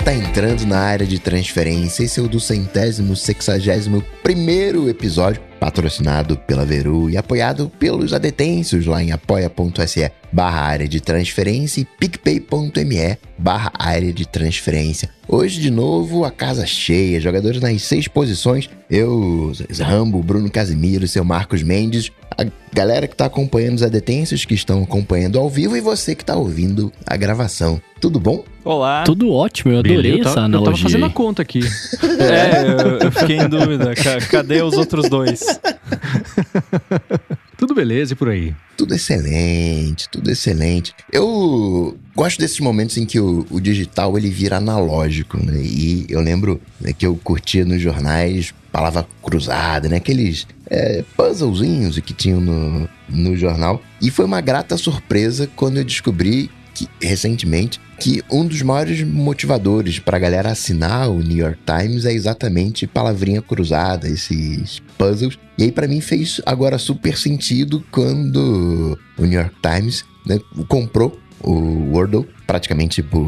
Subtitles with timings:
[0.00, 2.02] tá entrando na área de transferência.
[2.02, 8.86] Esse é o do centésimo, sexagésimo primeiro episódio, patrocinado pela Veru e apoiado pelos adetêncios
[8.86, 15.08] lá em apoia.se barra área de transferência e picpay.me barra área de transferência.
[15.26, 21.24] Hoje, de novo, a casa cheia, jogadores nas seis posições, eu, Rambo, Bruno Casimiro, seu
[21.24, 25.80] Marcos Mendes, a galera que está acompanhando os adetêncios, que estão acompanhando ao vivo, e
[25.80, 27.80] você que está ouvindo a gravação.
[28.00, 28.44] Tudo bom?
[28.64, 29.02] Olá.
[29.04, 30.58] Tudo ótimo, eu adorei Beleza, eu essa analogia.
[30.58, 31.60] Eu tava fazendo a conta aqui.
[32.20, 33.94] é, eu, eu fiquei em dúvida.
[33.94, 35.43] Ca- Cadê os outros dois?
[37.56, 38.54] Tudo beleza e por aí.
[38.76, 40.92] Tudo excelente, tudo excelente.
[41.12, 45.60] Eu gosto desses momentos em que o, o digital ele vira analógico, né?
[45.62, 49.96] E eu lembro né, que eu curtia nos jornais palavra cruzada, né?
[49.96, 53.80] Aqueles é, puzzlezinhos que tinham no, no jornal.
[54.02, 60.00] E foi uma grata surpresa quando eu descobri que, recentemente que um dos maiores motivadores
[60.00, 65.38] para a galera assinar o New York Times é exatamente palavrinha cruzada, esses puzzles.
[65.58, 71.18] E aí para mim fez agora super sentido quando o New York Times né, comprou
[71.40, 73.20] o Wordle praticamente por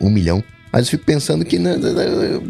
[0.00, 0.42] um, milhão.
[0.72, 1.76] Mas eu fico pensando que né,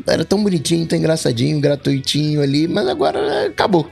[0.06, 3.90] era tão bonitinho, tão engraçadinho, gratuitinho ali, mas agora acabou.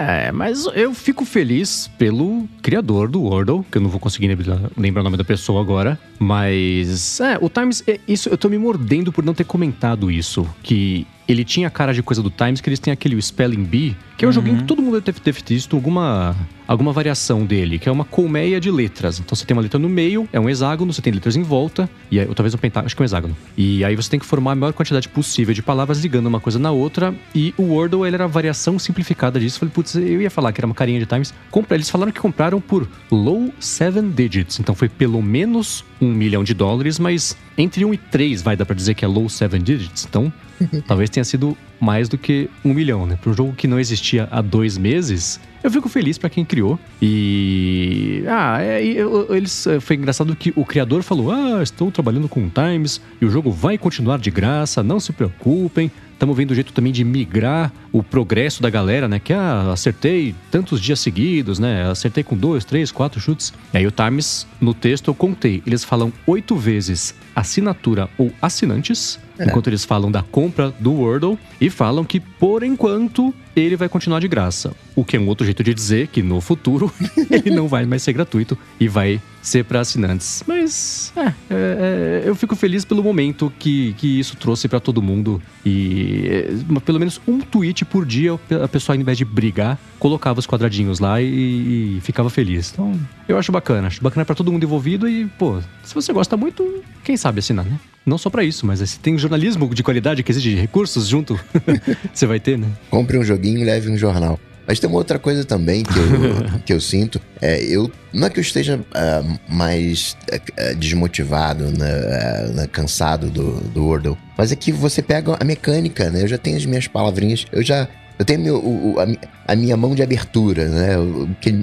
[0.00, 4.28] É, mas eu fico feliz pelo criador do Wordle, que eu não vou conseguir
[4.76, 5.98] lembrar, o nome da pessoa agora.
[6.18, 10.48] Mas, é, o Times, é, isso eu tô me mordendo por não ter comentado isso.
[10.62, 13.96] Que ele tinha a cara de coisa do Times, que eles têm aquele Spelling Bee,
[14.16, 17.88] que é um joguinho que todo mundo deve ter visto alguma, alguma variação dele, que
[17.88, 19.18] é uma colmeia de letras.
[19.18, 21.88] Então você tem uma letra no meio, é um hexágono, você tem letras em volta,
[22.10, 23.36] e aí, ou talvez um pentágono, acho que é um hexágono.
[23.56, 26.58] E aí você tem que formar a maior quantidade possível de palavras ligando uma coisa
[26.58, 27.14] na outra.
[27.34, 29.56] E o Wordle, ele era a variação simplificada disso.
[29.56, 31.32] Eu Falei, putz, eu ia falar que era uma carinha de Times.
[31.50, 34.58] Compra, eles falaram que compraram por low seven digits.
[34.60, 38.64] Então foi pelo menos um milhão de dólares, mas entre um e três vai dar
[38.66, 40.06] pra dizer que é low seven digits.
[40.08, 40.32] Então,
[40.86, 43.18] talvez tenha sido mais do que um milhão, né?
[43.20, 46.78] Para um jogo que não existia há dois meses, eu fico feliz pra quem criou.
[47.02, 48.22] E.
[48.28, 52.48] Ah, é, eu- eles, é, foi engraçado que o criador falou: Ah, estou trabalhando com
[52.48, 55.90] Times e o jogo vai continuar de graça, não se preocupem.
[56.20, 59.18] Estamos vendo o jeito também de migrar o progresso da galera, né?
[59.18, 61.90] Que ah, acertei tantos dias seguidos, né?
[61.90, 63.54] Acertei com dois, três, quatro chutes.
[63.72, 69.18] E aí o Times, no texto eu contei, eles falam oito vezes assinatura ou assinantes,
[69.48, 74.20] enquanto eles falam da compra do Wordle e falam que por enquanto ele vai continuar
[74.20, 74.72] de graça.
[74.94, 76.92] O que é um outro jeito de dizer que no futuro
[77.30, 80.44] ele não vai mais ser gratuito e vai ser para assinantes.
[80.46, 85.02] Mas é, é, é, eu fico feliz pelo momento que, que isso trouxe para todo
[85.02, 89.78] mundo e é, pelo menos um tweet por dia a pessoa ao invés de brigar
[89.98, 92.70] colocava os quadradinhos lá e, e ficava feliz.
[92.72, 92.98] Então
[93.28, 96.82] eu acho bacana, acho bacana para todo mundo envolvido e pô, se você gosta muito,
[97.02, 97.78] quem sabe assinar, né?
[98.04, 101.38] Não só para isso, mas se tem jornalismo de qualidade que exige recursos junto,
[102.12, 102.68] você vai ter, né?
[102.90, 104.38] Compre um joguinho e leve um jornal.
[104.66, 107.20] Mas tem uma outra coisa também que eu, que eu sinto.
[107.40, 113.60] É, eu, não é que eu esteja ah, mais ah, desmotivado, né, né, cansado do,
[113.60, 116.22] do Wordle, mas é que você pega a mecânica, né?
[116.22, 117.88] Eu já tenho as minhas palavrinhas, eu já.
[118.20, 120.90] Eu tenho meu, o- a, a minha mão de abertura, né?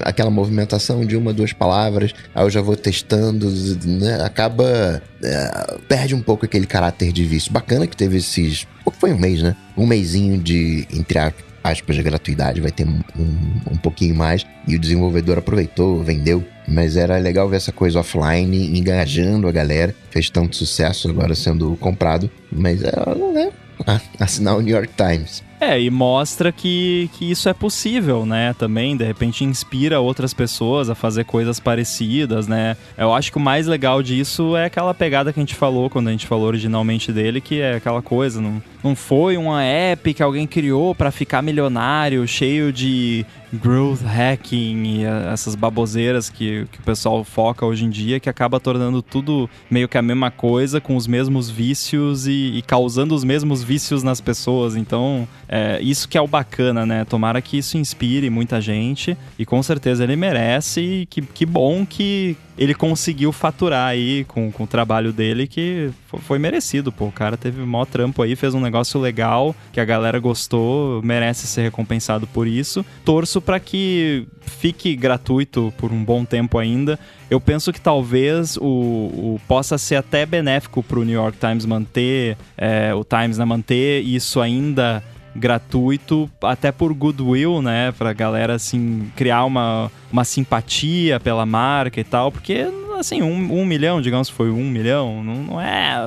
[0.02, 3.48] Aquela movimentação de uma, duas palavras, aí eu já vou testando,
[3.86, 4.24] né?
[4.24, 5.00] Acaba.
[5.24, 7.54] é, perde um pouco aquele caráter de vício.
[7.54, 8.66] Bacana que teve esses.
[8.94, 9.56] Foi um mês, né?
[9.78, 11.20] Um mêsinho de, entre
[11.64, 14.44] aspas, de gratuidade, vai ter um, um, um pouquinho mais.
[14.68, 16.44] E o desenvolvedor aproveitou, vendeu.
[16.68, 19.94] Mas era legal ver essa coisa offline, engajando a galera.
[20.10, 22.32] Fez tanto sucesso agora sendo comprado.
[22.52, 22.92] Mas é,
[23.32, 23.52] né?
[23.86, 25.46] Ah, assinar o New York Times.
[25.60, 28.54] É, e mostra que, que isso é possível, né?
[28.54, 32.78] Também, de repente, inspira outras pessoas a fazer coisas parecidas, né?
[32.96, 36.10] Eu acho que o mais legal disso é aquela pegada que a gente falou quando
[36.10, 40.22] a gente falou originalmente dele, que é aquela coisa, não, não foi uma app que
[40.22, 46.84] alguém criou pra ficar milionário, cheio de growth hacking e essas baboseiras que, que o
[46.84, 50.96] pessoal foca hoje em dia, que acaba tornando tudo meio que a mesma coisa, com
[50.96, 54.76] os mesmos vícios e, e causando os mesmos vícios nas pessoas.
[54.76, 57.06] Então, é, isso que é o bacana, né?
[57.06, 60.82] Tomara que isso inspire muita gente e com certeza ele merece.
[60.82, 65.92] E que, que bom que ele conseguiu faturar aí com, com o trabalho dele, que
[66.08, 67.06] fo- foi merecido, pô.
[67.06, 71.46] O cara teve maior trampo aí, fez um negócio legal, que a galera gostou, merece
[71.46, 72.84] ser recompensado por isso.
[73.06, 76.98] Torço para que fique gratuito por um bom tempo ainda.
[77.30, 81.66] Eu penso que talvez o, o- possa ser até benéfico para o New York Times
[81.66, 85.04] manter, é, o Times né, manter isso ainda
[85.36, 92.04] gratuito, até por goodwill, né, pra galera assim criar uma, uma simpatia pela marca e
[92.04, 92.66] tal, porque
[93.00, 95.98] assim, um, um milhão, digamos foi um milhão, não, não é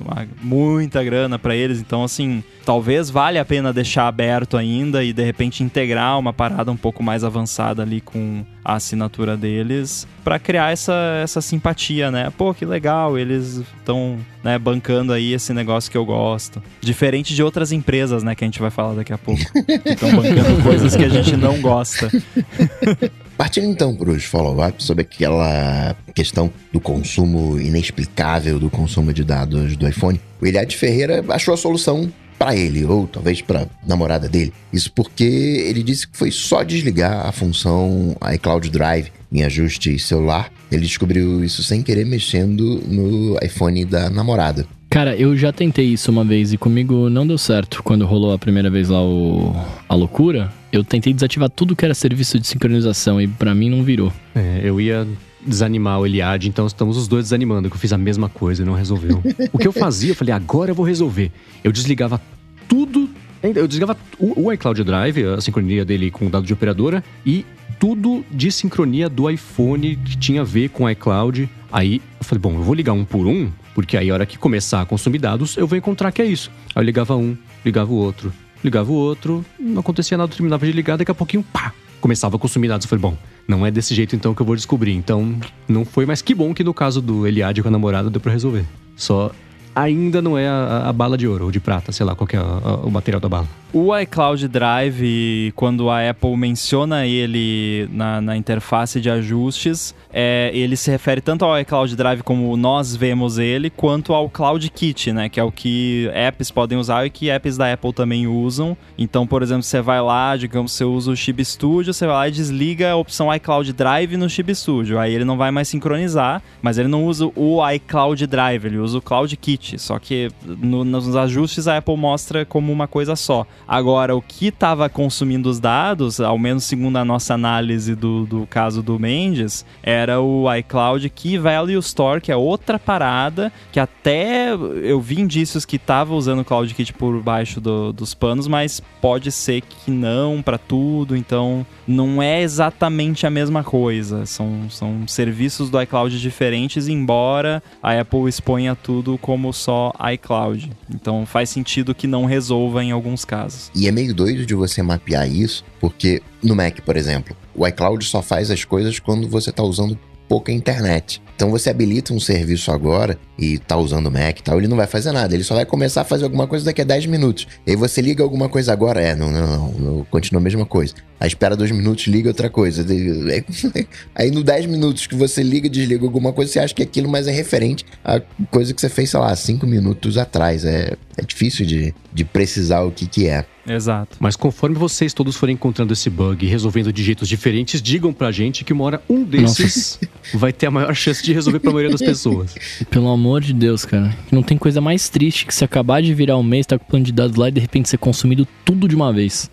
[0.00, 1.80] uma, muita grana para eles.
[1.80, 6.70] Então, assim, talvez valha a pena deixar aberto ainda e de repente integrar uma parada
[6.70, 12.30] um pouco mais avançada ali com a assinatura deles para criar essa, essa simpatia, né?
[12.36, 16.62] Pô, que legal, eles estão né, bancando aí esse negócio que eu gosto.
[16.80, 19.40] Diferente de outras empresas, né, que a gente vai falar daqui a pouco.
[19.64, 22.10] que estão bancando coisas que a gente não gosta.
[23.38, 29.76] Partindo então para os follow-ups sobre aquela questão do consumo inexplicável do consumo de dados
[29.76, 34.52] do iPhone, o Eliade Ferreira achou a solução para ele, ou talvez para namorada dele.
[34.72, 40.52] Isso porque ele disse que foi só desligar a função iCloud Drive em ajuste celular.
[40.70, 44.66] Ele descobriu isso sem querer mexendo no iPhone da namorada.
[44.90, 47.82] Cara, eu já tentei isso uma vez e comigo não deu certo.
[47.82, 49.54] Quando rolou a primeira vez lá o...
[49.86, 53.82] a loucura, eu tentei desativar tudo que era serviço de sincronização e para mim não
[53.82, 54.10] virou.
[54.34, 55.06] É, eu ia
[55.44, 58.66] desanimar o Eliade, então estamos os dois desanimando, que eu fiz a mesma coisa e
[58.66, 59.22] não resolveu.
[59.52, 61.30] o que eu fazia, eu falei, agora eu vou resolver.
[61.62, 62.20] Eu desligava
[62.66, 63.08] tudo.
[63.42, 67.46] Eu desligava o, o iCloud Drive, a sincronia dele com o dado de operadora, e
[67.78, 71.48] tudo de sincronia do iPhone que tinha a ver com o iCloud.
[71.70, 74.36] Aí eu falei, bom, eu vou ligar um por um, porque aí a hora que
[74.36, 76.50] começar a consumir dados, eu vou encontrar que é isso.
[76.74, 78.32] Aí eu ligava um, ligava o outro,
[78.64, 82.40] ligava o outro, não acontecia nada, terminava de ligar, daqui a pouquinho, pá, começava a
[82.40, 82.86] consumir dados.
[82.86, 83.16] Eu falei, bom,
[83.46, 84.94] não é desse jeito então que eu vou descobrir.
[84.94, 85.38] Então,
[85.68, 88.32] não foi, mas que bom que no caso do Eliade com a namorada deu pra
[88.32, 88.64] resolver.
[88.96, 89.30] Só
[89.76, 92.36] ainda não é a, a, bala de ouro ou de prata, sei lá qual é
[92.36, 93.46] a, o material da bala.
[93.70, 100.74] O iCloud Drive, quando a Apple menciona ele na, na interface de ajustes, é, ele
[100.74, 105.28] se refere tanto ao iCloud Drive como nós vemos ele, quanto ao Cloud Kit, né?
[105.28, 108.74] Que é o que apps podem usar e que apps da Apple também usam.
[108.96, 112.28] Então, por exemplo, você vai lá, digamos, você usa o Chib Studio, você vai lá
[112.28, 114.98] e desliga a opção iCloud Drive no Chib Studio.
[114.98, 118.96] Aí ele não vai mais sincronizar, mas ele não usa o iCloud Drive, ele usa
[118.96, 119.78] o Cloud Kit.
[119.78, 123.46] Só que no, nos ajustes a Apple mostra como uma coisa só.
[123.66, 128.46] Agora, o que estava consumindo os dados, ao menos segundo a nossa análise do, do
[128.46, 134.52] caso do Mendes, era o iCloud Key Value Store, que é outra parada, que até
[134.52, 138.80] eu vi indícios que estava usando o Cloud Kit por baixo do, dos panos, mas
[139.00, 144.26] pode ser que não para tudo, então não é exatamente a mesma coisa.
[144.26, 150.70] São, são serviços do iCloud diferentes, embora a Apple exponha tudo como só iCloud.
[150.94, 153.70] Então faz sentido que não resolva em alguns casos.
[153.74, 158.04] E é meio doido de você mapear isso, porque no Mac, por exemplo, o iCloud
[158.04, 161.22] só faz as coisas quando você está usando pouca internet.
[161.38, 164.76] Então você habilita um serviço agora e tá usando o Mac e tal, ele não
[164.76, 167.46] vai fazer nada, ele só vai começar a fazer alguma coisa daqui a 10 minutos.
[167.64, 170.94] E aí você liga alguma coisa agora, é, não, não, não, continua a mesma coisa.
[171.20, 172.84] Aí espera dois minutos, liga outra coisa.
[174.14, 177.28] Aí no 10 minutos que você liga, desliga alguma coisa, você acha que aquilo mais
[177.28, 178.20] é referente à
[178.50, 180.64] coisa que você fez, sei lá, 5 minutos atrás.
[180.64, 183.44] É, é difícil de, de precisar o que que é.
[183.68, 184.16] Exato.
[184.20, 188.30] Mas conforme vocês todos forem encontrando esse bug e resolvendo de jeitos diferentes, digam pra
[188.30, 189.98] gente que uma hora um desses
[190.34, 192.54] vai ter a maior chance de resolver pra maioria das pessoas.
[192.90, 194.16] Pelo amor de Deus, cara.
[194.30, 196.88] Não tem coisa mais triste que se acabar de virar um mês, tá com o
[196.88, 199.50] plano de dados lá e de repente ser consumido tudo de uma vez.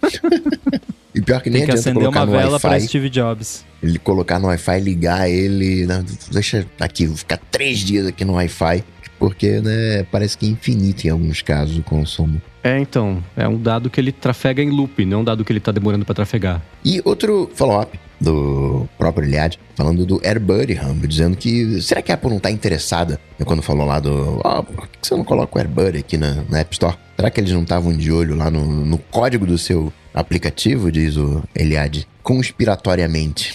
[1.15, 2.77] E pior que nem Tem que acender uma vela para.
[2.77, 3.65] Steve Jobs.
[3.81, 5.85] Ele colocar no Wi-Fi, ligar ele.
[5.85, 8.83] Não, deixa aqui, vou ficar três dias aqui no Wi-Fi.
[9.19, 12.41] Porque, né, parece que é infinito em alguns casos o consumo.
[12.63, 15.59] É, então, é um dado que ele trafega em loop, não um dado que ele
[15.59, 16.61] tá demorando pra trafegar.
[16.83, 22.15] E outro follow-up do próprio Iliad, falando do AirBuddy Rambo, dizendo que será que a
[22.15, 23.19] Apple não tá interessada?
[23.43, 26.59] Quando falou lá do, ó, por que você não coloca o AirBuddy aqui na, na
[26.59, 26.97] App Store?
[27.15, 31.17] Será que eles não estavam de olho lá no, no código do seu aplicativo, diz
[31.17, 33.53] o Eliade, conspiratoriamente?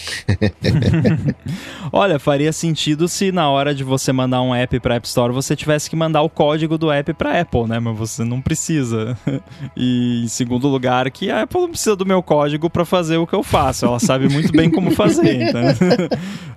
[1.91, 5.57] Olha, faria sentido se na hora de você mandar um app para App Store você
[5.57, 7.79] tivesse que mandar o código do app para Apple, né?
[7.79, 9.17] Mas você não precisa.
[9.75, 13.27] E em segundo lugar, que a Apple não precisa do meu código para fazer o
[13.27, 13.85] que eu faço.
[13.85, 15.41] Ela sabe muito bem como fazer.
[15.51, 15.61] Então...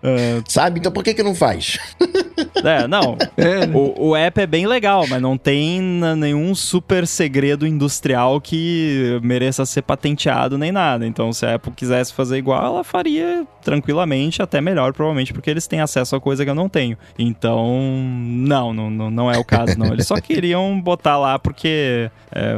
[0.03, 0.79] É, Sabe?
[0.79, 1.79] Então por que que não faz?
[2.63, 3.17] É, não.
[3.73, 9.65] O, o app é bem legal, mas não tem nenhum super segredo industrial que mereça
[9.65, 11.07] ser patenteado nem nada.
[11.07, 11.73] Então, se a Apple
[12.05, 16.45] quisesse fazer igual, ela faria tranquilamente, até melhor, provavelmente, porque eles têm acesso a coisa
[16.45, 16.97] que eu não tenho.
[17.19, 17.81] Então,
[18.23, 19.87] não, não, não, é o caso, não.
[19.93, 22.55] Eles só queriam botar lá porque é,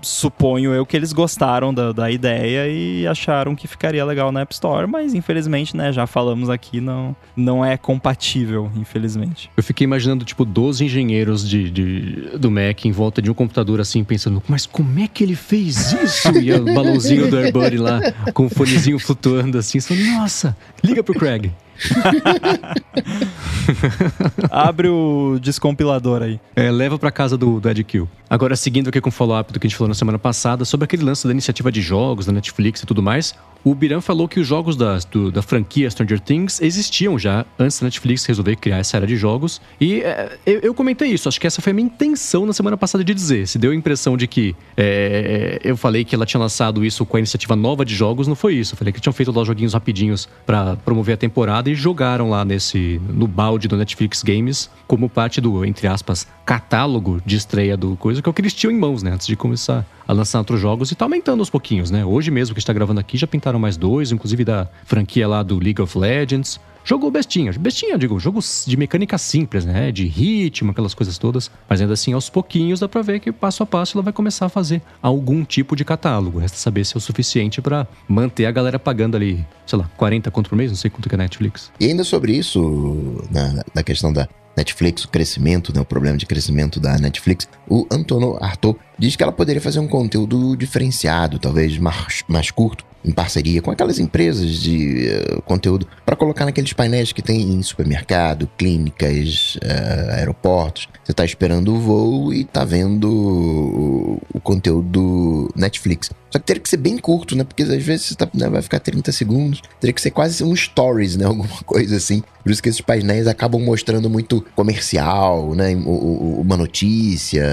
[0.00, 4.54] suponho eu que eles gostaram da, da ideia e acharam que ficaria legal na App
[4.54, 9.50] Store, mas infelizmente, né, já falamos aqui, não, não é compatível, infelizmente.
[9.56, 13.80] Eu fiquei imaginando, tipo, 12 engenheiros de, de- do Mac em volta de um computador
[13.80, 16.30] assim, pensando, mas como é que ele fez isso?
[16.38, 18.00] E o balãozinho do AirBuddy lá,
[18.32, 18.50] com o
[18.98, 19.78] flutuando assim,
[20.14, 21.52] nossa, liga pro Craig.
[24.50, 26.40] Abre o descompilador aí.
[26.54, 28.08] É, leva pra casa do, do Ed Kill.
[28.28, 30.84] Agora, seguindo aqui com o follow-up do que a gente falou na semana passada, sobre
[30.84, 33.34] aquele lance da iniciativa de jogos da Netflix e tudo mais,
[33.66, 37.80] o Biran falou que os jogos da, do, da franquia Stranger Things existiam já antes
[37.80, 39.60] da Netflix resolver criar essa era de jogos.
[39.80, 42.76] E é, eu, eu, comentei isso, acho que essa foi a minha intenção na semana
[42.76, 43.48] passada de dizer.
[43.48, 47.16] Se deu a impressão de que é, eu falei que ela tinha lançado isso com
[47.16, 48.74] a iniciativa nova de jogos, não foi isso.
[48.74, 52.44] Eu falei que tinham feito lá joguinhos rapidinhos para promover a temporada e jogaram lá
[52.44, 57.96] nesse no balde do Netflix Games como parte do, entre aspas, catálogo de estreia do
[57.96, 59.12] coisa que é o que eles tinham em mãos, né?
[59.12, 62.04] Antes de começar a lançar outros jogos e tá aumentando aos pouquinhos, né?
[62.04, 65.58] Hoje mesmo que está gravando aqui já pintaram mais dois, inclusive da franquia lá do
[65.58, 66.60] League of Legends.
[66.88, 69.90] Jogo bestinha, bestinha, digo, jogos de mecânica simples, né?
[69.90, 71.50] De ritmo, aquelas coisas todas.
[71.68, 74.46] Mas ainda assim, aos pouquinhos dá pra ver que passo a passo ela vai começar
[74.46, 76.38] a fazer algum tipo de catálogo.
[76.38, 80.30] Resta saber se é o suficiente para manter a galera pagando ali, sei lá, 40
[80.30, 81.72] conto por mês, não sei quanto que é Netflix.
[81.80, 86.24] E ainda sobre isso, na, na questão da Netflix, o crescimento, né, o problema de
[86.24, 91.76] crescimento da Netflix, o Antonio Artaud diz que ela poderia fazer um conteúdo diferenciado, talvez
[91.78, 97.12] mais, mais curto, em parceria com aquelas empresas de uh, conteúdo para colocar naqueles painéis
[97.12, 100.88] que tem em supermercado, clínicas, uh, aeroportos.
[101.04, 106.10] Você está esperando o voo e está vendo o, o, conteúdo do Netflix.
[106.30, 107.44] Só que teria que ser bem curto, né?
[107.44, 109.62] Porque às vezes você tá, né, vai ficar 30 segundos.
[109.80, 111.24] Teria que ser quase um stories, né?
[111.26, 112.22] Alguma coisa assim.
[112.42, 115.76] Por isso que esses painéis acabam mostrando muito comercial, né?
[115.76, 117.46] Uma notícia,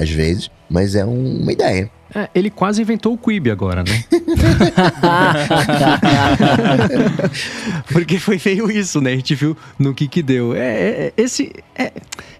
[0.00, 0.50] às vezes.
[0.68, 1.90] Mas é uma ideia.
[2.14, 4.04] É, ele quase inventou o Quibi agora, né?
[7.92, 9.12] Porque foi feio isso, né?
[9.12, 10.54] A gente viu no que que deu.
[10.54, 11.92] É, é, é esse, é,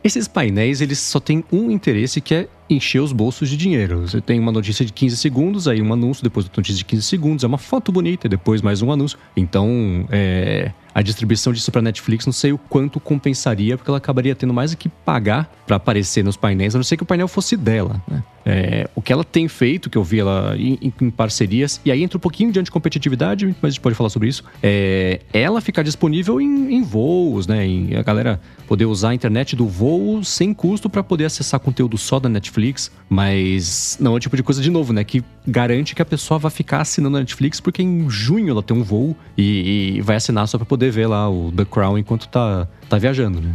[0.02, 4.02] esses painéis, eles só têm um interesse que é encher os bolsos de dinheiro.
[4.02, 7.02] Você tem uma notícia de 15 segundos, aí um anúncio, depois outra notícia de 15
[7.02, 9.18] segundos, é uma foto bonita, depois mais um anúncio.
[9.36, 14.34] Então, é, a distribuição disso para Netflix, não sei o quanto compensaria, porque ela acabaria
[14.34, 17.28] tendo mais do que pagar para aparecer nos painéis, a não ser que o painel
[17.28, 18.00] fosse dela.
[18.08, 18.22] Né?
[18.44, 22.02] É, o que ela tem feito, que eu vi ela em, em, parcerias, e aí
[22.02, 25.82] entra um pouquinho de anticompetitividade, mas a gente pode falar sobre isso, é ela ficar
[25.82, 27.66] disponível em, em voos, né?
[27.66, 31.98] Em a galera poder usar a internet do voo sem custo para poder acessar conteúdo
[31.98, 35.04] só da Netflix, mas não é o tipo de coisa, de novo, né?
[35.04, 38.76] Que garante que a pessoa vai ficar assinando a Netflix, porque em junho ela tem
[38.76, 42.28] um voo e, e vai assinar só para poder ver lá o The Crown enquanto
[42.28, 43.54] tá, tá viajando, né?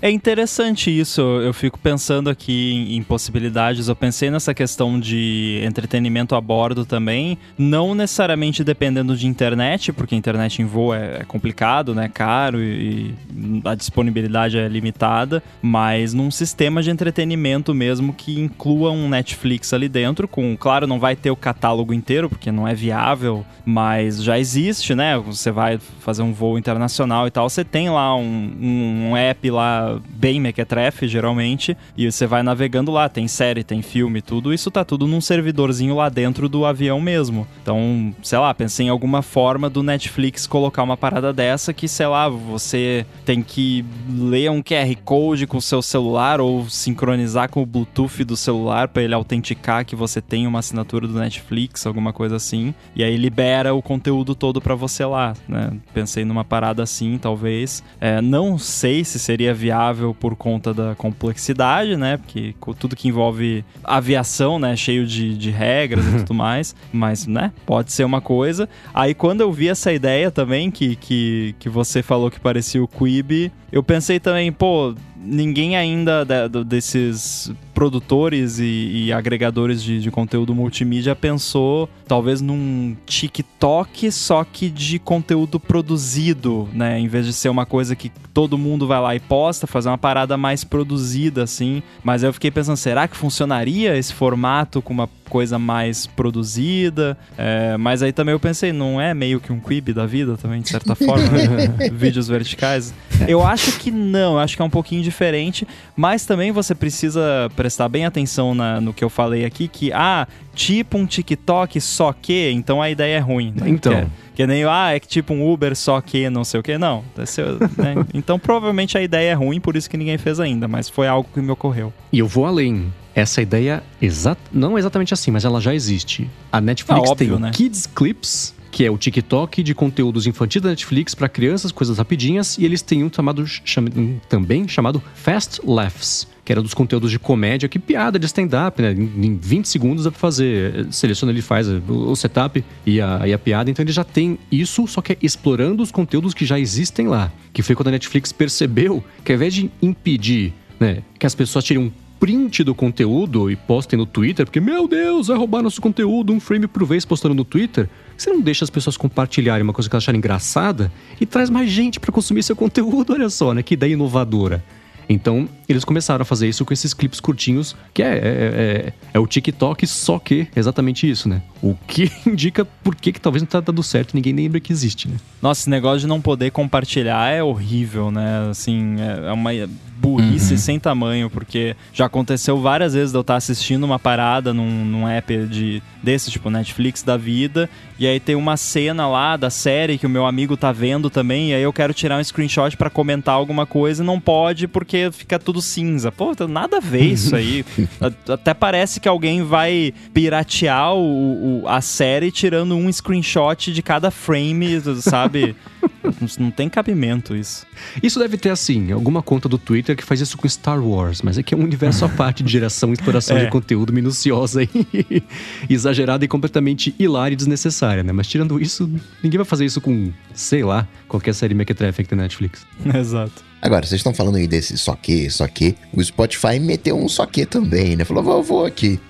[0.00, 1.20] É interessante isso.
[1.20, 3.88] Eu fico pensando aqui em, possibilidades.
[3.88, 7.36] Eu pensei nessa questão de entretenimento a bordo também.
[7.56, 12.08] Não necessariamente dependendo de internet, porque internet em voo é, é complicado, né?
[12.08, 15.42] Caro e, e, a disponibilidade é limitada.
[15.60, 20.28] Mas num sistema de entretenimento mesmo que inclua um Netflix ali dentro.
[20.28, 24.94] Com, claro, não vai ter o catálogo inteiro, porque não é viável, mas já existe,
[24.94, 25.18] né?
[25.18, 27.48] Você vai fazer um voo internacional e tal.
[27.48, 33.08] Você tem lá um, um app lá bem mequetrefe, geralmente, e você vai navegando lá,
[33.08, 37.46] tem série, tem filme, tudo, isso tá tudo num servidorzinho lá dentro do avião mesmo.
[37.62, 42.06] Então, sei lá, pensei em alguma forma do Netflix colocar uma parada dessa que, sei
[42.06, 47.62] lá, você tem que ler um QR Code com o seu celular ou sincronizar com
[47.62, 52.12] o Bluetooth do celular para ele autenticar que você tem uma assinatura do Netflix, alguma
[52.12, 55.72] coisa assim, e aí libera o conteúdo todo para você lá, né?
[55.94, 57.82] Pensei numa parada assim, talvez.
[58.00, 59.77] É, não sei se seria viável
[60.20, 62.16] por conta da complexidade, né?
[62.16, 64.76] Porque tudo que envolve aviação, né?
[64.76, 66.74] Cheio de, de regras e tudo mais.
[66.92, 67.52] Mas, né?
[67.66, 68.68] Pode ser uma coisa.
[68.92, 72.88] Aí quando eu vi essa ideia também, que, que, que você falou que parecia o
[72.88, 76.24] Quibi, eu pensei também, pô, ninguém ainda
[76.66, 84.68] desses produtores e, e agregadores de, de, conteúdo multimídia pensou talvez num TikTok só que
[84.68, 86.98] de conteúdo produzido, né?
[86.98, 89.98] Em vez de ser uma coisa que todo mundo vai lá e posta, fazer uma
[89.98, 91.82] parada mais produzida assim.
[92.02, 97.16] Mas eu fiquei pensando, será que funcionaria esse formato com uma coisa mais produzida.
[97.36, 100.60] É, mas aí também eu pensei, não é meio que um quib da vida também,
[100.60, 101.90] de certa forma, né?
[101.92, 102.92] vídeos verticais?
[103.28, 107.50] Eu acho que não, eu acho que é um pouquinho diferente, mas também você precisa
[107.56, 112.12] prestar bem atenção na, no que eu falei aqui, que, ah, tipo um TikTok só
[112.12, 113.52] que, então a ideia é ruim.
[113.54, 113.68] Né?
[113.68, 113.92] Então.
[113.92, 116.62] Que, é, que nem, ah, é que tipo um Uber só que não sei o
[116.62, 117.02] que, não.
[117.16, 117.94] Né?
[118.14, 121.28] Então provavelmente a ideia é ruim, por isso que ninguém fez ainda, mas foi algo
[121.32, 121.92] que me ocorreu.
[122.12, 122.92] E eu vou além.
[123.14, 126.30] Essa ideia, exa não exatamente assim, mas ela já existe.
[126.52, 127.50] A Netflix ah, óbvio, tem o né?
[127.52, 132.58] Kids Clips, que é o TikTok de conteúdos infantis da Netflix para crianças, coisas rapidinhas,
[132.58, 133.86] e eles têm um chamado cham,
[134.28, 138.92] também chamado Fast Laughs, que era dos conteúdos de comédia, que piada de stand-up, né?
[138.92, 140.86] Em 20 segundos dá pra fazer.
[140.90, 143.70] Seleciona, ele faz o setup e a, e a piada.
[143.70, 147.30] Então ele já tem isso, só que é explorando os conteúdos que já existem lá.
[147.52, 151.64] Que foi quando a Netflix percebeu que ao invés de impedir né, que as pessoas
[151.64, 155.80] tirem um print do conteúdo e postem no Twitter, porque, meu Deus, vai roubar nosso
[155.80, 157.88] conteúdo um frame por vez postando no Twitter.
[158.18, 161.70] Você não deixa as pessoas compartilharem uma coisa que elas acharem engraçada e traz mais
[161.70, 163.62] gente para consumir seu conteúdo, olha só, né?
[163.62, 164.62] Que ideia inovadora.
[165.08, 169.18] Então, eles começaram a fazer isso com esses clipes curtinhos, que é, é, é, é
[169.18, 171.40] o TikTok, só que exatamente isso, né?
[171.62, 175.08] O que indica por que, que talvez não tá dando certo, ninguém lembra que existe,
[175.08, 175.16] né?
[175.40, 178.48] Nossa, esse negócio de não poder compartilhar é horrível, né?
[178.50, 179.50] Assim, é uma
[179.98, 180.58] burrice uhum.
[180.58, 185.08] sem tamanho, porque já aconteceu várias vezes de eu estar assistindo uma parada num, num
[185.08, 189.98] app de, desse, tipo Netflix da vida, e aí tem uma cena lá da série
[189.98, 192.88] que o meu amigo tá vendo também, e aí eu quero tirar um screenshot para
[192.88, 196.12] comentar alguma coisa e não pode porque fica tudo cinza.
[196.12, 197.64] Pô, nada a ver isso aí.
[198.28, 204.10] Até parece que alguém vai piratear o, o, a série tirando um screenshot de cada
[204.10, 205.56] frame, sabe?
[206.38, 207.66] não tem cabimento isso.
[208.02, 211.38] Isso deve ter, assim, alguma conta do Twitter que faz isso com Star Wars, mas
[211.38, 213.44] é que é um universo à parte de geração e exploração é.
[213.44, 215.22] de conteúdo minuciosa e
[215.68, 218.12] exagerada e completamente hilária e desnecessária, né?
[218.12, 218.90] Mas tirando isso,
[219.22, 222.66] ninguém vai fazer isso com, sei lá, qualquer série mequetrefe da Netflix.
[222.94, 223.48] Exato.
[223.60, 227.26] Agora, vocês estão falando aí desse só que, só que, o Spotify meteu um só
[227.26, 228.04] que também, né?
[228.04, 229.00] Falou, vou, vou aqui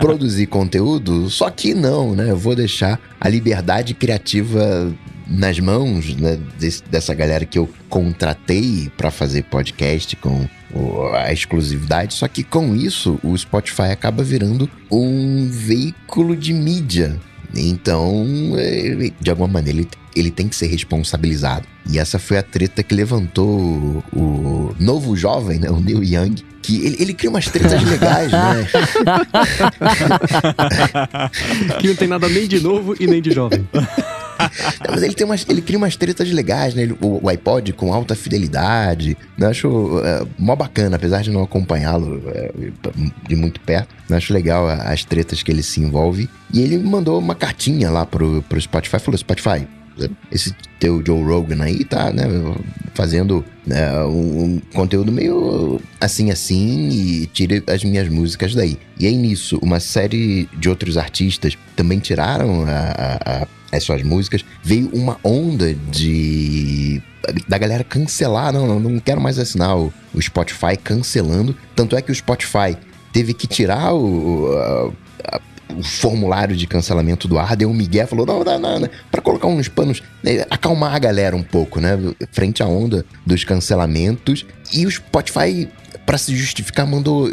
[0.00, 2.30] produzir conteúdo, só que não, né?
[2.30, 4.94] Eu vou deixar a liberdade criativa
[5.26, 10.46] nas mãos né, desse, dessa galera que eu contratei para fazer podcast com
[11.14, 17.18] a exclusividade, só que com isso o Spotify acaba virando um veículo de mídia.
[17.54, 18.26] Então,
[19.18, 21.66] de alguma maneira, ele, ele tem que ser responsabilizado.
[21.88, 26.34] E essa foi a treta que levantou o, o novo jovem, né, o Neil Young,
[26.60, 28.68] que ele, ele cria umas tretas legais, né?
[31.80, 33.66] que não tem nada nem de novo e nem de jovem.
[34.84, 36.88] Não, mas ele, tem umas, ele cria umas tretas legais, né?
[37.00, 39.16] O, o iPod com alta fidelidade.
[39.38, 42.52] Eu acho é, mó bacana, apesar de não acompanhá-lo é,
[43.28, 43.94] de muito perto.
[44.08, 46.28] Eu acho legal as tretas que ele se envolve.
[46.52, 48.98] E ele mandou uma cartinha lá pro, pro Spotify.
[48.98, 49.66] Falou, Spotify,
[50.30, 52.24] esse teu Joe Rogan aí tá, né,
[52.94, 58.78] fazendo né, um, um, conteúdo meio assim assim e tira as minhas músicas daí.
[58.98, 64.44] E aí nisso, uma série de outros artistas também tiraram a, a as suas músicas.
[64.62, 67.02] Veio uma onda de
[67.48, 71.56] da galera cancelar, não, não, quero mais assinar o, Spotify cancelando.
[71.74, 72.76] Tanto é que o Spotify
[73.12, 75.40] teve que tirar o, a,
[75.76, 79.20] o formulário de cancelamento do ar, deu um migué, falou, não, não, não, não para
[79.20, 81.98] colocar uns panos, né, acalmar a galera um pouco, né,
[82.32, 84.46] frente à onda dos cancelamentos.
[84.72, 85.68] E o Spotify,
[86.04, 87.28] para se justificar, mandou...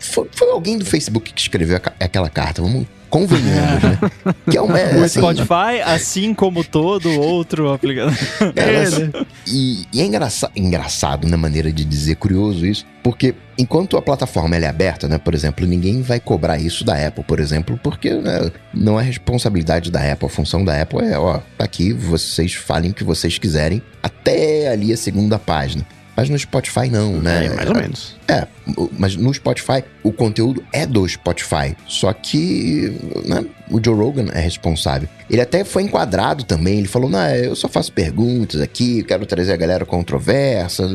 [0.00, 3.98] Foi, foi, alguém do Facebook que escreveu aquela carta, vamos Convenhamos, né?
[4.50, 8.16] Que é uma, o assim, Spotify, assim como todo outro aplicativo.
[8.54, 9.26] É, né?
[9.46, 14.56] e, e, é engraçado, engraçado na maneira de dizer, curioso isso, porque enquanto a plataforma
[14.56, 15.18] é aberta, né?
[15.18, 19.90] Por exemplo, ninguém vai cobrar isso da Apple, por exemplo, porque né, não é responsabilidade
[19.90, 20.26] da Apple.
[20.26, 24.68] A função da Apple é, ó, tá aqui, vocês falem o que vocês quiserem, até
[24.68, 25.84] ali a segunda página.
[26.18, 27.46] Mas no Spotify não, né?
[27.46, 28.16] É, mais ou menos.
[28.26, 28.44] É,
[28.98, 31.76] mas no Spotify o conteúdo é do Spotify.
[31.86, 32.92] Só que
[33.24, 35.08] né, o Joe Rogan é responsável.
[35.30, 36.78] Ele até foi enquadrado também.
[36.78, 40.88] Ele falou: Não, eu só faço perguntas aqui, quero trazer a galera controversa.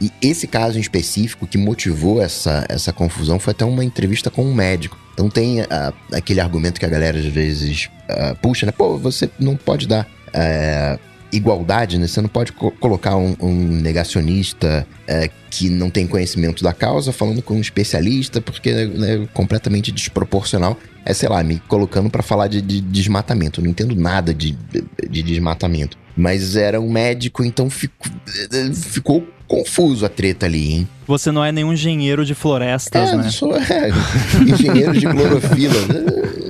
[0.00, 4.44] E esse caso em específico que motivou essa, essa confusão foi até uma entrevista com
[4.44, 4.96] um médico.
[5.14, 5.66] Então tem uh,
[6.12, 8.70] aquele argumento que a galera às vezes uh, puxa, né?
[8.70, 10.06] Pô, você não pode dar.
[10.28, 12.06] Uh, igualdade, né?
[12.06, 17.12] Você não pode co colocar um, um negacionista é, que não tem conhecimento da causa
[17.12, 20.76] falando com um especialista, porque né, é completamente desproporcional.
[21.04, 23.60] É, sei lá, me colocando para falar de, de, desmatamento.
[23.60, 24.56] Eu não entendo nada de,
[25.08, 25.96] de desmatamento.
[26.14, 28.06] Mas era um médico, então fico,
[28.74, 30.88] ficou confuso a treta ali, hein?
[31.08, 33.30] Você não é nenhum engenheiro de florestas, é, né?
[33.30, 33.90] Sou é,
[34.46, 35.74] engenheiro de clorofila.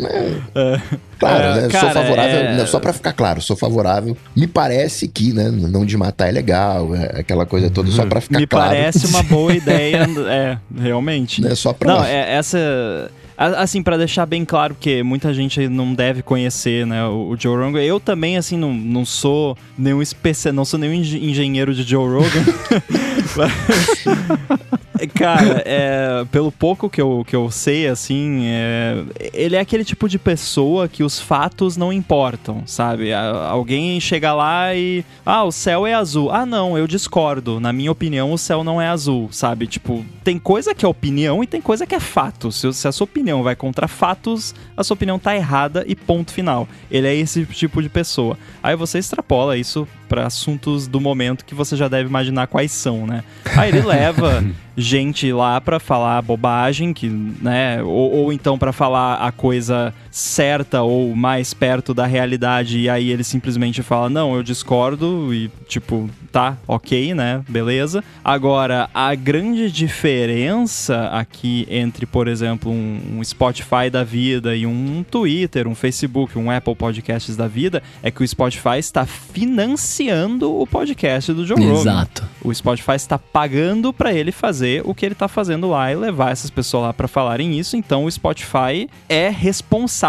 [0.06, 0.80] É.
[1.18, 1.68] Claro, é, né?
[1.68, 2.56] Cara, sou favorável, é...
[2.56, 4.16] né, só para ficar claro, sou favorável.
[4.34, 8.38] Me parece que, né, não desmatar é legal, é aquela coisa toda, só para ficar
[8.38, 8.70] Me claro.
[8.70, 11.46] Me parece uma boa ideia, é, realmente.
[11.46, 11.94] É só pra...
[11.94, 13.10] Não, é, essa
[13.40, 17.80] Assim, para deixar bem claro, que muita gente não deve conhecer, né, o, Joe Rogan.
[17.80, 22.28] Eu também, assim, não, não sou nenhum especial, não sou nenhum engenheiro de Joe Rogan.
[25.14, 30.08] Cara, é, pelo pouco que eu, que eu sei, assim, é, ele é aquele tipo
[30.08, 33.12] de pessoa que os fatos não importam, sabe?
[33.12, 35.04] Alguém chega lá e.
[35.24, 36.30] Ah, o céu é azul.
[36.30, 37.60] Ah, não, eu discordo.
[37.60, 39.66] Na minha opinião, o céu não é azul, sabe?
[39.66, 42.52] Tipo, tem coisa que é opinião e tem coisa que é fato.
[42.52, 46.32] Se, se a sua opinião vai contra fatos, a sua opinião tá errada e ponto
[46.32, 46.68] final.
[46.90, 48.38] Ele é esse tipo de pessoa.
[48.62, 53.06] Aí você extrapola isso para assuntos do momento que você já deve imaginar quais são,
[53.06, 53.22] né?
[53.56, 54.44] Aí ele leva
[54.76, 57.80] gente lá para falar bobagem, que, né?
[57.80, 63.10] Ou, ou então para falar a coisa certa ou mais perto da realidade, e aí
[63.10, 67.42] ele simplesmente fala: Não, eu discordo, e tipo, tá, ok, né?
[67.48, 68.02] Beleza.
[68.24, 75.04] Agora, a grande diferença aqui entre, por exemplo, um, um Spotify da vida e um
[75.08, 80.66] Twitter, um Facebook, um Apple Podcasts da vida, é que o Spotify está financiando o
[80.66, 81.80] podcast do Joe Rogan.
[81.80, 82.24] Exato.
[82.42, 86.32] O Spotify está pagando para ele fazer o que ele está fazendo lá e levar
[86.32, 87.76] essas pessoas lá para falarem isso.
[87.76, 89.99] Então o Spotify é responsável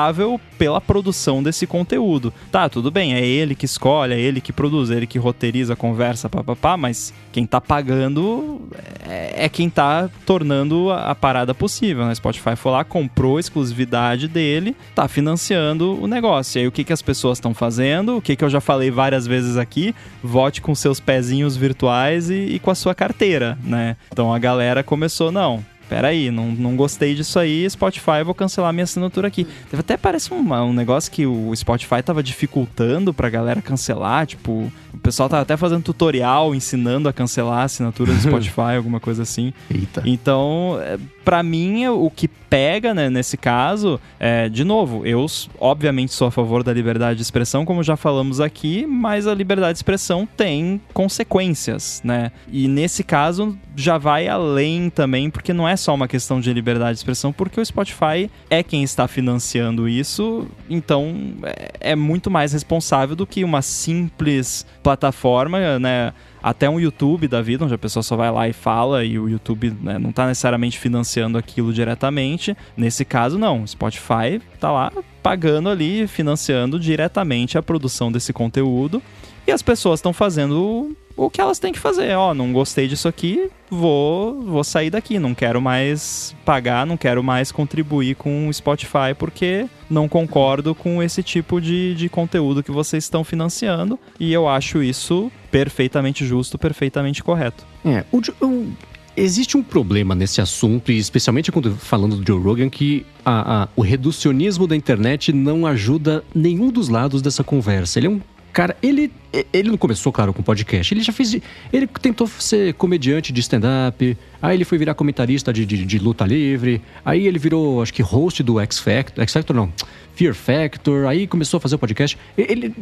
[0.57, 2.33] pela produção desse conteúdo.
[2.51, 5.75] Tá, tudo bem, é ele que escolhe, é ele que produz, é ele que roteiriza,
[5.75, 8.61] conversa, papapá, mas quem tá pagando
[9.07, 12.13] é, é quem tá tornando a, a parada possível, né?
[12.15, 16.59] Spotify foi lá, comprou a exclusividade dele, tá financiando o negócio.
[16.59, 18.17] E aí o que, que as pessoas estão fazendo?
[18.17, 19.95] O que, que eu já falei várias vezes aqui?
[20.23, 23.97] Vote com seus pezinhos virtuais e, e com a sua carteira, né?
[24.11, 28.85] Então a galera começou, não, peraí, não, não gostei disso aí, Spotify, vou cancelar minha
[28.85, 29.45] assinatura aqui.
[29.69, 34.71] Teve até parece um, um negócio que o Spotify tava dificultando pra galera cancelar, tipo,
[34.93, 39.23] o pessoal tava até fazendo tutorial ensinando a cancelar a assinatura do Spotify, alguma coisa
[39.23, 39.53] assim.
[39.69, 40.01] Eita.
[40.05, 45.25] Então, é, para mim, o que pega né, nesse caso, é, de novo, eu
[45.59, 49.73] obviamente sou a favor da liberdade de expressão, como já falamos aqui, mas a liberdade
[49.73, 52.31] de expressão tem consequências, né?
[52.51, 56.93] E nesse caso já vai além também, porque não é só uma questão de liberdade
[56.93, 62.51] de expressão, porque o Spotify é quem está financiando isso, então é, é muito mais
[62.51, 66.13] responsável do que uma simples plataforma, né?
[66.41, 69.29] Até um YouTube da vida, onde a pessoa só vai lá e fala e o
[69.29, 72.57] YouTube né, não está necessariamente financiando aquilo diretamente.
[72.75, 73.61] Nesse caso, não.
[73.61, 74.91] O Spotify está lá
[75.21, 79.01] pagando ali, financiando diretamente a produção desse conteúdo.
[79.45, 82.15] E as pessoas estão fazendo o que elas têm que fazer.
[82.15, 85.19] Ó, não gostei disso aqui, vou, vou sair daqui.
[85.19, 91.01] Não quero mais pagar, não quero mais contribuir com o Spotify porque não concordo com
[91.01, 93.99] esse tipo de, de conteúdo que vocês estão financiando.
[94.19, 97.65] E eu acho isso perfeitamente justo, perfeitamente correto.
[97.83, 98.71] É, o, o,
[99.15, 103.67] existe um problema nesse assunto, e especialmente quando falando do Joe Rogan, que a, a,
[103.75, 107.99] o reducionismo da internet não ajuda nenhum dos lados dessa conversa.
[107.99, 108.21] Ele é um
[108.53, 109.11] Cara, ele,
[109.53, 110.93] ele não começou, claro, com podcast.
[110.93, 111.37] Ele já fez.
[111.71, 114.17] Ele tentou ser comediante de stand-up.
[114.41, 116.81] Aí ele foi virar comentarista de, de, de, luta livre.
[117.05, 119.23] Aí ele virou, acho que, host do X Factor.
[119.23, 119.71] X Factor não.
[120.15, 121.05] Fear Factor.
[121.05, 122.17] Aí começou a fazer o podcast.
[122.37, 122.75] Ele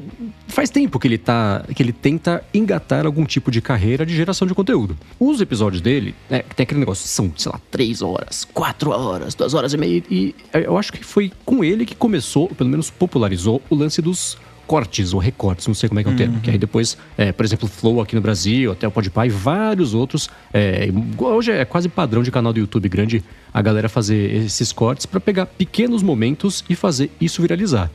[0.47, 1.63] faz tempo que ele tá.
[1.75, 4.97] que ele tenta engatar algum tipo de carreira de geração de conteúdo.
[5.19, 9.53] Os episódios dele, né, tem aquele negócio, são, sei lá, três horas, quatro horas, duas
[9.53, 10.03] horas e meia.
[10.09, 14.37] E eu acho que foi com ele que começou, pelo menos popularizou, o lance dos
[14.69, 16.35] cortes ou recortes, não sei como é que é o termo.
[16.35, 16.41] Uhum.
[16.41, 19.95] Que aí depois, é, por exemplo, Flow aqui no Brasil, até o Podpah e vários
[19.95, 20.29] outros.
[20.53, 25.07] É, hoje é quase padrão de canal do YouTube grande a galera fazer esses cortes
[25.07, 27.89] para pegar pequenos momentos e fazer isso viralizar.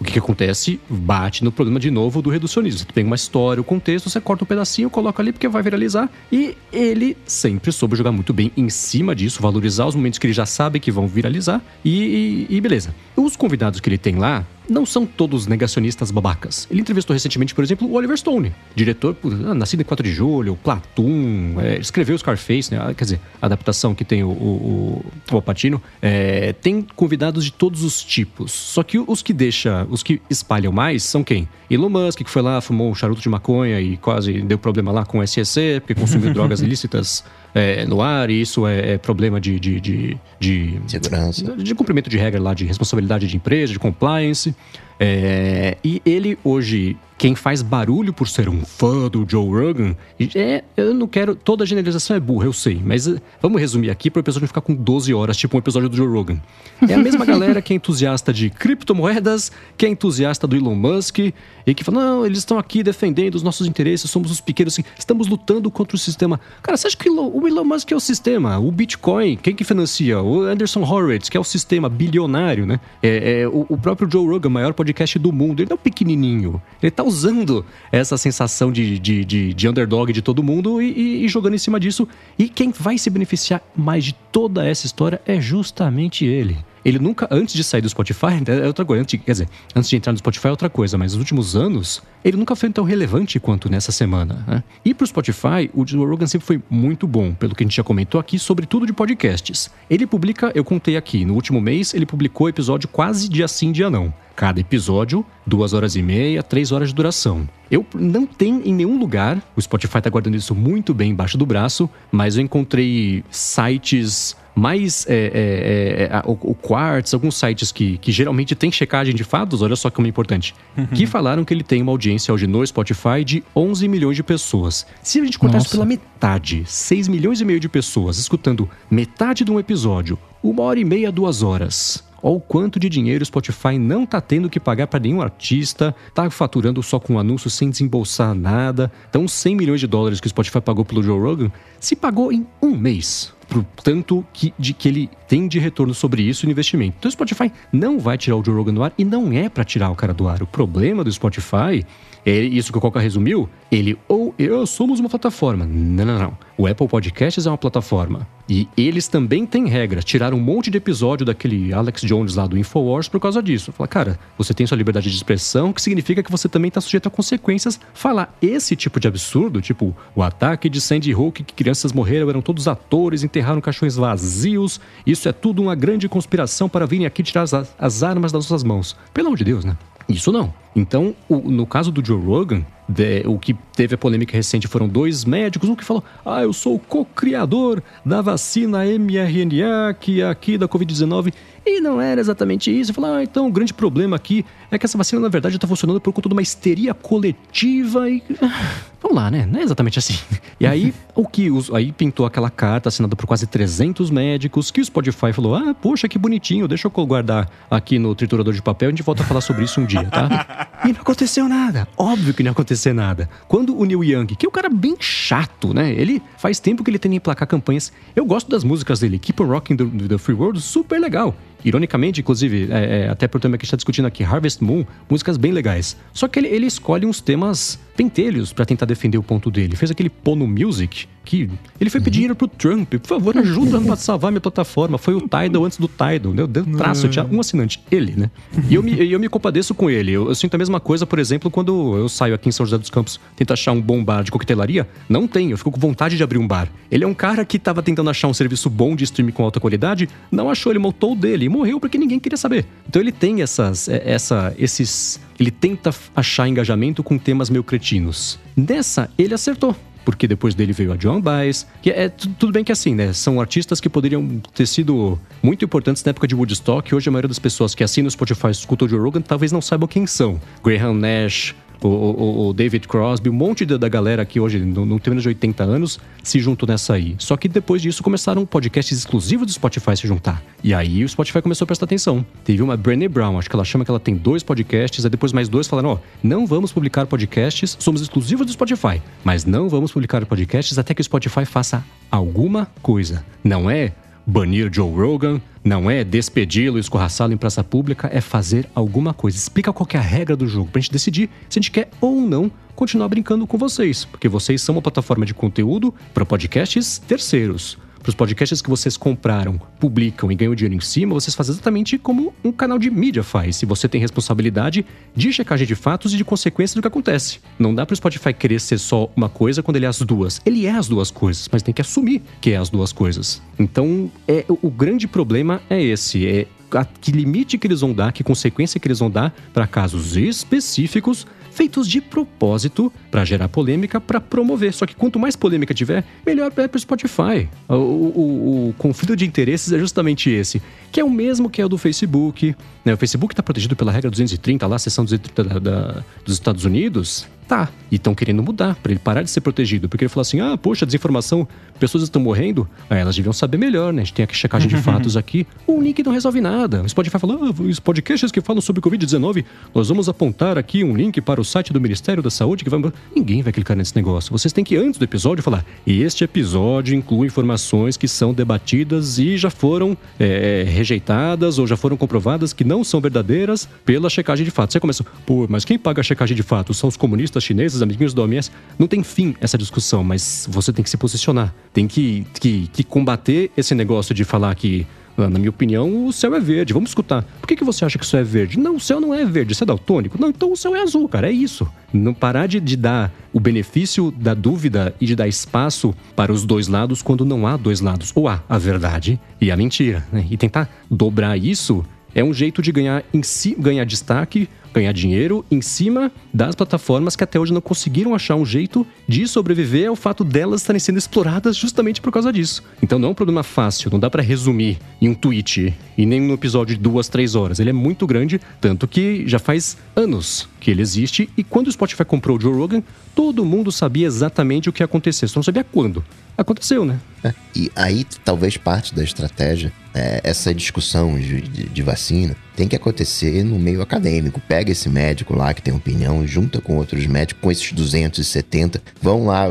[0.00, 0.80] O que, que, acontece?
[0.90, 2.80] Bate no problema de novo do reducionismo.
[2.80, 6.10] Você pega uma história, o contexto, você corta um pedacinho, coloca ali porque vai viralizar.
[6.30, 10.34] E ele sempre soube jogar muito bem em cima disso, valorizar os momentos que ele
[10.34, 12.94] já sabe que vão viralizar e, e, e beleza.
[13.16, 16.66] Os convidados que ele tem lá, não são todos negacionistas babacas.
[16.70, 20.58] Ele entrevistou recentemente, por exemplo, o Oliver Stone, diretor, ah, nascido em 4 de julho,
[20.62, 22.94] Platum, é, escreveu Scarface, né?
[22.94, 25.80] quer dizer, a adaptação que tem o, o, o Alpatino.
[26.00, 28.52] É, tem convidados de todos os tipos.
[28.52, 31.48] Só que os que deixa, os que espalham mais são quem?
[31.70, 35.04] Elon Musk, que foi lá, fumou um charuto de maconha e quase deu problema lá
[35.04, 37.24] com o SEC, porque consumiu drogas ilícitas
[37.56, 41.56] é, no ar, e isso é, é problema de, de, de, de, Segurança.
[41.56, 44.54] De, de cumprimento de regra lá de responsabilidade de empresa, de compliance.
[44.98, 49.96] É, e ele hoje quem faz barulho por ser um fã do Joe Rogan,
[50.34, 51.34] é, eu não quero.
[51.34, 54.60] Toda generalização é burra, eu sei, mas eh, vamos resumir aqui para o episódio ficar
[54.60, 56.40] com 12 horas, tipo um episódio do Joe Rogan.
[56.86, 61.18] É a mesma galera que é entusiasta de criptomoedas, que é entusiasta do Elon Musk
[61.18, 65.26] e que fala: não, eles estão aqui defendendo os nossos interesses, somos os pequenos, estamos
[65.26, 66.38] lutando contra o sistema.
[66.62, 68.58] Cara, você acha que o Elon Musk é o sistema?
[68.58, 70.20] O Bitcoin, quem que financia?
[70.20, 72.78] O Anderson Horowitz, que é o sistema bilionário, né?
[73.02, 75.60] É, é o, o próprio Joe Rogan, maior podcast podcast do mundo.
[75.60, 76.62] Ele não é pequenininho.
[76.82, 81.24] Ele tá usando essa sensação de, de, de, de underdog de todo mundo e, e,
[81.24, 82.06] e jogando em cima disso.
[82.38, 87.26] E quem vai se beneficiar mais de toda essa história é justamente ele ele nunca,
[87.32, 90.18] antes de sair do Spotify, é outra coisa, antes, quer dizer, antes de entrar no
[90.18, 93.90] Spotify é outra coisa, mas nos últimos anos, ele nunca foi tão relevante quanto nessa
[93.90, 94.44] semana.
[94.46, 94.62] Né?
[94.84, 97.82] E pro Spotify, o Joe Rogan sempre foi muito bom, pelo que a gente já
[97.82, 99.68] comentou aqui, sobre tudo de podcasts.
[99.90, 103.90] Ele publica, eu contei aqui, no último mês, ele publicou episódio quase dia sim, dia
[103.90, 104.14] não.
[104.36, 107.48] Cada episódio, duas horas e meia, três horas de duração.
[107.68, 111.44] Eu não tenho em nenhum lugar, o Spotify tá guardando isso muito bem embaixo do
[111.44, 117.98] braço, mas eu encontrei sites mais é, é, é, o, o Quartz, alguns sites que,
[117.98, 120.54] que geralmente tem checagem de fatos, olha só como é importante,
[120.94, 124.86] que falaram que ele tem uma audiência hoje no Spotify de 11 milhões de pessoas.
[125.02, 129.44] Se a gente cortar isso pela metade, 6 milhões e meio de pessoas escutando metade
[129.44, 132.02] de um episódio, uma hora e meia, duas horas.
[132.22, 135.94] Olha o quanto de dinheiro o Spotify não tá tendo que pagar para nenhum artista,
[136.14, 138.90] tá faturando só com anúncio sem desembolsar nada.
[139.10, 142.46] Então, 100 milhões de dólares que o Spotify pagou pelo Joe Rogan, se pagou em
[142.62, 146.96] um mês pro tanto que, de que ele tem de retorno sobre isso no investimento.
[146.98, 149.64] Então o Spotify não vai tirar o Joe Rogan do ar e não é para
[149.64, 150.42] tirar o cara do ar.
[150.42, 151.84] O problema do Spotify
[152.26, 153.48] é isso que o Coca resumiu.
[153.70, 155.64] Ele ou eu somos uma plataforma.
[155.64, 156.38] Não, não, não.
[156.58, 158.26] O Apple Podcasts é uma plataforma.
[158.48, 160.04] E eles também têm regras.
[160.04, 163.72] Tiraram um monte de episódio daquele Alex Jones lá do Infowars por causa disso.
[163.72, 167.06] Fala, cara, você tem sua liberdade de expressão, que significa que você também está sujeito
[167.06, 167.78] a consequências.
[167.92, 172.40] Falar esse tipo de absurdo, tipo o ataque de Sandy Hook, que crianças morreram, eram
[172.40, 174.80] todos atores, enterraram caixões vazios.
[175.04, 178.62] Isso é tudo uma grande conspiração para virem aqui tirar as, as armas das nossas
[178.62, 178.96] mãos.
[179.14, 179.76] Pelo amor de Deus, né?
[180.08, 180.52] Isso não.
[180.76, 184.86] Então, o, no caso do Joe Rogan, de, o que teve a polêmica recente foram
[184.86, 190.28] dois médicos, um que falou: Ah, eu sou o co-criador da vacina mRNA, que é
[190.28, 191.32] aqui da Covid-19.
[191.64, 192.94] E não era exatamente isso.
[192.94, 196.00] Falou: Ah, então o grande problema aqui é que essa vacina, na verdade, está funcionando
[196.00, 198.22] por conta de uma histeria coletiva e.
[199.02, 199.46] Vamos lá, né?
[199.46, 200.18] Não é exatamente assim.
[200.58, 204.80] E aí, o que os, aí pintou aquela carta assinada por quase 300 médicos, que
[204.80, 208.88] o Spotify falou: Ah, poxa, que bonitinho, deixa eu guardar aqui no triturador de papel,
[208.88, 210.65] a gente volta a falar sobre isso um dia, tá?
[210.84, 211.88] E não aconteceu nada.
[211.96, 213.28] Óbvio que não ia acontecer nada.
[213.48, 215.92] Quando o Neil Young, que é um cara bem chato, né?
[215.92, 217.92] Ele faz tempo que ele tem que emplacar campanhas.
[218.14, 221.34] Eu gosto das músicas dele, Keep on Rocking the, the Free World, super legal.
[221.64, 224.84] Ironicamente, inclusive, é, é, até por tema que a gente está discutindo aqui, Harvest Moon,
[225.08, 225.96] músicas bem legais.
[226.12, 229.74] Só que ele, ele escolhe uns temas pentelhos para tentar defender o ponto dele.
[229.74, 232.94] Fez aquele Pono Music, que ele foi pedir dinheiro pro Trump.
[232.94, 234.96] Por favor, ajuda a salvar minha plataforma.
[234.96, 236.32] Foi o Tidal antes do Tidal.
[236.32, 238.30] Deu, deu traço, tinha um assinante, ele, né?
[238.68, 240.12] E eu me, eu me compadeço com ele.
[240.12, 242.78] Eu, eu, sinto a mesma coisa, por exemplo, quando eu saio aqui em São José
[242.78, 244.88] dos Campos, tento achar um bom bar de coquetelaria.
[245.08, 246.68] Não tem, eu fico com vontade de abrir um bar.
[246.90, 249.58] Ele é um cara que tava tentando achar um serviço bom de streaming com alta
[249.58, 252.66] qualidade, não achou, ele montou o dele e morreu porque ninguém queria saber.
[252.88, 255.20] Então ele tem essas, é, essa, esses.
[255.38, 258.38] Ele tenta achar engajamento com temas meio cretinos.
[258.56, 259.74] Nessa, ele acertou
[260.06, 263.12] porque depois dele veio a John Baez, que é tudo bem que assim, né?
[263.12, 266.94] São artistas que poderiam ter sido muito importantes na época de Woodstock.
[266.94, 269.60] Hoje a maioria das pessoas que assinam o Spotify escutam o Joe Rogan talvez não
[269.60, 270.40] saibam quem são.
[270.62, 274.98] Graham Nash, o, o, o, David Crosby, um monte da, da galera que hoje não,
[274.98, 277.14] tem menos de 80 anos se juntou nessa aí.
[277.18, 280.42] Só que depois disso começaram podcasts exclusivos do Spotify se juntar.
[280.62, 282.24] E aí o Spotify começou a prestar atenção.
[282.44, 285.32] Teve uma Brené Brown, acho que ela chama que ela tem dois podcasts, aí depois
[285.32, 289.92] mais dois falaram: ó, não vamos publicar podcasts, somos exclusivos do Spotify, mas não vamos
[289.92, 293.24] publicar podcasts até que o Spotify faça alguma coisa.
[293.44, 293.92] Não é
[294.26, 299.36] banir Joe Rogan, não é despedi-lo escorraçá-lo em praça pública, é fazer alguma coisa.
[299.36, 302.20] Explica qual é a regra do jogo, pra gente decidir se a gente quer ou
[302.20, 307.78] não continuar brincando com vocês, porque vocês são uma plataforma de conteúdo para podcasts terceiros
[308.06, 311.98] para os podcasts que vocês compraram, publicam e ganham dinheiro em cima, vocês fazem exatamente
[311.98, 313.56] como um canal de mídia faz.
[313.56, 317.40] Se você tem responsabilidade de checagem de fatos e de consequências do que acontece.
[317.58, 320.40] Não dá para o Spotify querer ser só uma coisa quando ele é as duas.
[320.46, 323.42] Ele é as duas coisas, mas tem que assumir que é as duas coisas.
[323.58, 328.12] Então, é o grande problema é esse, é a, que limite que eles vão dar,
[328.12, 333.98] que consequência que eles vão dar para casos específicos feitos de propósito para gerar polêmica,
[333.98, 334.74] para promover.
[334.74, 337.48] Só que quanto mais polêmica tiver, melhor é para o Spotify.
[337.68, 340.60] O, conflito de interesses é justamente esse,
[340.92, 342.54] que é o mesmo que é o do Facebook.
[342.84, 342.92] Né?
[342.92, 347.26] O Facebook está protegido pela regra 230, lá, seção 230 da, da, dos Estados Unidos.
[347.48, 347.68] Tá.
[347.90, 349.88] E estão querendo mudar, para ele parar de ser protegido.
[349.88, 351.46] Porque ele falou assim: ah, poxa, desinformação,
[351.78, 352.68] pessoas estão morrendo.
[352.90, 354.02] Ah, elas deviam saber melhor, né?
[354.02, 355.46] A gente tem a checagem de fatos aqui.
[355.66, 356.82] O link não resolve nada.
[356.82, 360.96] O Spotify falou: ah, os podcasts que falam sobre Covid-19, nós vamos apontar aqui um
[360.96, 362.80] link para o site do Ministério da Saúde que vai.
[363.14, 364.32] Ninguém vai clicar nesse negócio.
[364.32, 369.36] Vocês têm que, antes do episódio, falar: este episódio inclui informações que são debatidas e
[369.36, 374.50] já foram é, rejeitadas ou já foram comprovadas que não são verdadeiras pela checagem de
[374.50, 374.72] fatos.
[374.72, 376.76] Você começa, pô, mas quem paga a checagem de fatos?
[376.78, 378.50] São os comunistas chineses, amiguinhos da OMS?
[378.78, 381.54] Não tem fim essa discussão, mas você tem que se posicionar.
[381.72, 386.34] Tem que, que, que combater esse negócio de falar que na minha opinião, o céu
[386.34, 386.72] é verde.
[386.72, 387.22] Vamos escutar.
[387.40, 388.58] Por que, que você acha que o céu é verde?
[388.58, 389.54] Não, o céu não é verde.
[389.54, 390.20] Você é daltônico?
[390.20, 391.28] Não, então o céu é azul, cara.
[391.28, 391.66] É isso.
[391.92, 396.44] Não parar de, de dar o benefício da dúvida e de dar espaço para os
[396.44, 398.12] dois lados quando não há dois lados.
[398.14, 400.06] Ou há a verdade e a mentira.
[400.12, 400.26] Né?
[400.30, 401.84] E tentar dobrar isso
[402.16, 407.16] é um jeito de ganhar, em si, ganhar destaque ganhar dinheiro em cima das plataformas
[407.16, 410.98] que até hoje não conseguiram achar um jeito de sobreviver ao fato delas estarem sendo
[410.98, 412.62] exploradas justamente por causa disso.
[412.82, 416.20] Então não é um problema fácil, não dá para resumir em um tweet e nem
[416.20, 417.58] num episódio de duas, três horas.
[417.58, 421.72] Ele é muito grande, tanto que já faz anos que ele existe e quando o
[421.72, 422.82] Spotify comprou o Joe Rogan,
[423.14, 426.04] todo mundo sabia exatamente o que ia acontecer, só não sabia quando.
[426.36, 427.00] Aconteceu, né?
[427.24, 432.68] É, e aí talvez parte da estratégia, é, essa discussão de, de, de, vacina, tem
[432.68, 434.40] que acontecer no meio acadêmico.
[434.46, 439.26] Pega esse médico lá que tem opinião, junta com outros médicos, com esses 270, vão
[439.26, 439.46] lá,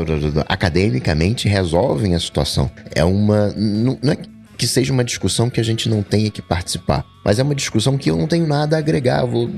[0.48, 2.70] academicamente resolvem a situação.
[2.94, 3.48] É uma.
[3.48, 4.18] Não, não é
[4.56, 7.04] que seja uma discussão que a gente não tenha que participar.
[7.24, 9.26] Mas é uma discussão que eu não tenho nada a agregar.
[9.26, 9.50] Vou,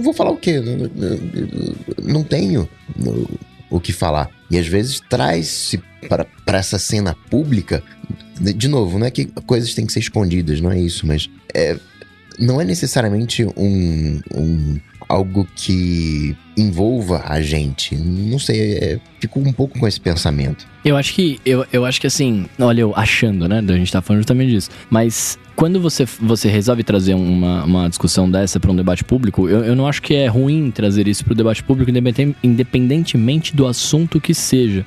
[0.00, 0.62] vou falar o quê?
[2.04, 2.68] Não tenho
[3.70, 4.30] o que falar.
[4.50, 7.82] E às vezes traz-se para essa cena pública.
[8.40, 11.78] De novo, não é que coisas têm que ser escondidas, não é isso, mas é,
[12.38, 17.94] não é necessariamente um, um algo que envolva a gente.
[17.96, 20.66] Não sei, é, fico um pouco com esse pensamento.
[20.84, 23.58] Eu acho que, eu, eu acho que assim, olha, eu achando, né?
[23.58, 24.70] A gente tá falando justamente disso.
[24.88, 29.64] Mas quando você, você resolve trazer uma, uma discussão dessa para um debate público, eu,
[29.64, 31.90] eu não acho que é ruim trazer isso para o debate público,
[32.42, 34.84] independentemente do assunto que seja.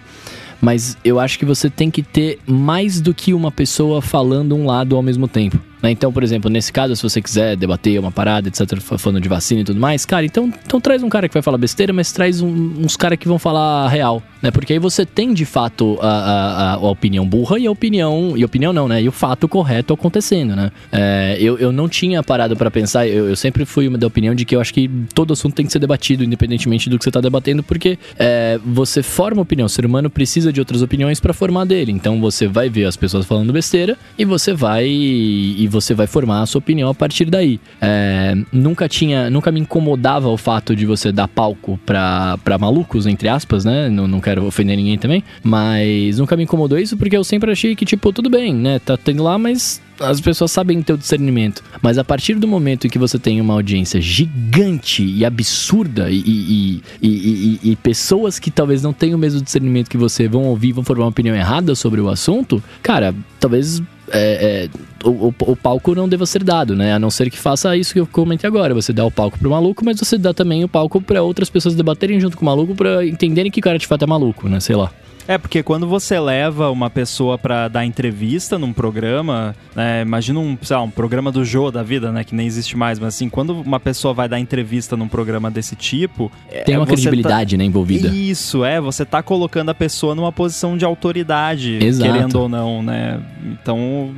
[0.62, 4.65] Mas eu acho que você tem que ter mais do que uma pessoa falando um
[4.65, 5.68] lado ao mesmo tempo.
[5.82, 5.92] Né?
[5.92, 9.62] Então, por exemplo, nesse caso, se você quiser debater uma parada, etc., falando de vacina
[9.62, 12.42] e tudo mais, cara, então, então traz um cara que vai falar besteira, mas traz
[12.42, 14.52] um, uns caras que vão falar real, né?
[14.52, 18.34] Porque aí você tem de fato a, a, a, opinião burra e a opinião.
[18.36, 19.02] E opinião não, né?
[19.02, 20.72] E o fato correto acontecendo, né?
[20.92, 24.36] É, eu, eu não tinha parado para pensar, eu, eu sempre fui uma da opinião
[24.36, 27.12] de que eu acho que todo assunto tem que ser debatido, independentemente do que você
[27.12, 29.65] tá debatendo, porque é, você forma opinião.
[29.65, 31.92] O ser humano precisa de outras opiniões para formar dele.
[31.92, 34.88] Então você vai ver as pessoas falando besteira e você vai.
[34.88, 37.60] E você vai formar a sua opinião a partir daí.
[37.82, 43.29] É, nunca tinha, nunca me incomodava o fato de você dar palco pra, malucos, entre
[43.29, 43.89] aspas, né?
[43.89, 47.75] Não, não quero ofender ninguém também, mas nunca me incomodou isso porque eu sempre achei
[47.75, 48.79] que, tipo, tudo bem, né?
[48.79, 51.63] Tá tendo lá, mas as pessoas sabem ter o discernimento.
[51.82, 56.23] Mas a partir do momento em que você tem uma audiência gigante e absurda e,
[56.25, 60.71] e, e, e, pessoas que talvez não tenham o mesmo discernimento que você vão ouvir,
[60.71, 64.69] vão formar uma opinião errada sobre o assunto, cara, talvez é, é,
[65.08, 66.93] o, o, palco não deva ser dado, né?
[66.93, 68.74] A não ser que faça isso que eu comentei agora.
[68.74, 71.76] Você dá o palco pro maluco, mas você dá também o palco para outras pessoas
[71.76, 74.60] debaterem junto com o maluco para entenderem que o cara de fato é maluco, né?
[74.60, 74.91] Sei lá.
[75.30, 80.58] É, porque quando você leva uma pessoa para dar entrevista num programa, né, imagina um,
[80.60, 83.30] sei lá, um programa do Jô da vida, né, que nem existe mais, mas assim,
[83.30, 86.32] quando uma pessoa vai dar entrevista num programa desse tipo...
[86.50, 87.60] É, Tem uma credibilidade, tá...
[87.60, 88.08] né, envolvida.
[88.08, 92.12] Isso, é, você tá colocando a pessoa numa posição de autoridade, Exato.
[92.12, 93.22] querendo ou não, né?
[93.44, 94.10] Então,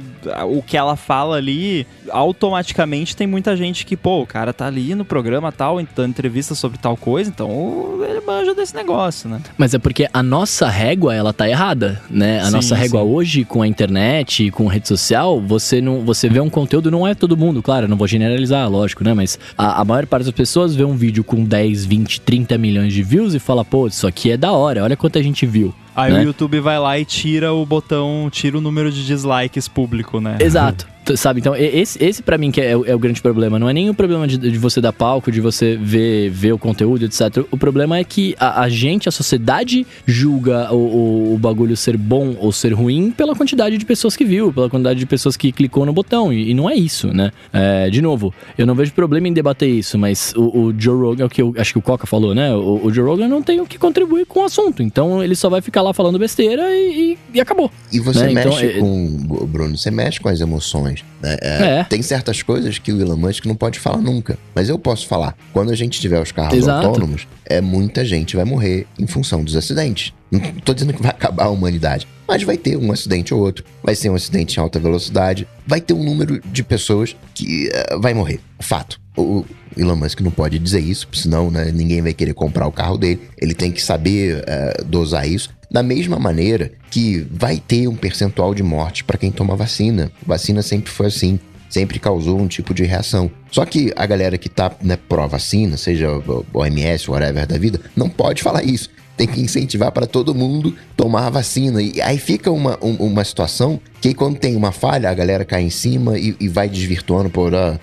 [0.47, 4.95] o que ela fala ali, automaticamente tem muita gente que, pô, o cara tá ali
[4.95, 9.41] no programa tal, dando entrevista sobre tal coisa, então ele manja desse negócio, né?
[9.57, 10.69] Mas é porque a nossa
[11.01, 12.39] régua, ela tá errada, né?
[12.39, 13.07] A sim, nossa régua sim.
[13.07, 17.15] hoje, com a internet, com rede social, você não você vê um conteúdo, não é
[17.15, 19.13] todo mundo, claro, não vou generalizar, lógico, né?
[19.13, 22.93] Mas a, a maior parte das pessoas vê um vídeo com 10, 20, 30 milhões
[22.93, 25.73] de views e fala, pô, isso aqui é da hora, olha quanta gente viu.
[25.95, 26.19] Aí né?
[26.19, 30.37] o YouTube vai lá e tira o botão, tira o número de dislikes público, né?
[30.39, 30.87] Exato.
[31.15, 33.59] Sabe, então esse, esse para mim que é, é, o grande problema.
[33.59, 36.57] Não é nem o problema de, de, você dar palco, de você ver, ver o
[36.57, 37.45] conteúdo, etc.
[37.51, 41.97] O problema é que a, a gente, a sociedade, julga o, o, o, bagulho ser
[41.97, 45.51] bom ou ser ruim pela quantidade de pessoas que viu, pela quantidade de pessoas que
[45.51, 46.31] clicou no botão.
[46.31, 47.31] E, e não é isso, né?
[47.51, 51.23] É, de novo, eu não vejo problema em debater isso, mas o, o Joe Rogan,
[51.23, 52.53] é o que eu acho que o Coca falou, né?
[52.53, 54.81] O, o, Joe Rogan não tem o que contribuir com o assunto.
[54.83, 57.71] Então ele só vai ficar lá falando besteira e, e, e acabou.
[57.91, 58.33] E você né?
[58.33, 61.00] mexe então, é, com, Bruno, você mexe com as emoções.
[61.21, 61.37] Né?
[61.41, 61.83] É, É.
[61.83, 65.35] Tem certas coisas que o Elon Musk não pode falar nunca, mas eu posso falar.
[65.53, 66.87] Quando a gente tiver os carros Exato.
[66.87, 70.13] autônomos, é muita gente vai morrer em função dos acidentes.
[70.31, 73.65] Não tô dizendo que vai acabar a humanidade, mas vai ter um acidente ou outro.
[73.83, 77.97] Vai ser um acidente em alta velocidade, vai ter um número de pessoas que eh,
[77.99, 78.39] vai morrer.
[78.59, 78.99] Fato.
[79.17, 79.43] O
[79.77, 83.19] Elon Musk não pode dizer isso, senão né, ninguém vai querer comprar o carro dele.
[83.37, 85.49] Ele tem que saber eh, dosar isso.
[85.71, 90.11] Da mesma maneira que vai ter um percentual de morte para quem toma vacina.
[90.25, 93.31] Vacina sempre foi assim sempre causou um tipo de reação.
[93.49, 96.09] Só que a galera que tá né, pró-vacina, seja
[96.53, 98.89] OMS, whatever da vida, não pode falar isso.
[99.15, 101.81] Tem que incentivar para todo mundo tomar a vacina.
[101.81, 105.61] E aí fica uma, um- uma situação que quando tem uma falha, a galera cai
[105.63, 107.55] em cima e, e vai desvirtuando por.
[107.55, 107.79] ah,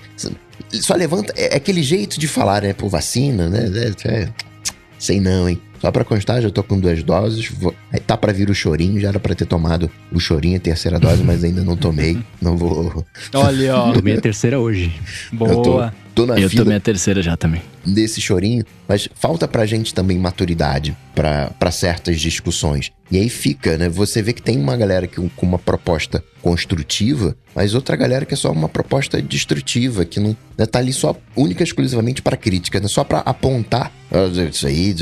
[0.70, 1.32] só levanta.
[1.34, 2.74] É aquele jeito de falar, né?
[2.74, 3.70] Por vacina, né?
[4.04, 4.28] É, é,
[4.98, 5.58] sei não, hein?
[5.80, 7.48] Só pra constar, já tô com duas doses.
[7.48, 10.60] Vou, aí tá pra vir o chorinho, já era pra ter tomado o chorinho, a
[10.60, 12.18] terceira dose, mas ainda não tomei.
[12.40, 13.04] Não vou.
[13.34, 13.92] Olha, ó.
[13.92, 14.92] Tomei a terceira hoje.
[15.32, 15.94] Eu tô, Boa.
[16.18, 17.62] Tô na Eu fila tomei a terceira já também.
[17.86, 22.90] desse chorinho, mas falta pra gente também maturidade pra pra certas discussões.
[23.10, 23.88] E aí fica, né?
[23.88, 28.34] Você vê que tem uma galera que, com uma proposta construtiva, mas outra galera que
[28.34, 32.36] é só uma proposta destrutiva, que não né, tá ali só única e exclusivamente para
[32.36, 32.88] crítica, né?
[32.88, 34.94] Só pra apontar "Ah, isso aí,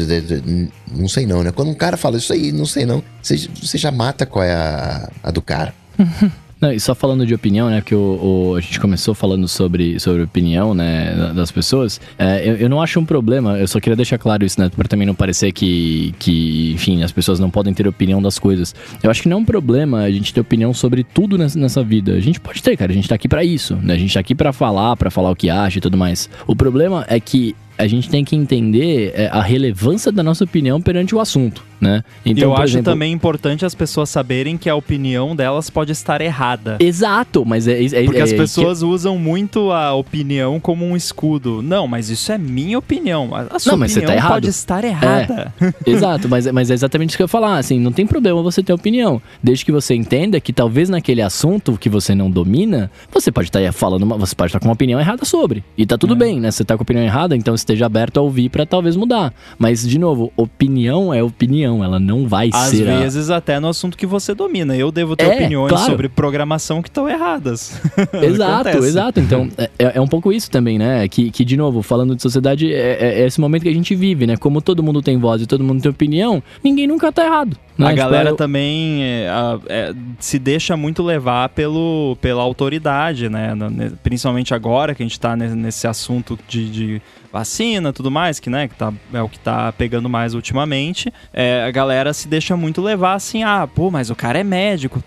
[0.92, 1.50] não sei não, né?
[1.50, 4.52] Quando um cara fala isso aí, não sei não, você, você já mata qual é
[4.54, 5.74] a, a do cara.
[6.66, 7.80] Não, e só falando de opinião, né?
[7.80, 11.14] Porque o, o- a gente começou falando sobre, sobre opinião, né?
[11.16, 12.00] da- Das pessoas.
[12.18, 14.68] É, eu, eu não acho um problema, eu só queria deixar claro isso, né?
[14.74, 18.74] Pra também não parecer que, que, enfim, as pessoas não podem ter opinião das coisas.
[19.02, 21.82] Eu acho que não é um problema a gente ter opinião sobre tudo nessa, nessa
[21.84, 22.14] vida.
[22.14, 22.90] A gente pode ter, cara.
[22.90, 23.94] A gente tá aqui pra isso, né?
[23.94, 26.28] A gente tá aqui pra falar, pra falar o que acha e tudo mais.
[26.46, 30.80] O problema é que a gente tem que entender é, a relevância da nossa opinião
[30.80, 32.02] perante o assunto, né?
[32.24, 36.20] E eu acho exemplo- também importante as pessoas saberem que a opinião delas pode estar
[36.20, 36.76] errada.
[36.80, 40.96] Exato, mas é, é Porque é- as é- pessoas usam muito a opinião como um
[40.96, 41.62] escudo.
[41.62, 43.30] Não, mas isso é minha opinião.
[43.50, 44.32] A sua Não, mas você opinião tá errado.
[44.34, 45.52] pode estar errada.
[45.86, 47.58] Exato, mas, mas é exatamente isso que eu ia falar.
[47.58, 49.20] Assim, não tem problema você ter opinião.
[49.42, 53.72] Desde que você entenda que talvez naquele assunto que você não domina, você pode estar
[53.72, 55.64] falando, uma- você pode estar com uma opinião errada sobre.
[55.76, 56.50] E tá tudo bem, né?
[56.50, 59.32] Você tá com a opinião errada, então esteja aberto a ouvir pra talvez mudar.
[59.58, 62.88] Mas, de novo, opinião é opinião, ela não vai Às ser.
[62.88, 64.76] a- vezes até no assunto que você domina.
[64.76, 65.86] Eu devo ter É, opiniões claro.
[65.90, 67.80] sobre programação que estão erradas.
[68.12, 69.20] Exato, exato.
[69.20, 69.48] Então,
[69.78, 71.06] é, é um pouco isso também, né?
[71.08, 73.94] Que, que, de novo, falando de sociedade, é, é- é esse momento que a gente
[73.94, 74.36] vive, né?
[74.36, 77.56] Como todo mundo tem voz e todo mundo tem opinião, ninguém nunca tá errado.
[77.76, 77.86] Né?
[77.86, 83.28] A Tipo, galera eu- também é, a- é, se deixa muito levar pelo, pela autoridade,
[83.28, 83.52] né?
[84.02, 87.02] Principalmente agora que a gente tá ne- nesse assunto de, de
[87.38, 91.12] vacina tudo mais, que, né, que tá, é o que tá pegando mais ultimamente.
[91.32, 95.02] É, a galera se deixa muito levar assim, ah, pô, mas o cara é médico.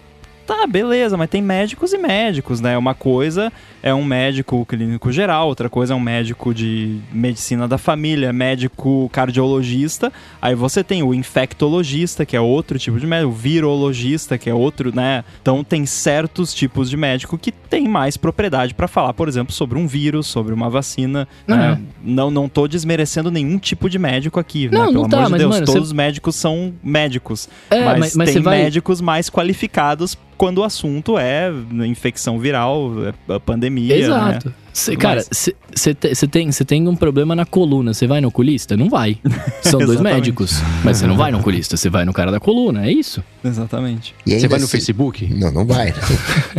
[0.49, 2.75] Tá, beleza, mas tem médicos e médicos, né?
[2.75, 7.77] Uma coisa é um médico clínico geral, outra coisa é um médico de medicina da
[7.77, 10.11] família, médico cardiologista.
[10.41, 14.53] Aí você tem o infectologista, que é outro tipo de médico, o virologista, que é
[14.53, 15.23] outro, né?
[15.39, 19.77] Então tem certos tipos de médico que tem mais propriedade para falar, por exemplo, sobre
[19.77, 21.27] um vírus, sobre uma vacina.
[21.47, 21.77] né?
[21.79, 21.89] É.
[22.03, 24.85] Não, não tô desmerecendo nenhum tipo de médico aqui, Não, né?
[24.87, 27.47] Pelo não tá, amor de mas, Deus, mano, todos os médicos são médicos.
[27.69, 31.51] É, mas, mas- tem vai- médicos mais qualificados quando o assunto é
[31.85, 32.91] infecção viral,
[33.29, 34.01] é pandemia, né?
[34.01, 34.53] Exato.
[34.71, 38.77] Cê, Tudo cara, você tem, cê tem um problema na coluna, você vai no oculista?
[38.77, 39.17] Não vai.
[39.61, 40.61] São dois médicos.
[40.81, 43.21] Mas você não vai no oculista, você vai no cara da coluna, é isso.
[43.43, 44.15] Exatamente.
[44.25, 45.27] Você vai no assim- Facebook?
[45.33, 45.93] Não, não vai.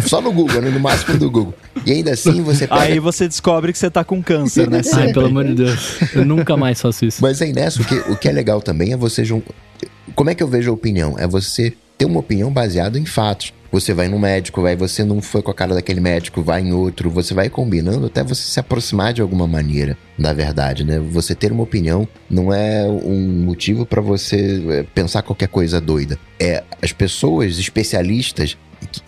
[0.01, 0.69] Só no Google, né?
[0.69, 1.55] No máximo do Google.
[1.87, 2.83] E ainda assim você pega.
[2.83, 4.83] Aí você descobre que você tá com câncer, né?
[4.93, 6.01] Ai, pelo amor de Deus.
[6.15, 7.23] Eu nunca mais faço isso.
[7.23, 9.25] Mas aí nessa, o que, o que é legal também é você.
[9.25, 9.41] jun-
[10.15, 11.15] Como é que eu vejo a opinião?
[11.19, 13.53] É você ter uma opinião baseada em fatos.
[13.71, 16.73] Você vai no médico, vai, você não foi com a cara daquele médico, vai em
[16.73, 20.99] outro, você vai combinando até você se aproximar de alguma maneira da verdade, né?
[20.99, 26.19] Você ter uma opinião não é um motivo para você é, pensar qualquer coisa doida.
[26.41, 28.57] É as pessoas especialistas
[28.91, 29.03] que,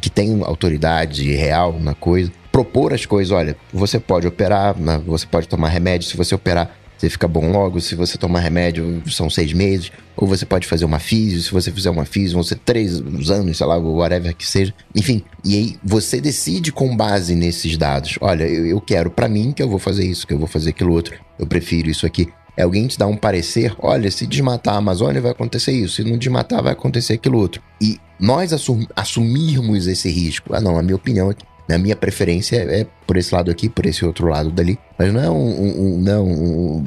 [0.00, 5.02] que têm autoridade real na coisa, propor as coisas, olha, você pode operar, né?
[5.04, 6.70] você pode tomar remédio, se você operar
[7.02, 10.84] você fica bom logo, se você tomar remédio são seis meses, ou você pode fazer
[10.84, 14.46] uma físio, se você fizer uma físio vão ser três anos, sei lá, whatever que
[14.46, 14.72] seja.
[14.94, 18.16] Enfim, e aí você decide com base nesses dados.
[18.20, 20.70] Olha, eu, eu quero pra mim que eu vou fazer isso, que eu vou fazer
[20.70, 22.28] aquilo outro, eu prefiro isso aqui.
[22.56, 26.04] É alguém te dar um parecer, olha, se desmatar a Amazônia vai acontecer isso, se
[26.04, 27.60] não desmatar vai acontecer aquilo outro.
[27.80, 30.54] E nós assum- assumirmos esse risco.
[30.54, 31.44] Ah não, a minha opinião aqui.
[31.70, 34.78] A minha preferência é é por esse lado aqui, por esse outro lado dali.
[34.98, 35.94] Mas não é um.
[35.94, 36.84] um- não, um-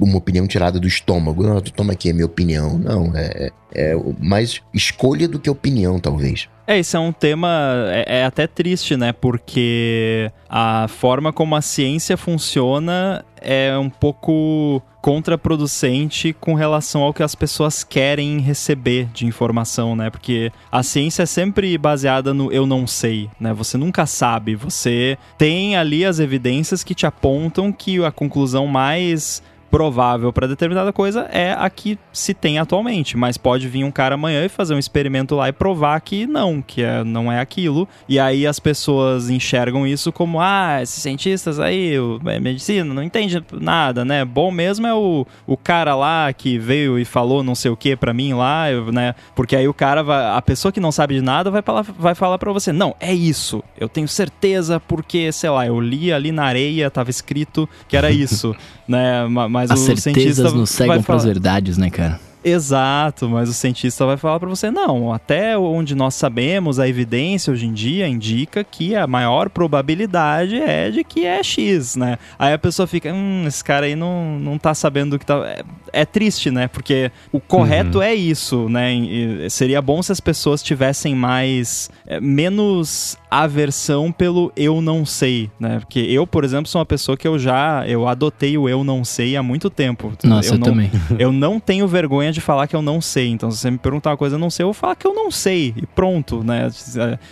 [0.00, 1.42] uma opinião tirada do estômago.
[1.42, 2.78] Não, toma aqui a minha opinião.
[2.78, 6.48] Não, é, é mais escolha do que opinião, talvez.
[6.66, 7.48] É, isso é um tema
[7.88, 9.12] é, é, até triste, né?
[9.12, 17.22] Porque a forma como a ciência funciona é um pouco contraproducente com relação ao que
[17.22, 20.10] as pessoas querem receber de informação, né?
[20.10, 23.54] Porque a ciência é sempre baseada no eu não sei, né?
[23.54, 29.44] Você nunca sabe, você tem ali as evidências que te apontam que a conclusão mais
[29.76, 34.14] provável para determinada coisa é a que se tem atualmente, mas pode vir um cara
[34.14, 37.86] amanhã e fazer um experimento lá e provar que não, que é, não é aquilo.
[38.08, 43.02] E aí as pessoas enxergam isso como ah, esses cientistas aí, o, é medicina, não
[43.02, 44.24] entende nada, né?
[44.24, 47.94] Bom mesmo é o, o cara lá que veio e falou não sei o que
[47.94, 49.14] para mim lá, né?
[49.34, 52.14] Porque aí o cara vai, a pessoa que não sabe de nada vai falar vai
[52.14, 53.62] falar para você, não, é isso.
[53.78, 58.10] Eu tenho certeza porque, sei lá, eu li ali na areia, tava escrito que era
[58.10, 58.56] isso,
[58.88, 59.26] né?
[59.50, 62.20] Mas As o certezas nos cegam pras falar, verdades, né, cara?
[62.48, 67.52] Exato, mas o cientista vai falar para você, não, até onde nós sabemos, a evidência
[67.52, 72.18] hoje em dia indica que a maior probabilidade é de que é X, né?
[72.38, 75.64] Aí a pessoa fica, hum, esse cara aí não, não tá sabendo do que tá...
[76.00, 76.68] É, triste, né?
[76.68, 78.94] Porque o correto é isso, né?
[78.94, 81.90] E seria bom se as pessoas tivessem mais...
[82.06, 85.80] é, menos aversão pelo eu não sei, né?
[85.80, 87.86] Porque eu, por exemplo, sou uma pessoa que eu já...
[87.86, 90.12] eu adotei o eu não sei há muito tempo.
[90.22, 90.90] Nossa, eu, não, também.
[91.18, 93.28] eu não tenho vergonha de falar que eu não sei.
[93.28, 95.14] Então, se você me perguntar uma coisa eu não sei, eu vou falar que eu
[95.14, 95.74] não sei.
[95.76, 96.70] E pronto, né?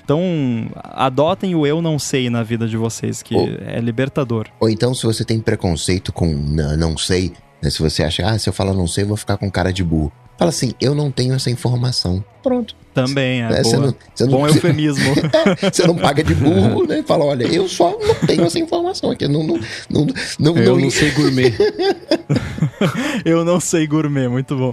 [0.05, 0.21] Então,
[0.75, 3.49] adotem o eu não sei na vida de vocês, que Ô.
[3.67, 4.47] é libertador.
[4.61, 6.27] Ou então, se você tem preconceito com
[6.79, 7.33] não sei,
[7.65, 9.73] né, se você acha, ah, se eu falar não sei, eu vou ficar com cara
[9.73, 10.13] de burro.
[10.37, 12.23] Fala assim, eu não tenho essa informação.
[12.43, 12.75] Pronto.
[12.93, 13.87] Também, é, É, você, boa.
[13.89, 15.15] não, você, não, Bom eufemismo.
[15.73, 17.03] você não paga de burro, né?
[17.07, 19.27] Fala, olha, eu só não tenho essa informação aqui.
[19.29, 19.59] Não, não,
[19.91, 20.07] não,
[20.39, 21.53] não, Eu não- não sei gourmet.
[23.25, 24.73] eu não sei gourmet, muito bom.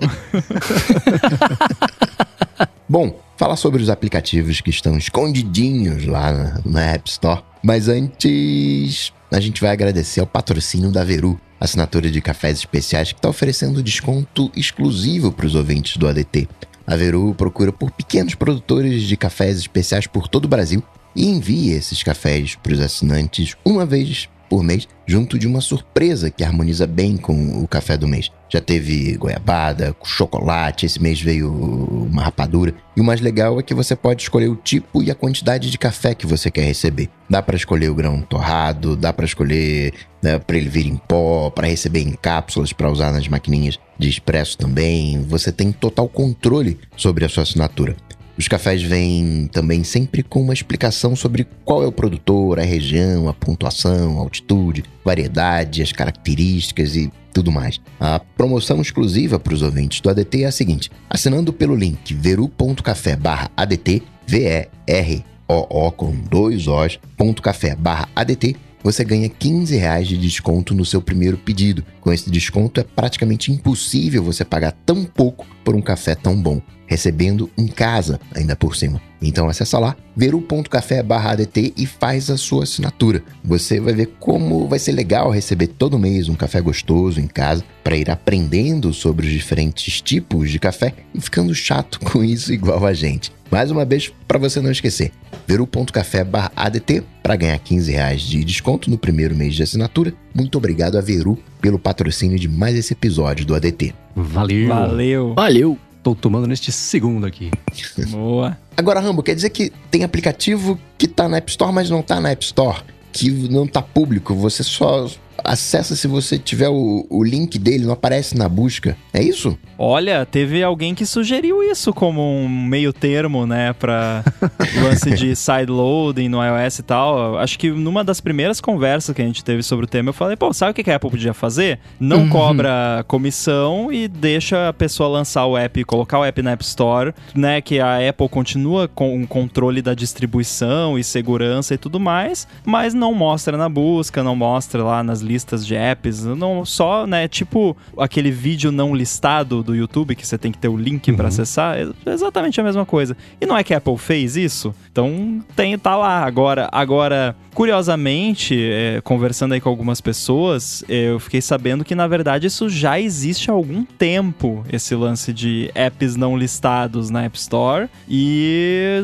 [2.87, 7.41] Bom, falar sobre os aplicativos que estão escondidinhos lá na, na App Store.
[7.63, 13.19] Mas antes, a gente vai agradecer ao patrocínio da Veru, assinatura de cafés especiais que
[13.19, 16.49] está oferecendo desconto exclusivo para os ouvintes do ADT.
[16.87, 20.83] A Veru procura por pequenos produtores de cafés especiais por todo o Brasil
[21.15, 26.31] e envia esses cafés para os assinantes uma vez por mês, junto de uma surpresa
[26.31, 28.31] que harmoniza bem com o café do mês.
[28.51, 32.73] Já teve goiabada, chocolate, esse mês veio uma rapadura.
[32.97, 35.77] E o mais legal é que você pode escolher o tipo e a quantidade de
[35.77, 37.09] café que você quer receber.
[37.29, 41.49] Dá para escolher o grão torrado, dá para escolher né, para ele vir em pó,
[41.49, 45.23] para receber em cápsulas para usar nas maquininhas de expresso também.
[45.29, 47.95] Você tem total controle sobre a sua assinatura.
[48.41, 53.29] Os cafés vêm também sempre com uma explicação sobre qual é o produtor, a região,
[53.29, 57.79] a pontuação, a altitude, variedade, as características e tudo mais.
[57.99, 63.15] A promoção exclusiva para os ouvintes do ADT é a seguinte: assinando pelo link veru.café
[63.55, 70.73] ADT, V-E-R-O-O com dois Os, ponto café barra ADT, você ganha 15 reais de desconto
[70.73, 71.85] no seu primeiro pedido.
[71.99, 76.59] Com esse desconto é praticamente impossível você pagar tão pouco por um café tão bom,
[76.91, 79.01] recebendo em casa ainda por cima.
[79.21, 83.23] Então acessa lá veru.café ADT e faz a sua assinatura.
[83.41, 87.63] Você vai ver como vai ser legal receber todo mês um café gostoso em casa
[87.81, 92.85] para ir aprendendo sobre os diferentes tipos de café e ficando chato com isso igual
[92.85, 93.31] a gente.
[93.49, 95.11] Mais uma vez, para você não esquecer,
[95.47, 96.25] veru.café
[96.55, 100.13] ADT para ganhar 15 reais de desconto no primeiro mês de assinatura.
[100.35, 103.93] Muito obrigado a Veru pelo patrocínio de mais esse episódio do ADT.
[104.13, 104.67] Valeu.
[104.67, 105.33] Valeu.
[105.35, 105.90] Valeu!
[106.03, 107.51] Tô tomando neste segundo aqui.
[108.09, 108.57] Boa.
[108.75, 112.19] Agora, Rambo, quer dizer que tem aplicativo que tá na App Store, mas não tá
[112.19, 112.81] na App Store?
[113.11, 115.07] Que não tá público, você só
[115.43, 118.95] acessa se você tiver o, o link dele, não aparece na busca.
[119.13, 119.57] É isso?
[119.77, 124.23] Olha, teve alguém que sugeriu isso como um meio termo, né, pra
[124.83, 127.37] lance de sideloading no iOS e tal.
[127.39, 130.35] Acho que numa das primeiras conversas que a gente teve sobre o tema, eu falei,
[130.35, 131.79] pô, sabe o que a Apple podia fazer?
[131.99, 132.29] Não Uhum.
[132.29, 137.13] cobra comissão e deixa a pessoa lançar o app, colocar o app na App Store,
[137.33, 142.47] né, que a Apple continua com o controle da distribuição e segurança e tudo mais,
[142.63, 145.30] mas não mostra na busca, não mostra lá nas listas
[145.65, 150.51] de apps, não só, né, tipo aquele vídeo não listado do YouTube que você tem
[150.51, 153.15] que ter o link pra acessar, é exatamente a mesma coisa.
[153.39, 154.73] E não é que a Apple fez isso?
[154.91, 161.19] Então tem tá lá agora, agora Curiosamente, é, conversando aí com algumas pessoas, é, eu
[161.19, 166.15] fiquei sabendo que na verdade isso já existe há algum tempo, esse lance de apps
[166.15, 167.89] não listados na App Store.
[168.09, 169.01] E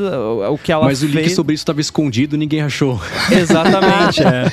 [0.50, 1.14] o que ela Mas fez...
[1.14, 3.00] o link sobre isso estava escondido, ninguém achou.
[3.30, 4.46] Exatamente, é.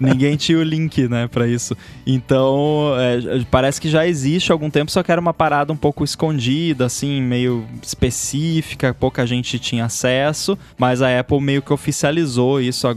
[0.00, 1.76] Ninguém tinha o link, né, pra isso.
[2.04, 5.76] Então, é, parece que já existe há algum tempo, só que era uma parada um
[5.76, 12.60] pouco escondida, assim, meio específica, pouca gente tinha acesso, mas a Apple meio que oficializou
[12.60, 12.95] isso agora.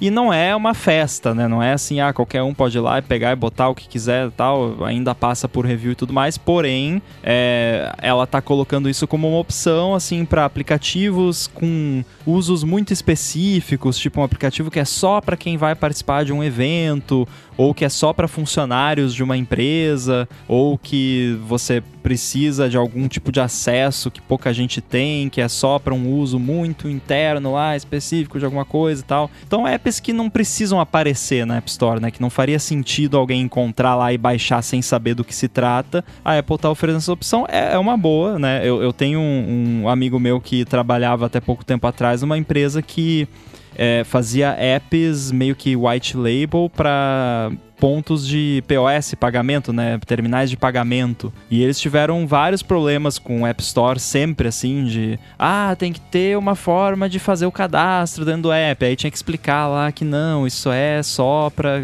[0.00, 1.46] E não é uma festa, né?
[1.46, 3.88] Não é assim, ah, qualquer um pode ir lá e pegar e botar o que
[3.88, 9.06] quiser tal, ainda passa por review e tudo mais, porém, é, ela tá colocando isso
[9.06, 14.84] como uma opção, assim, para aplicativos com usos muito específicos, tipo um aplicativo que é
[14.84, 17.26] só para quem vai participar de um evento,
[17.56, 23.08] ou que é só para funcionários de uma empresa, ou que você precisa de algum
[23.08, 27.52] tipo de acesso que pouca gente tem, que é só para um uso muito interno
[27.52, 29.30] lá, específico de alguma coisa e tal.
[29.44, 32.10] Então, apps que não precisam aparecer na App Store, né?
[32.10, 36.04] Que não faria sentido alguém encontrar lá e baixar sem saber do que se trata.
[36.24, 38.60] A Apple tá oferecendo essa opção, é, é uma boa, né?
[38.62, 42.80] Eu, eu tenho um, um amigo meu que trabalhava até pouco tempo atrás numa empresa
[42.82, 43.26] que
[43.76, 49.98] é, fazia apps meio que white label para pontos de POS, pagamento, né?
[50.06, 51.32] Terminais de pagamento.
[51.50, 56.00] E eles tiveram vários problemas com o App Store, sempre assim, de ah, tem que
[56.00, 58.84] ter uma forma de fazer o cadastro dentro do app.
[58.84, 61.80] Aí tinha que explicar lá que não, isso é só para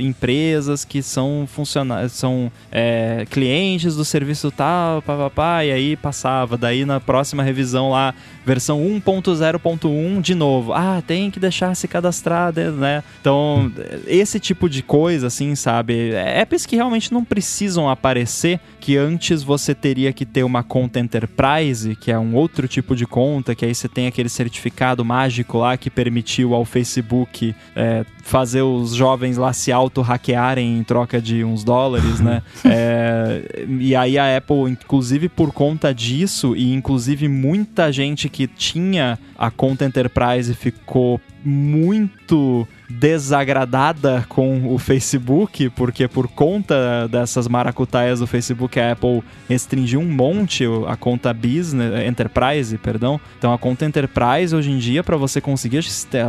[0.00, 6.56] empresas que são funcionários, são é, clientes do serviço tal, papapá, e aí passava.
[6.56, 8.14] Daí na próxima revisão lá,
[8.44, 10.72] versão 1.0.1, de novo.
[10.72, 13.02] Ah, tem que deixar se cadastrar, né?
[13.20, 13.70] Então,
[14.06, 16.12] esse tipo de coisa, assim, sabe?
[16.14, 21.96] Apps que realmente não precisam aparecer, que antes você teria que ter uma conta Enterprise,
[21.96, 25.76] que é um outro tipo de conta, que aí você tem aquele certificado mágico lá
[25.76, 31.64] que permitiu ao Facebook é, fazer os jovens lá se auto-hackearem em troca de uns
[31.64, 32.42] dólares, né?
[32.64, 39.18] é, e aí a Apple, inclusive por conta disso, e inclusive muita gente que tinha
[39.36, 48.26] a conta Enterprise ficou muito desagradada com o Facebook, porque por conta dessas maracutaias do
[48.26, 53.20] Facebook, a Apple restringiu um monte a conta Business, Enterprise, perdão.
[53.38, 55.80] Então a conta Enterprise hoje em dia, para você conseguir,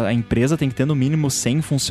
[0.03, 1.82] a empresa tem que ter no mínimo 100 funcionários.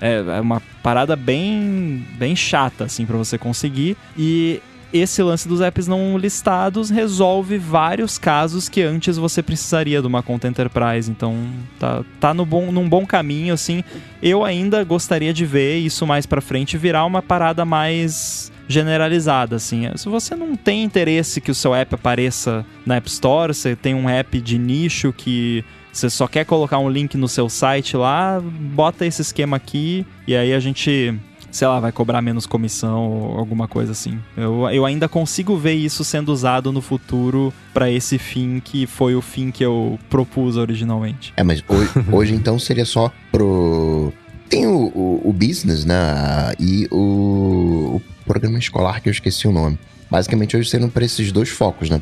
[0.00, 3.96] É, é uma parada bem, bem chata, assim, para você conseguir.
[4.16, 4.60] E
[4.92, 10.22] esse lance dos apps não listados resolve vários casos que antes você precisaria de uma
[10.22, 11.10] conta enterprise.
[11.10, 11.34] Então
[11.78, 13.82] tá, tá no bom, num bom caminho, assim.
[14.22, 19.88] Eu ainda gostaria de ver isso mais para frente virar uma parada mais generalizada, assim.
[19.96, 23.94] Se você não tem interesse que o seu app apareça na App Store, você tem
[23.94, 28.40] um app de nicho que você só quer colocar um link no seu site lá,
[28.40, 31.14] bota esse esquema aqui e aí a gente
[31.50, 34.18] sei lá, vai cobrar menos comissão ou alguma coisa assim.
[34.34, 39.14] Eu, eu ainda consigo ver isso sendo usado no futuro para esse fim que foi
[39.14, 41.32] o fim que eu propus originalmente.
[41.36, 44.12] É, mas hoje, hoje então seria só pro.
[44.48, 46.52] Tem o, o, o business, né?
[46.58, 49.78] E o, o programa escolar que eu esqueci o nome
[50.12, 52.00] basicamente hoje sendo para esses dois focos, né?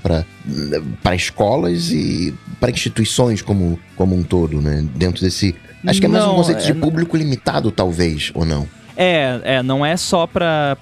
[1.01, 4.85] Para escolas e para instituições como, como um todo, né?
[4.97, 5.55] Dentro desse.
[5.87, 6.67] Acho que é mais não, um conceito é...
[6.67, 8.67] de público limitado, talvez, ou não?
[8.97, 10.77] É, é, não é só para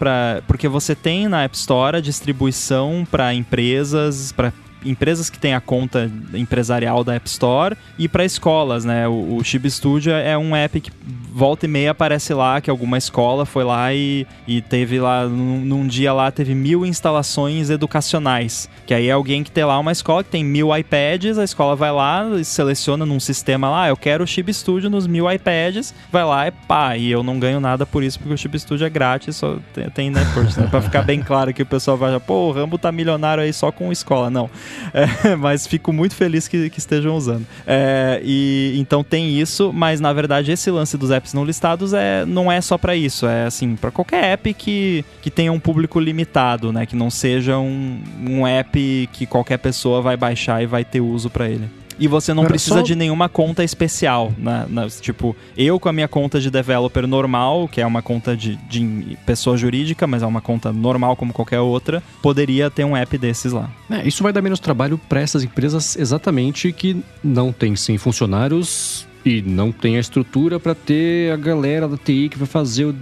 [0.47, 4.53] porque você tem na App Store a distribuição para empresas, para
[4.85, 9.09] empresas que têm a conta empresarial da App Store e para escolas, né?
[9.09, 10.91] O, o Chib Studio é um app que
[11.33, 15.61] volta e meia aparece lá que alguma escola foi lá e, e teve lá, num,
[15.61, 18.69] num, dia lá, teve mil instalações educacionais.
[18.87, 21.77] Que aí é alguém que tem lá uma escola que tem mil iPads, a escola
[21.77, 25.31] vai lá e seleciona num sistema lá, ah, eu quero o Chib Studio nos mil
[25.31, 28.59] iPads, vai lá e pá, e eu não ganho nada por isso, porque o Chib
[28.59, 30.23] Studio é grátis, só tem, tem né,
[30.71, 33.71] pra ficar bem claro que o pessoal vai, pô, o Rambo tá milionário aí só
[33.71, 34.31] com escola.
[34.31, 34.51] Não.
[34.93, 37.47] É, mas fico muito feliz que, que estejam usando.
[37.67, 42.25] É, e então tem isso, mas na verdade esse lance dos apps não listados é,
[42.25, 46.01] não é só para isso, é assim, para qualquer app que, que tenha um público
[46.01, 46.87] limitado, né?
[46.87, 51.31] Que não seja um, um app que qualquer pessoa vai baixar e vai ter uso
[51.31, 51.69] para ele.
[51.99, 52.83] E você não Era precisa só...
[52.83, 54.33] de nenhuma conta especial.
[54.39, 54.67] Né?
[55.01, 59.19] Tipo, eu com a minha conta de developer normal, que é uma conta de, de
[59.27, 63.53] pessoa jurídica, mas é uma conta normal como qualquer outra, poderia ter um app desses
[63.53, 63.71] lá.
[63.91, 69.08] É, isso vai dar menos trabalho para essas empresas exatamente que não tem sim funcionários
[69.29, 72.95] e não tem a estrutura para ter a galera da TI que vai fazer o,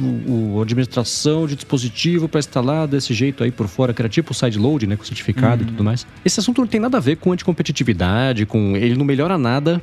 [0.00, 4.32] o, o administração de dispositivo para instalar desse jeito aí por fora, que era tipo
[4.32, 5.68] o sideload, né, com certificado uhum.
[5.68, 6.06] e tudo mais.
[6.24, 9.80] Esse assunto não tem nada a ver com anticompetitividade, com ele não melhora nada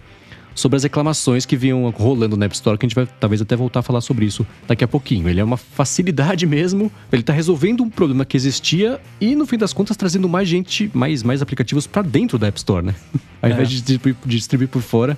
[0.53, 3.55] sobre as reclamações que vinham rolando na App Store, que a gente vai talvez até
[3.55, 5.27] voltar a falar sobre isso daqui a pouquinho.
[5.27, 9.57] Ele é uma facilidade mesmo, ele está resolvendo um problema que existia e, no fim
[9.57, 12.95] das contas, trazendo mais gente, mais, mais aplicativos para dentro da App Store, né?
[13.41, 13.71] Ao invés é.
[13.71, 15.17] de distribuir, de distribuir por fora,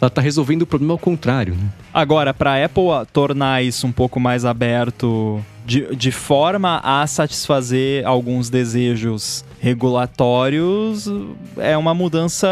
[0.00, 1.54] ela está resolvendo o problema ao contrário.
[1.54, 1.68] Né?
[1.92, 8.06] Agora, para a Apple tornar isso um pouco mais aberto de, de forma a satisfazer
[8.06, 11.06] alguns desejos regulatórios
[11.58, 12.48] é uma mudança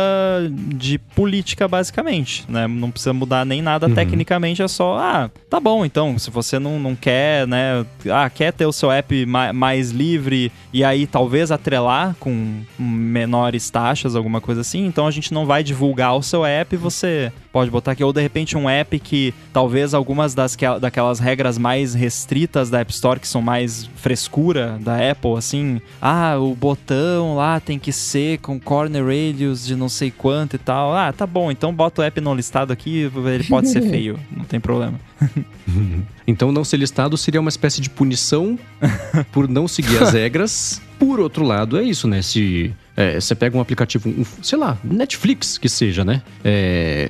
[0.74, 2.44] de política, basicamente.
[2.48, 2.68] Né?
[2.68, 3.94] Não precisa mudar nem nada uhum.
[3.94, 7.84] tecnicamente, é só, ah, tá bom, então, se você não, não quer, né?
[8.12, 13.70] Ah, quer ter o seu app mais, mais livre e aí talvez atrelar com menores
[13.70, 17.70] taxas, alguma coisa assim, então a gente não vai divulgar o seu app, você pode
[17.70, 22.68] botar aqui, ou de repente um app que talvez algumas das, daquelas regras mais restritas
[22.68, 26.97] da App Store, que são mais frescura da Apple, assim, ah, o botão
[27.34, 30.94] lá tem que ser com corner radius de não sei quanto e tal.
[30.94, 34.44] Ah, tá bom, então bota o app não listado aqui, ele pode ser feio, não
[34.44, 34.98] tem problema.
[36.26, 38.58] então não ser listado seria uma espécie de punição
[39.32, 40.80] por não seguir as regras.
[40.98, 42.22] Por outro lado, é isso, né?
[42.22, 46.20] Se é, você pega um aplicativo, um, sei lá, Netflix que seja, né?
[46.44, 47.08] É,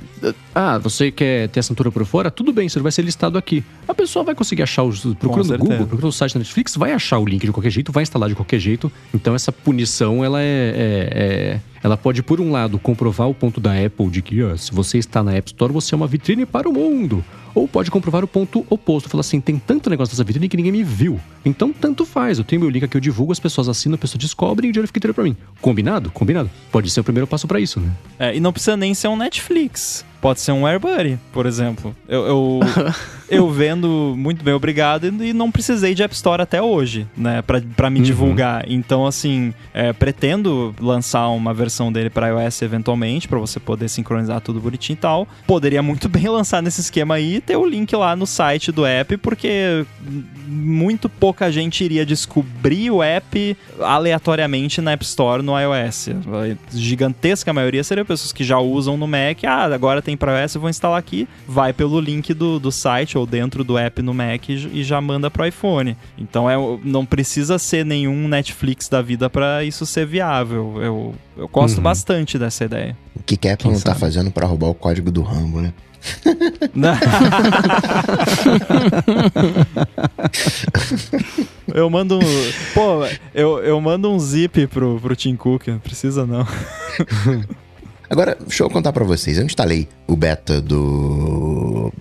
[0.55, 2.31] ah, você quer ter assinatura por fora?
[2.31, 3.65] Tudo bem, você vai ser listado aqui.
[3.89, 5.01] A pessoa vai conseguir achar os.
[5.15, 7.91] Procurando no Google, procurando o site da Netflix, vai achar o link de qualquer jeito,
[7.91, 8.93] vai instalar de qualquer jeito.
[9.15, 11.09] Então essa punição, ela é, é,
[11.57, 14.73] é ela pode, por um lado, comprovar o ponto da Apple de que ó, se
[14.73, 17.25] você está na App Store, você é uma vitrine para o mundo.
[17.59, 20.71] Ou pode comprovar o ponto oposto, falar assim, tem tanto negócio nessa vitrine que ninguém
[20.71, 21.21] me viu.
[21.45, 22.39] Então, tanto faz.
[22.39, 24.73] Eu tenho meu link aqui, eu divulgo, as pessoas assinam, as pessoas descobrem e o
[24.73, 25.37] dinheiro fica inteiro pra mim.
[25.61, 26.09] Combinado?
[26.13, 26.49] Combinado.
[26.71, 27.91] Pode ser o primeiro passo para isso, né?
[28.17, 30.05] É, e não precisa nem ser um Netflix.
[30.21, 31.97] Pode ser um AirBuddy, por exemplo.
[32.09, 32.61] Eu, eu,
[33.29, 37.61] eu, vendo muito bem, obrigado, e não precisei de App Store até hoje, né, pra,
[37.77, 38.05] pra me uhum.
[38.05, 38.65] divulgar.
[38.69, 44.41] Então, assim, é, pretendo lançar uma versão dele para iOS eventualmente, para você poder sincronizar
[44.41, 45.29] tudo bonitinho e tal.
[45.47, 48.87] Poderia muito bem lançar nesse esquema aí e ter o link lá no site do
[48.87, 49.85] app, porque
[50.47, 56.09] muito pouca gente iria descobrir o app aleatoriamente na App Store no iOS.
[56.09, 59.45] A gigantesca maioria seria pessoas que já usam no Mac.
[59.47, 61.29] Ah, agora tem para iOS, eu vou instalar aqui.
[61.47, 65.31] Vai pelo link do, do site ou dentro do app no Mac e, já manda
[65.31, 65.97] pro iPhone.
[66.17, 70.81] Então é, não precisa ser nenhum Netflix da vida para isso ser viável.
[70.81, 71.83] Eu, eu gosto uhum.
[71.83, 72.97] bastante dessa ideia.
[73.15, 73.95] O que, que a Apple Quem não tá sabe?
[73.95, 75.73] tá fazendo para roubar o código do Rambo, né?
[81.75, 82.53] eu mando um.
[82.73, 83.05] Pô,
[83.35, 86.47] eu, eu mando um zip pro, pro Tim Cook, precisa não.
[88.11, 89.37] Agora, deixa eu contar para vocês.
[89.37, 91.58] Eu instalei o beta do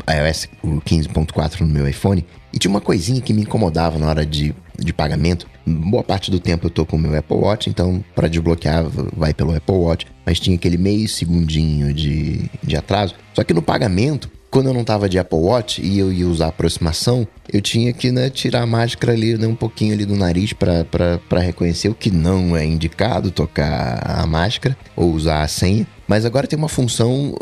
[0.08, 4.56] iOS 15.4 no meu iPhone e tinha uma coisinha que me incomodava na hora de,
[4.78, 5.48] de pagamento.
[5.66, 8.86] Boa parte do tempo eu tô com o meu Apple Watch, então para desbloquear
[9.16, 10.08] vai pelo Apple Watch.
[10.26, 13.16] Mas tinha aquele meio segundinho de, de atraso.
[13.34, 16.48] Só que no pagamento, quando eu não tava de Apple Watch e eu ia usar
[16.48, 20.54] aproximação, eu tinha que né, tirar a máscara ali, né, um pouquinho ali do nariz
[20.54, 25.86] para reconhecer o que não é indicado tocar a máscara ou usar a senha.
[26.08, 27.34] Mas agora tem uma função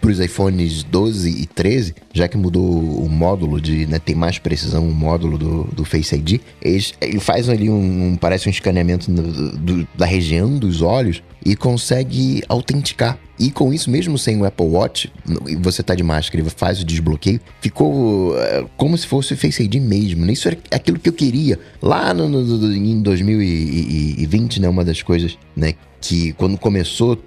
[0.00, 4.38] para os iPhones 12 e 13, já que mudou o módulo de, né, tem mais
[4.38, 6.40] precisão o módulo do, do Face ID.
[6.60, 11.54] Ele, faz ali um, um, parece um escaneamento do, do, da região dos olhos e
[11.54, 13.18] consegue autenticar.
[13.38, 15.12] E com isso, mesmo sem o Apple Watch,
[15.60, 19.62] você tá de máscara e faz o desbloqueio, ficou é, como se fosse o Face
[19.62, 20.28] ID mesmo.
[20.30, 24.68] Isso é aquilo que eu queria lá no, no, em 2020, né?
[24.68, 25.74] Uma das coisas, né?
[26.00, 27.22] Que quando começou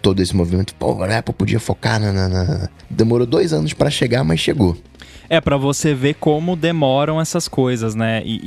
[0.00, 2.12] todo esse movimento, pô, a Apple podia focar na.
[2.12, 2.68] na, na...
[2.88, 4.76] Demorou dois anos para chegar, mas chegou.
[5.28, 8.22] É, para você ver como demoram essas coisas, né?
[8.24, 8.40] E,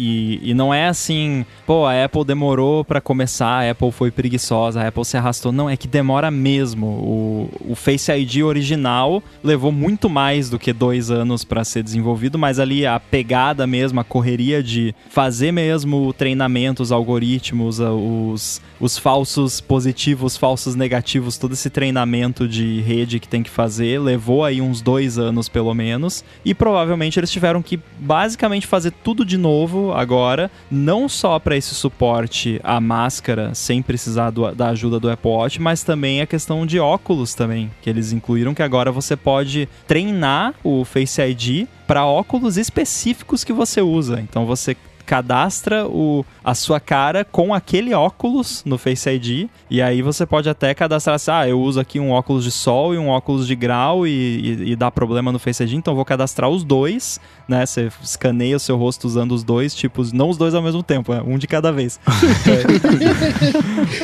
[0.43, 4.81] e, e, não é assim, pô, a Apple demorou para começar, a Apple foi preguiçosa,
[4.81, 5.51] a Apple se arrastou.
[5.51, 6.87] Não, é que demora mesmo.
[6.87, 12.37] O, o Face ID original levou muito mais do que dois anos para ser desenvolvido,
[12.37, 18.61] mas ali a pegada mesmo, a correria de fazer mesmo o treinamento, os algoritmos, os,
[18.79, 24.43] os falsos positivos, falsos negativos, todo esse treinamento de rede que tem que fazer, levou
[24.43, 26.23] aí uns dois anos pelo menos.
[26.45, 31.73] E provavelmente eles tiveram que basicamente fazer tudo de novo agora, não só para esse
[31.73, 36.65] suporte à máscara sem precisar do, da ajuda do Apple Watch, mas também a questão
[36.65, 42.05] de óculos também, que eles incluíram que agora você pode treinar o Face ID para
[42.05, 44.19] óculos específicos que você usa.
[44.19, 44.75] Então você
[45.07, 49.49] cadastra o, a sua cara com aquele óculos no Face ID.
[49.69, 52.93] E aí você pode até cadastrar assim, ah, eu uso aqui um óculos de sol
[52.93, 56.03] e um óculos de grau e, e, e dá problema no Face ID, então vou
[56.03, 57.65] cadastrar os dois, né?
[57.65, 61.13] Você escaneia o seu rosto usando os dois tipos, não os dois ao mesmo tempo,
[61.13, 61.99] é um de cada vez.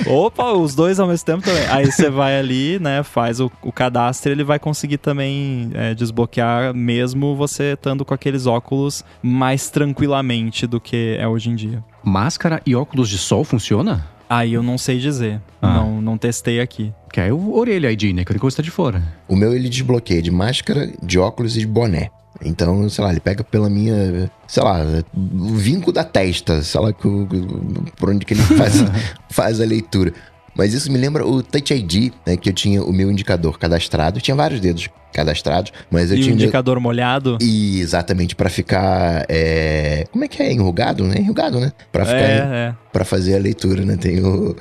[0.05, 0.09] É.
[0.09, 1.65] Opa, os dois ao mesmo tempo também.
[1.67, 5.93] Aí você vai ali, né, faz o, o cadastro e ele vai conseguir também é,
[5.93, 11.83] desbloquear mesmo você estando com aqueles óculos mais tranquilamente do que é hoje em dia.
[12.03, 14.07] Máscara e óculos de sol funciona?
[14.29, 15.39] Aí eu não sei dizer.
[15.61, 15.75] Ah.
[15.75, 16.93] Não, não testei aqui.
[17.11, 18.25] Que é o orelha ID, né?
[18.25, 19.03] Que ele está de fora.
[19.27, 22.09] O meu ele desbloqueia de máscara, de óculos e de boné.
[22.43, 24.79] Então, sei lá, ele pega pela minha, sei lá,
[25.15, 28.83] o vinco da testa, sei lá, por onde que ele faz,
[29.29, 30.13] faz a leitura.
[30.55, 32.37] Mas isso me lembra o Touch ID, né?
[32.37, 34.21] Que eu tinha o meu indicador cadastrado.
[34.21, 36.33] Tinha vários dedos cadastrados, mas eu e tinha.
[36.33, 36.83] o indicador meu...
[36.83, 37.37] molhado?
[37.41, 39.25] E exatamente, para ficar.
[39.29, 40.05] É...
[40.11, 40.51] Como é que é?
[40.51, 41.15] Enrugado, né?
[41.17, 41.71] Enrugado, né?
[41.91, 42.17] Pra ficar.
[42.17, 42.55] É, em...
[42.69, 42.75] é.
[42.91, 43.95] Pra fazer a leitura, né?
[43.97, 44.55] Tem o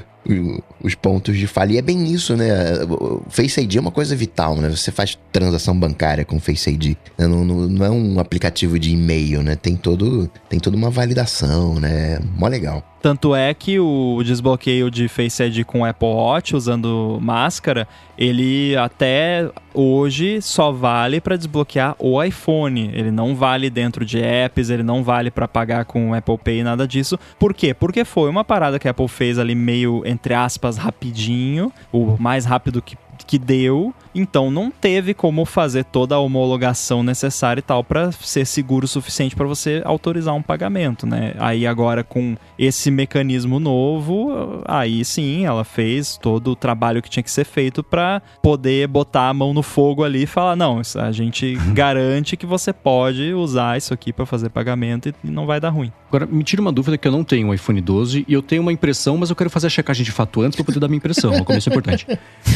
[0.83, 1.75] os pontos de falha.
[1.75, 2.49] E é bem isso, né?
[2.89, 4.69] O Face ID é uma coisa vital, né?
[4.71, 6.97] Você faz transação bancária com Face ID.
[7.19, 7.27] Né?
[7.27, 9.57] Não, não, não é um aplicativo de e-mail, né?
[9.57, 12.19] Tem, todo, tem toda uma validação, né?
[12.37, 12.85] Mó legal.
[13.03, 19.51] Tanto é que o desbloqueio de Face ID com Apple Watch usando máscara, ele até
[19.75, 22.93] hoje só vale para desbloquear o iPhone.
[22.95, 26.87] Ele não vale dentro de apps, ele não vale para pagar com Apple Pay, nada
[26.87, 27.19] disso.
[27.41, 27.75] Por quê?
[27.75, 32.45] Porque foi uma parada que a Apple fez ali meio entre aspas rapidinho, o mais
[32.45, 32.97] rápido que
[33.27, 38.45] que deu, então não teve como fazer toda a homologação necessária e tal para ser
[38.47, 41.35] seguro o suficiente para você autorizar um pagamento, né?
[41.39, 47.23] Aí agora com esse mecanismo novo, aí sim, ela fez todo o trabalho que tinha
[47.23, 51.13] que ser feito para poder botar a mão no fogo ali e falar: "Não, a
[51.13, 55.71] gente garante que você pode usar isso aqui para fazer pagamento e não vai dar
[55.71, 55.93] ruim".
[56.13, 58.61] Agora, me tira uma dúvida que eu não tenho um iPhone 12 e eu tenho
[58.61, 60.99] uma impressão, mas eu quero fazer a checagem de fato antes para poder dar minha
[60.99, 61.33] impressão.
[61.33, 62.07] No começo é importante.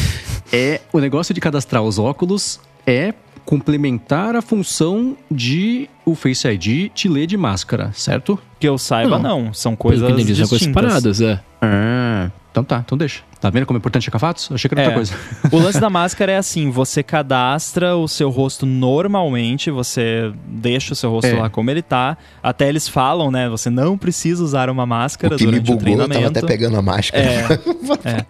[0.53, 6.91] é o negócio de cadastrar os óculos é complementar a função de o Face ID
[6.93, 8.37] te ler de máscara, certo?
[8.59, 9.45] Que eu saiba, não.
[9.45, 9.53] não.
[9.55, 10.49] São coisas entendi, distintas.
[10.49, 11.39] São coisas separadas, é.
[11.59, 13.21] Ah, então tá, então deixa.
[13.39, 14.49] Tá vendo como é importante checar fatos?
[14.49, 14.85] Eu achei que era é.
[14.85, 15.13] outra coisa.
[15.51, 20.95] O lance da máscara é assim: você cadastra o seu rosto normalmente, você deixa o
[20.95, 21.39] seu rosto é.
[21.39, 22.17] lá como ele tá.
[22.41, 23.47] Até eles falam, né?
[23.49, 26.19] Você não precisa usar uma máscara o que durante me bugou, o treinamento.
[26.19, 27.23] Eu tava até pegando a máscara.
[27.23, 27.59] É,
[28.05, 28.25] é.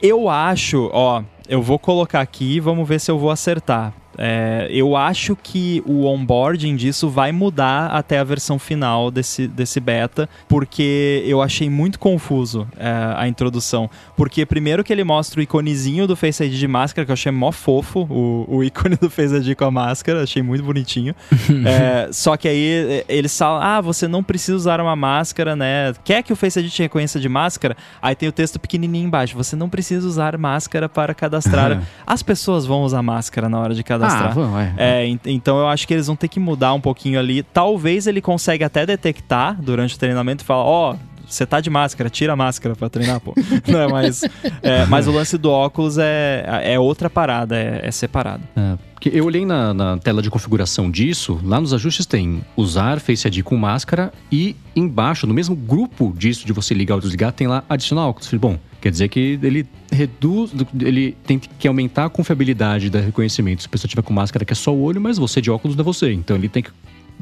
[0.00, 3.92] Eu acho, ó, eu vou colocar aqui, vamos ver se eu vou acertar.
[4.18, 9.80] É, eu acho que o onboarding disso vai mudar até a versão final desse, desse
[9.80, 13.90] beta, porque eu achei muito confuso é, a introdução.
[14.16, 17.32] Porque primeiro que ele mostra o iconezinho do Face ID de máscara, que eu achei
[17.32, 21.14] mó fofo, o, o ícone do Face ID com a máscara, achei muito bonitinho.
[21.66, 25.92] é, só que aí é, eles falam, ah, você não precisa usar uma máscara, né?
[26.04, 27.76] Quer que o Face ID te reconheça de máscara?
[28.00, 31.82] Aí tem o texto pequenininho embaixo, você não precisa usar máscara para cadastrar.
[32.06, 34.30] As pessoas vão usar máscara na hora de cadastrar cadastrar.
[34.30, 34.74] Ah, vão, é.
[34.78, 35.18] é.
[35.26, 37.42] então eu acho que eles vão ter que mudar um pouquinho ali.
[37.42, 41.70] Talvez ele consiga até detectar durante o treinamento e falar, ó, oh, você tá de
[41.70, 43.34] máscara, tira a máscara pra treinar, pô.
[43.66, 44.22] Não, mas,
[44.62, 48.42] é, mas o lance do óculos é, é outra parada, é, é separado.
[48.56, 53.00] É, porque eu olhei na, na, tela de configuração disso, lá nos ajustes tem usar
[53.00, 57.32] Face ID com máscara e embaixo, no mesmo grupo disso de você ligar ou desligar,
[57.32, 58.28] tem lá adicionar óculos.
[58.28, 63.62] Falei, bom, Quer dizer que ele reduz, ele tem que aumentar a confiabilidade do reconhecimento.
[63.62, 65.74] Se a pessoa tiver com máscara que é só o olho, mas você de óculos
[65.74, 66.12] não é você.
[66.12, 66.70] Então ele tem que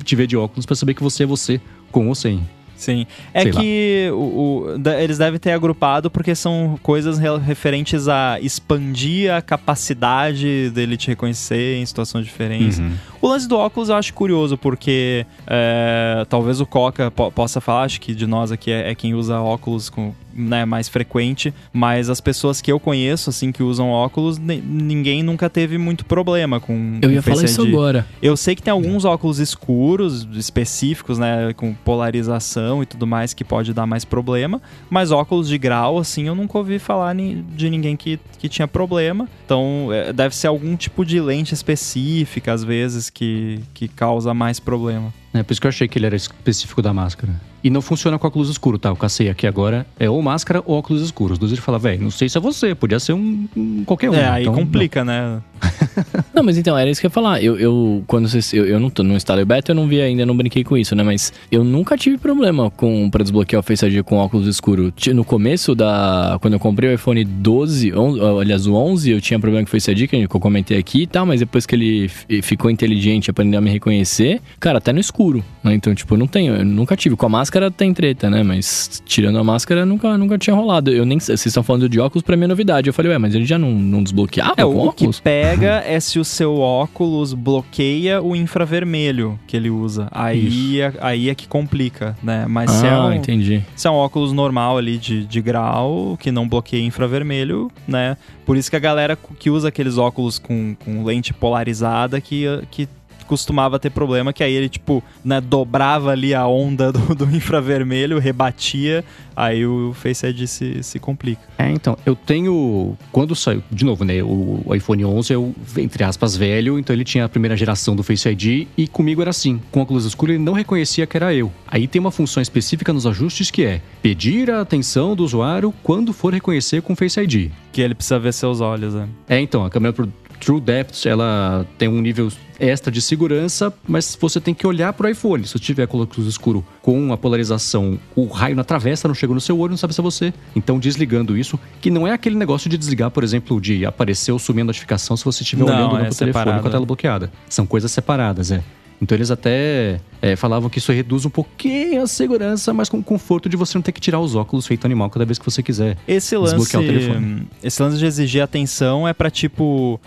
[0.03, 1.61] te ver de óculos para saber que você é você
[1.93, 2.43] com ou sem.
[2.83, 3.07] Sim.
[3.33, 9.33] É Sei que o, o, eles devem ter agrupado porque são coisas referentes a expandir
[9.33, 12.81] a capacidade dele te reconhecer em situações diferentes.
[12.81, 12.93] Uhum.
[13.21, 17.85] O lance do óculos eu acho curioso porque é, talvez o Coca po possa falar,
[17.85, 22.11] acho que de nós aqui é, é quem usa óculos com, né, mais frequente, mas
[22.11, 26.99] as pessoas que eu conheço, assim, que usam óculos, ninguém nunca teve muito problema com
[27.01, 28.07] Eu ia falar isso agora.
[28.21, 33.45] Eu sei que tem alguns óculos escuros, específicos, né, com polarização e tudo mais, que
[33.45, 34.61] pode dar mais problema,
[34.91, 39.29] mas óculos de grau, assim, eu nunca ouvi falar de ninguém que, que tinha problema.
[39.45, 44.59] Então, é, deve ser algum tipo de lente específica, às vezes, que, que causa mais
[44.59, 45.13] problema.
[45.35, 47.33] É por isso que eu achei que ele era específico da máscara.
[47.65, 48.91] E não funciona com óculos escuros, tá?
[48.93, 51.39] O cacei aqui agora é ou máscara ou óculos escuros.
[51.39, 54.15] Dos ele fala, velho, não sei se é você, podia ser um, um qualquer um.
[54.15, 55.13] É, aí então, complica, não.
[55.13, 55.43] né?
[56.35, 57.41] não, mas então, era isso que eu ia falar.
[57.41, 60.27] Eu, eu quando você, eu, eu não tô no estado beta, eu não vi ainda,
[60.27, 61.05] não brinquei com isso, né?
[61.05, 64.93] Mas eu nunca tive problema com para desbloquear o Face ID com óculos escuros.
[65.15, 66.37] No começo da.
[66.43, 69.71] Quando eu comprei o iPhone 12, 11, aliás, o 11, eu tinha problema com o
[69.71, 72.09] Face ID, que eu comentei aqui e tal, mas depois que ele
[72.43, 75.75] ficou inteligente, aprendeu a me reconhecer, cara, até no escuro escuro, né?
[75.75, 77.15] Então, tipo, eu não tenho, eu nunca tive.
[77.17, 78.43] Com a máscara tem treta, né?
[78.43, 80.91] Mas tirando a máscara, nunca, nunca tinha rolado.
[80.91, 82.89] Eu nem sei, vocês estão falando de óculos, pra mim é novidade.
[82.89, 85.17] Eu falei, ué, mas ele já não, não desbloqueava É, o óculos?
[85.19, 90.09] que pega é se o seu óculos bloqueia o infravermelho que ele usa.
[90.11, 92.47] Aí, é, aí é que complica, né?
[92.49, 93.63] Mas se, é Ah, um, entendi.
[93.77, 98.17] se é um óculos normal ali de, de grau, que não bloqueia infravermelho, né?
[98.45, 102.89] Por isso que a galera que usa aqueles óculos com, com lente polarizada que, que
[103.33, 108.19] costumava ter problema, que aí ele, tipo, né, dobrava ali a onda do, do infravermelho,
[108.19, 109.03] rebatia,
[109.35, 111.41] aí o Face ID se, se complica.
[111.57, 112.95] É, então, eu tenho.
[113.11, 114.23] Quando saiu, de novo, né?
[114.23, 118.03] O, iPhone 11 é o, entre aspas, velho, então ele tinha a primeira geração do
[118.03, 119.59] Face ID e comigo era assim.
[119.71, 121.51] Com óculos escuros ele não reconhecia que era eu.
[121.67, 126.13] Aí tem uma função específica nos ajustes que é pedir a atenção do usuário quando
[126.13, 127.51] for reconhecer com Face ID.
[127.73, 129.09] Que ele precisa ver seus olhos, né?
[129.27, 129.95] É, então, a câmera
[130.43, 132.29] True Depth, ela tem um nível
[132.59, 135.47] extra de segurança, mas você tem que olhar pro iPhone.
[135.47, 139.15] Se você tiver com o óculos escuro com a polarização, o raio na travessa não
[139.15, 140.35] chegou no seu olho, não sabe se é você.
[140.57, 144.39] Então, desligando isso, que não é aquele negócio de desligar, por exemplo, de aparecer ou
[144.39, 146.61] sumir a notificação se você estiver olhando é no telefone separado.
[146.61, 147.33] com a tela bloqueada.
[147.49, 148.65] São coisas separadas, é.
[149.03, 153.03] Então eles até é, falavam que isso reduz um pouquinho a segurança, mas com o
[153.03, 155.61] conforto de você não ter que tirar os óculos feito animal cada vez que você
[155.63, 155.97] quiser.
[156.07, 157.49] Esse lance, Desbloquear o telefone.
[157.63, 160.01] esse lance de exigir atenção é pra tipo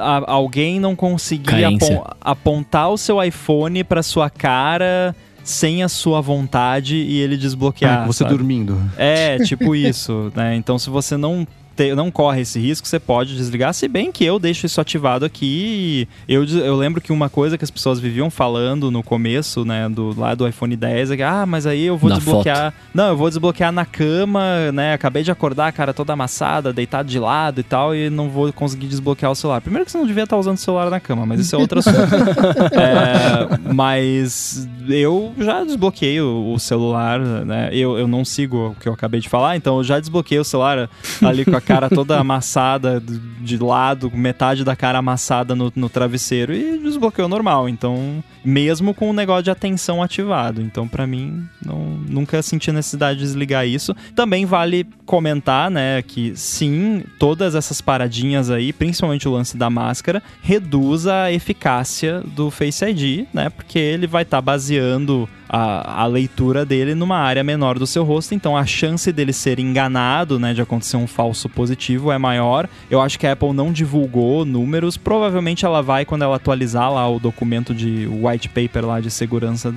[0.00, 6.20] a- alguém não conseguir apon- apontar o seu iPhone pra sua cara sem a sua
[6.20, 8.02] vontade e ele desbloquear.
[8.02, 8.36] Ah, você sabe?
[8.36, 8.78] dormindo.
[8.96, 10.54] É, tipo isso, né?
[10.56, 11.46] Então se você não
[11.80, 15.24] te- não corre esse risco, você pode desligar, se bem que eu deixo isso ativado
[15.24, 16.06] aqui.
[16.28, 20.18] Eu, eu lembro que uma coisa que as pessoas viviam falando no começo, né, do
[20.18, 22.74] lá do iPhone 10 é que, ah, mas aí eu vou Na desbloquear.
[22.92, 24.92] Não, eu vou desbloquear na cama, né?
[24.92, 28.86] Acabei de acordar, cara toda amassada, deitado de lado e tal, e não vou conseguir
[28.86, 29.60] desbloquear o celular.
[29.60, 31.78] Primeiro que você não devia estar usando o celular na cama, mas isso é outro
[31.78, 31.96] assunto.
[32.72, 37.70] É, mas eu já desbloqueei o, o celular, né?
[37.72, 40.44] Eu, eu não sigo o que eu acabei de falar, então eu já desbloqueei o
[40.44, 40.88] celular
[41.22, 43.02] ali com a cara toda amassada
[43.40, 47.68] de lado, metade da cara amassada no, no travesseiro e desbloqueou normal.
[47.68, 50.60] Então, mesmo com o negócio de atenção ativado.
[50.60, 51.78] Então, pra mim, não,
[52.08, 53.94] nunca senti necessidade de desligar isso.
[54.14, 60.22] Também vale comentar, né, que sim, todas essas paradinhas aí, principalmente o lance da máscara,
[60.42, 63.50] reduz a eficácia do Face ID, né?
[63.50, 68.34] Porque ele vai estar baseando a, a leitura dele numa área menor do seu rosto,
[68.34, 72.68] então a chance dele ser enganado, né, de acontecer um falso positivo é maior.
[72.88, 77.08] Eu acho que a Apple não divulgou números, provavelmente ela vai quando ela atualizar lá
[77.08, 79.74] o documento de white paper lá de segurança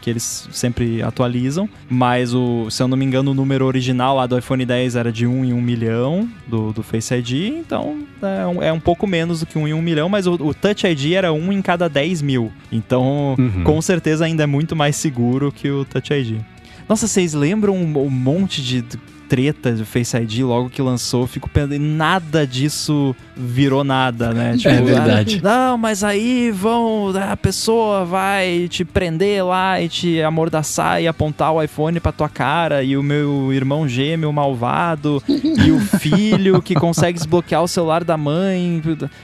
[0.00, 4.26] que eles sempre atualizam, mas o, se eu não me engano, o número original lá
[4.26, 8.46] do iPhone 10 era de 1 em 1 milhão do, do Face ID, então é
[8.46, 10.86] um, é um pouco menos do que 1 em 1 milhão, mas o, o Touch
[10.86, 12.52] ID era 1 em cada 10 mil.
[12.72, 13.62] Então, Uhum.
[13.64, 16.40] com certeza ainda é muito mais seguro que o Touch ID.
[16.88, 18.82] Nossa, vocês lembram um, um monte de
[19.28, 21.26] treta do Face ID logo que lançou?
[21.26, 24.56] Fico pensando, e nada disso virou nada, né?
[24.64, 25.40] É verdade.
[25.44, 31.06] ah, não, mas aí vão, a pessoa vai te prender lá e te amordaçar e
[31.06, 36.60] apontar o iPhone pra tua cara e o meu irmão gêmeo malvado e o filho
[36.62, 38.82] que consegue desbloquear o celular da mãe.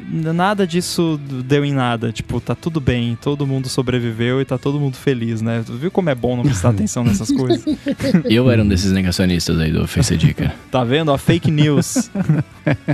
[0.08, 2.12] Nada disso deu em nada.
[2.12, 5.62] Tipo, tá tudo bem, todo mundo sobreviveu e tá todo mundo feliz, né?
[5.64, 7.64] Tu viu como é bom não prestar atenção nessas coisas?
[8.24, 10.54] Eu era um desses negacionistas aí do Face cara.
[10.70, 11.12] Tá vendo?
[11.12, 12.10] A fake news.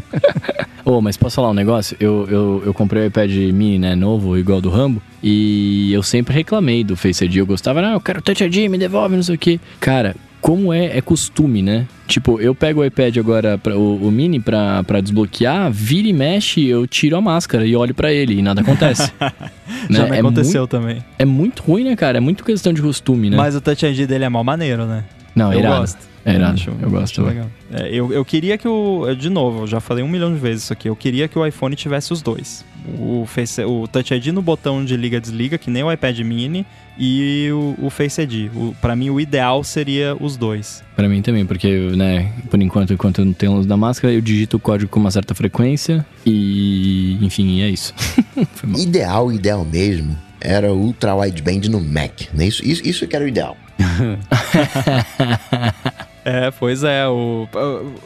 [0.84, 1.96] Ô, mas posso falar um negócio?
[2.00, 6.34] Eu, eu, eu comprei o iPad mini, né, novo, igual do Rambo, e eu sempre
[6.34, 7.36] reclamei do Face ID.
[7.36, 9.60] Eu gostava, não, eu quero Touch ID, me devolve, não sei o quê.
[9.78, 11.86] Cara, como é, é costume, né?
[12.06, 16.12] Tipo, eu pego o iPad agora, pra, o, o mini, pra, pra desbloquear, vira e
[16.12, 19.12] mexe, eu tiro a máscara e olho pra ele e nada acontece.
[19.88, 20.10] Já Né?
[20.10, 20.94] me é aconteceu também.
[20.96, 22.18] Muito, é muito ruim, né, cara?
[22.18, 23.36] É muito questão de costume, né?
[23.36, 25.04] Mas o Touch ID dele é mal maneiro, né?
[25.34, 25.80] não, é eu irado.
[25.80, 26.09] gosto.
[26.24, 26.54] É irado.
[26.54, 27.20] Acho- eu gosto.
[27.22, 27.46] acho legal.
[27.72, 29.06] É, eu, eu queria que o.
[29.08, 30.88] eu, De novo, eu já falei um milhão de vezes isso aqui.
[30.88, 32.64] Eu queria que o iPhone tivesse os dois.
[32.98, 36.64] O, Face, o Touch ID no botão de liga-desliga, que nem o iPad mini,
[36.98, 38.50] e o, o Face ID.
[38.54, 40.82] O, pra mim, o ideal seria os dois.
[40.96, 44.20] Pra mim também, porque, né, por enquanto, enquanto eu não tenho luz da máscara, eu
[44.20, 47.94] digito o código com uma certa frequência e, enfim, é isso.
[48.78, 52.22] Ideal, ideal mesmo, era o Ultra Wideband no Mac.
[52.32, 52.46] Né?
[52.46, 53.56] Isso, isso, isso que era o ideal.
[56.30, 57.08] É, pois é.
[57.08, 57.48] O,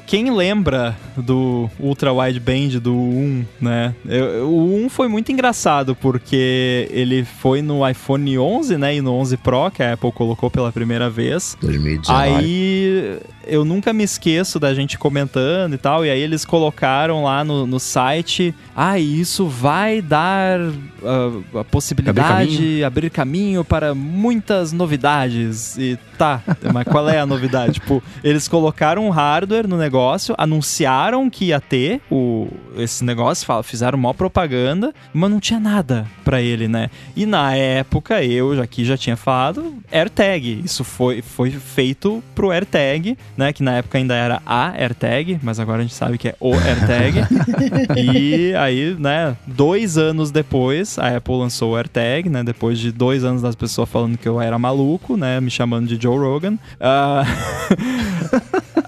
[0.07, 3.95] quem lembra do Ultra Wideband do 1, né?
[4.43, 8.97] O 1 foi muito engraçado porque ele foi no iPhone 11, né?
[8.97, 11.55] E no 11 Pro, que a Apple colocou pela primeira vez.
[11.61, 12.19] 2019.
[12.19, 17.45] Aí eu nunca me esqueço da gente comentando e tal, e aí eles colocaram lá
[17.45, 22.87] no, no site, ah, isso vai dar uh, a possibilidade, abrir caminho.
[22.87, 25.77] abrir caminho para muitas novidades.
[25.77, 27.75] E tá, mas qual é a novidade?
[27.75, 33.99] tipo, eles colocaram um hardware no negócio, anunciaram que ia ter o, esse negócio, fizeram
[33.99, 36.91] uma propaganda, mas não tinha nada para ele, né?
[37.17, 40.63] E na época, eu aqui já tinha falado, AirTag.
[40.65, 43.53] Isso foi, foi feito pro AirTag, né?
[43.53, 46.55] Que na época ainda era a AirTag, mas agora a gente sabe que é o
[46.55, 47.21] AirTag.
[47.97, 52.43] e aí, né, dois anos depois, a Apple lançou o AirTag, né?
[52.43, 55.41] Depois de dois anos das pessoas falando que eu era maluco, né?
[55.41, 56.55] Me chamando de Joe Rogan.
[56.55, 57.85] Uh...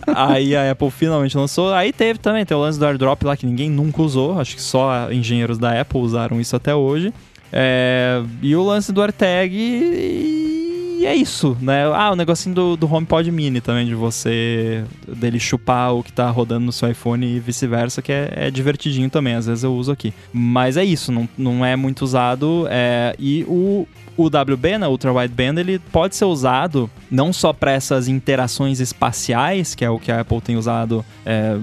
[0.06, 1.72] aí a Apple finalmente lançou.
[1.72, 4.38] Aí teve também, tem o lance do AirDrop lá que ninguém nunca usou.
[4.38, 7.12] Acho que só engenheiros da Apple usaram isso até hoje.
[7.52, 8.22] É...
[8.42, 10.65] E o lance do AirTag.
[11.06, 11.84] É isso, né?
[11.94, 16.28] Ah, o negocinho do, do HomePod Mini também, de você dele chupar o que tá
[16.30, 19.92] rodando no seu iPhone e vice-versa, que é, é, divertidinho também, às vezes eu uso
[19.92, 20.12] aqui.
[20.32, 22.66] Mas é isso, não, não é muito usado.
[22.68, 23.86] É, e o,
[24.16, 29.74] o WB, né, Ultra Wideband, ele pode ser usado não só para essas interações espaciais,
[29.74, 31.58] que é o que a Apple tem usado é,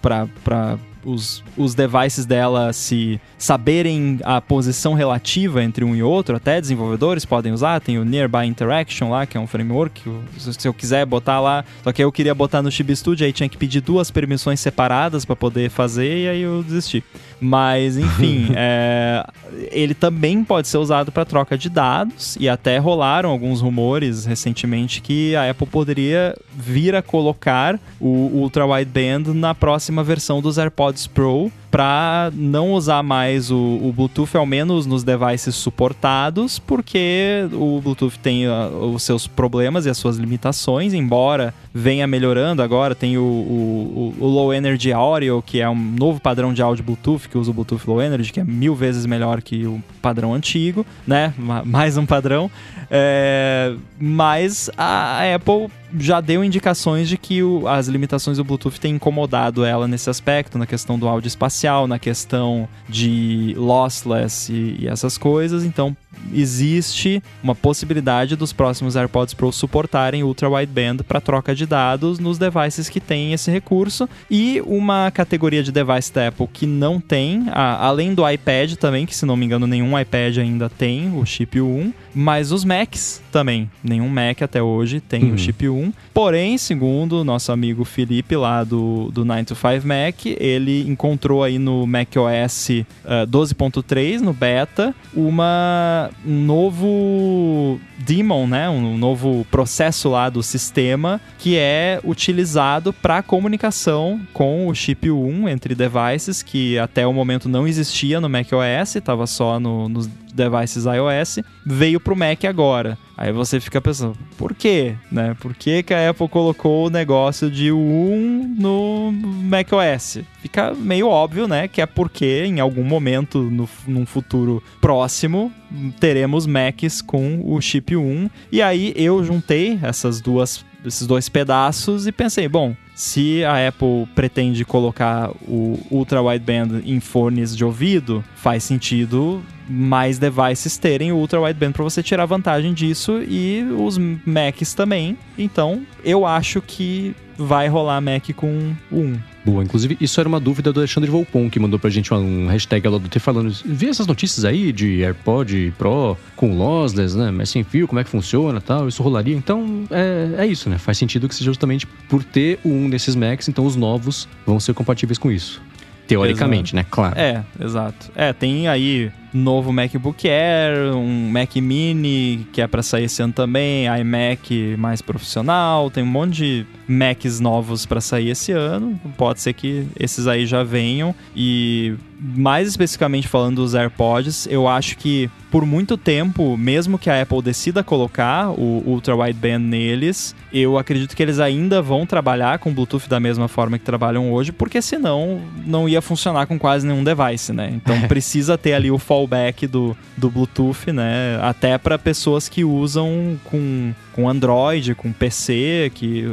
[0.00, 6.60] para os, os devices dela se saberem a posição relativa entre um e outro, até
[6.60, 7.80] desenvolvedores podem usar.
[7.80, 10.02] Tem o Nearby Interaction lá, que é um framework.
[10.38, 13.48] Se eu quiser botar lá, só que eu queria botar no Chibi Studio, aí tinha
[13.48, 17.04] que pedir duas permissões separadas para poder fazer, e aí eu desisti.
[17.40, 19.24] Mas, enfim, é,
[19.70, 25.00] ele também pode ser usado para troca de dados, e até rolaram alguns rumores recentemente
[25.00, 30.93] que a Apple poderia vir a colocar o Ultra Wideband na próxima versão dos AirPods
[31.14, 37.80] Pro para não usar mais o, o, Bluetooth, ao menos nos devices suportados, porque o
[37.80, 42.94] Bluetooth tem uh, os seus problemas e as suas limitações, embora venha melhorando agora.
[42.94, 47.28] Tem o, o, o, Low Energy Audio, que é um novo padrão de áudio Bluetooth,
[47.28, 50.86] que usa o Bluetooth Low Energy, que é mil vezes melhor que o padrão antigo,
[51.04, 51.34] né?
[51.64, 52.48] Mais um padrão.
[52.88, 55.68] É, mas a Apple
[55.98, 60.66] já deu indicações de que as limitações do Bluetooth têm incomodado ela nesse aspecto, na
[60.66, 65.64] questão do áudio espacial, na questão de lossless e, e essas coisas.
[65.64, 65.96] Então,
[66.32, 72.38] existe uma possibilidade dos próximos AirPods Pro suportarem ultra wideband para troca de dados nos
[72.38, 77.46] devices que têm esse recurso e uma categoria de device da Apple que não tem,
[77.50, 81.24] a, além do iPad também, que se não me engano nenhum iPad ainda tem o
[81.24, 85.34] chip 1, mas os Macs também, nenhum Mac até hoje tem uhum.
[85.34, 85.92] o chip 1.
[86.12, 91.58] Porém, segundo nosso amigo Felipe lá do, do 9 to 5 Mac, ele encontrou aí
[91.58, 100.28] no macOS uh, 12.3, no beta, uma um novo daemon, né, um novo processo lá
[100.28, 107.06] do sistema que é utilizado para comunicação com o chip 1 entre devices que até
[107.06, 112.16] o momento não existia no macOS, estava só no, nos devices iOS, veio para o
[112.16, 112.98] Mac agora.
[113.16, 114.96] Aí você fica pensando, por quê?
[115.10, 115.36] Né?
[115.38, 120.18] Por que, que a Apple colocou o negócio de 1 no macOS?
[120.42, 121.68] Fica meio óbvio, né?
[121.68, 125.52] Que é porque em algum momento, no, num futuro próximo,
[126.00, 128.28] teremos Macs com o chip 1.
[128.50, 134.06] E aí eu juntei essas duas, esses dois pedaços e pensei, bom, se a Apple
[134.14, 141.16] pretende colocar o Ultra Wideband em fones de ouvido, faz sentido mais devices terem o
[141.16, 145.16] Ultra Wideband para você tirar vantagem disso e os Macs também.
[145.38, 149.18] Então, eu acho que vai rolar Mac com o 1.
[149.44, 152.88] Boa, inclusive isso era uma dúvida do Alexandre Volpon, que mandou pra gente um hashtag
[152.88, 157.50] lá do T falando, vi essas notícias aí de AirPod Pro com lossless, né, mas
[157.50, 160.96] sem fio, como é que funciona tal, isso rolaria, então é, é isso, né, faz
[160.96, 164.72] sentido que seja justamente por ter o um desses Macs, então os novos vão ser
[164.72, 165.60] compatíveis com isso.
[166.06, 166.76] Teoricamente, exato.
[166.76, 167.18] né, claro.
[167.18, 168.10] É, exato.
[168.14, 173.32] É, tem aí novo MacBook Air, um Mac Mini que é para sair esse ano
[173.32, 178.98] também, iMac mais profissional, tem um monte de Macs novos para sair esse ano.
[179.16, 184.96] Pode ser que esses aí já venham e mais especificamente falando dos AirPods, eu acho
[184.96, 190.76] que por muito tempo, mesmo que a Apple decida colocar o Ultra Wideband neles, eu
[190.78, 194.82] acredito que eles ainda vão trabalhar com Bluetooth da mesma forma que trabalham hoje, porque
[194.82, 197.70] senão não ia funcionar com quase nenhum device, né?
[197.72, 201.38] Então precisa ter ali o Fall fallback do, do Bluetooth, né?
[201.42, 206.26] Até para pessoas que usam com, com Android, com PC, que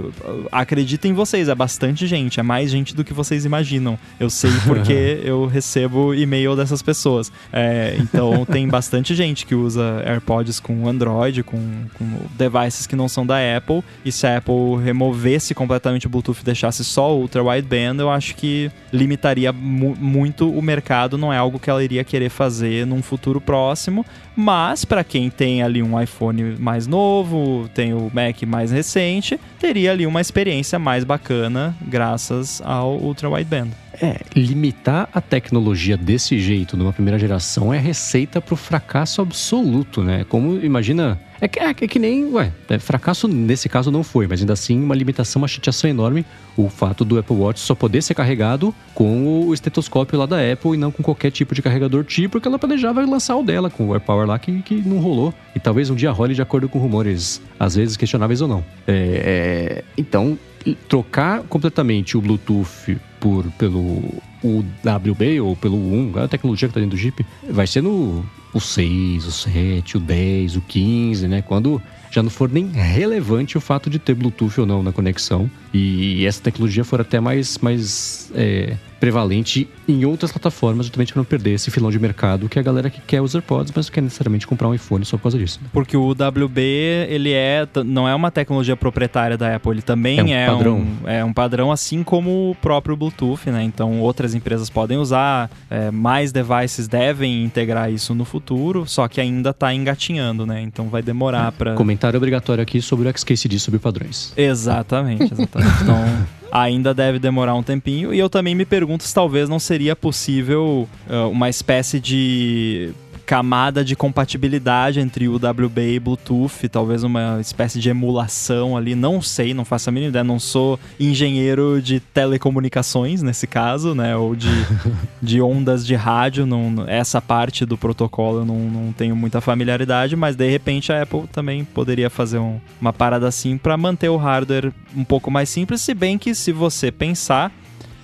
[0.51, 3.97] acreditem em vocês, é bastante gente, é mais gente do que vocês imaginam.
[4.19, 7.31] Eu sei porque eu recebo e-mail dessas pessoas.
[7.51, 11.59] É, então tem bastante gente que usa AirPods com Android, com,
[11.97, 12.05] com
[12.37, 13.83] devices que não são da Apple.
[14.03, 18.09] E se a Apple removesse completamente o Bluetooth e deixasse só o Ultra Wideband, eu
[18.09, 21.17] acho que limitaria mu muito o mercado.
[21.17, 24.05] Não é algo que ela iria querer fazer num futuro próximo.
[24.35, 29.91] Mas para quem tem ali um iPhone mais novo, tem o Mac mais recente, teria
[29.91, 33.80] ali uma experiência mais bacana graças ao Ultra Wideband.
[34.01, 40.25] É, limitar a tecnologia desse jeito numa primeira geração é receita pro fracasso absoluto, né?
[40.27, 41.21] Como, imagina.
[41.39, 42.25] É que, é, é que nem.
[42.33, 46.25] Ué, é, fracasso nesse caso não foi, mas ainda assim uma limitação, uma chateação enorme.
[46.57, 50.73] O fato do Apple Watch só poder ser carregado com o estetoscópio lá da Apple
[50.73, 53.87] e não com qualquer tipo de carregador tipo, porque ela planejava lançar o dela com
[53.87, 55.31] o AirPower lá que, que não rolou.
[55.55, 58.65] E talvez um dia role de acordo com rumores, às vezes questionáveis ou não.
[58.87, 60.39] É, é, então,
[60.87, 66.97] trocar completamente o Bluetooth por, pelo UWB ou pelo 1, a tecnologia que está dentro
[66.97, 71.41] do Jeep, vai ser no o 6, o 7, o 10, o 15, né?
[71.41, 75.49] Quando já não for nem relevante o fato de ter Bluetooth ou não na conexão
[75.73, 81.25] e essa tecnologia for até mais, mais é, prevalente em outras plataformas, justamente para não
[81.25, 83.93] perder esse filão de mercado que é a galera que quer os AirPods, mas não
[83.93, 85.59] quer necessariamente comprar um iPhone só por causa disso.
[85.61, 85.69] Né?
[85.73, 86.61] Porque o WB,
[87.09, 90.77] ele é, não é uma tecnologia proprietária da Apple, ele também é um, é padrão.
[90.77, 93.63] Um, é um padrão, assim como o próprio Bluetooth, né?
[93.63, 99.19] Então outras empresas podem usar, é, mais devices devem integrar isso no futuro, só que
[99.19, 100.61] ainda está engatinhando, né?
[100.61, 101.51] Então vai demorar é.
[101.51, 101.73] para.
[101.73, 104.31] Comentário obrigatório aqui sobre o XKCD sobre padrões.
[104.37, 105.83] Exatamente, exatamente.
[105.83, 106.05] então
[106.51, 108.13] ainda deve demorar um tempinho.
[108.13, 112.91] E eu também me pergunto se talvez não seria possível uh, uma espécie de
[113.31, 119.21] camada de compatibilidade entre o WB e Bluetooth, talvez uma espécie de emulação ali, não
[119.21, 124.35] sei, não faço a mínima ideia, não sou engenheiro de telecomunicações nesse caso, né, ou
[124.35, 124.49] de,
[125.23, 130.13] de ondas de rádio, não, essa parte do protocolo eu não, não tenho muita familiaridade,
[130.17, 134.17] mas de repente a Apple também poderia fazer um, uma parada assim para manter o
[134.17, 137.49] hardware um pouco mais simples, se bem que se você pensar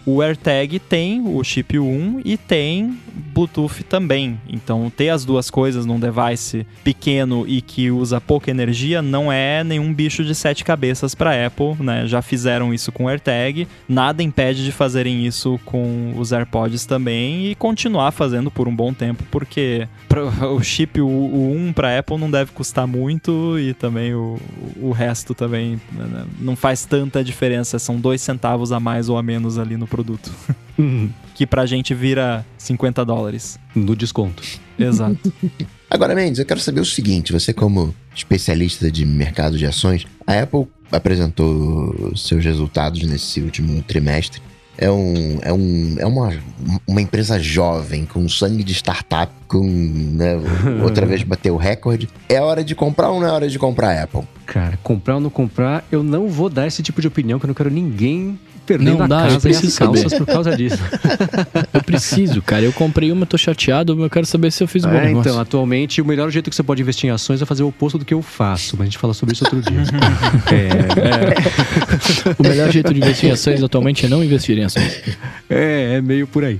[0.08, 2.98] o AirTag tem o chip 1 e tem
[3.38, 4.40] Bluetooth também.
[4.48, 9.66] Então, ter as duas coisas num device pequeno e que usa pouca energia não é
[9.66, 12.08] nenhum bicho de sete cabeças para Apple, né?
[12.08, 17.52] Já fizeram isso com o AirTag, nada impede de fazerem isso com os AirPods também
[17.52, 19.90] e continuar fazendo por um bom tempo, porque
[20.56, 24.40] o chip o, 1 para Apple não deve custar muito e também o,
[24.82, 29.24] o resto também né, não faz tanta diferença, são dois centavos a mais ou a
[29.24, 30.32] menos ali no produto.
[30.78, 31.10] Uhum.
[31.34, 33.60] que pra gente vira 50 dólares.
[33.74, 34.44] No desconto.
[34.78, 35.34] Exato.
[35.90, 40.40] Agora, Mendes, eu quero saber o seguinte: você, como especialista de mercado de ações, a
[40.40, 44.42] Apple apresentou seus resultados nesse último trimestre.
[44.78, 46.32] É, um, é, um, é uma,
[46.86, 50.36] uma empresa jovem, com sangue de startup, com né,
[50.84, 52.08] outra vez bateu o recorde.
[52.30, 54.22] É hora de comprar ou não é hora de comprar a Apple?
[54.46, 57.48] Cara, comprar ou não comprar, eu não vou dar esse tipo de opinião, que eu
[57.48, 60.78] não quero ninguém perdendo não dá, a casa e as calças por causa disso.
[61.74, 62.64] eu preciso, cara.
[62.64, 65.06] Eu comprei uma, tô chateado, mas eu quero saber se eu fiz um bom é,
[65.06, 65.30] negócio.
[65.30, 67.98] Então, atualmente, o melhor jeito que você pode investir em ações é fazer o oposto
[67.98, 68.76] do que eu faço.
[68.78, 69.80] Mas a gente fala sobre isso outro dia.
[70.52, 72.38] é, é.
[72.38, 75.02] O melhor jeito de investir em ações atualmente é não investir em ações.
[75.50, 76.60] É, é meio por aí.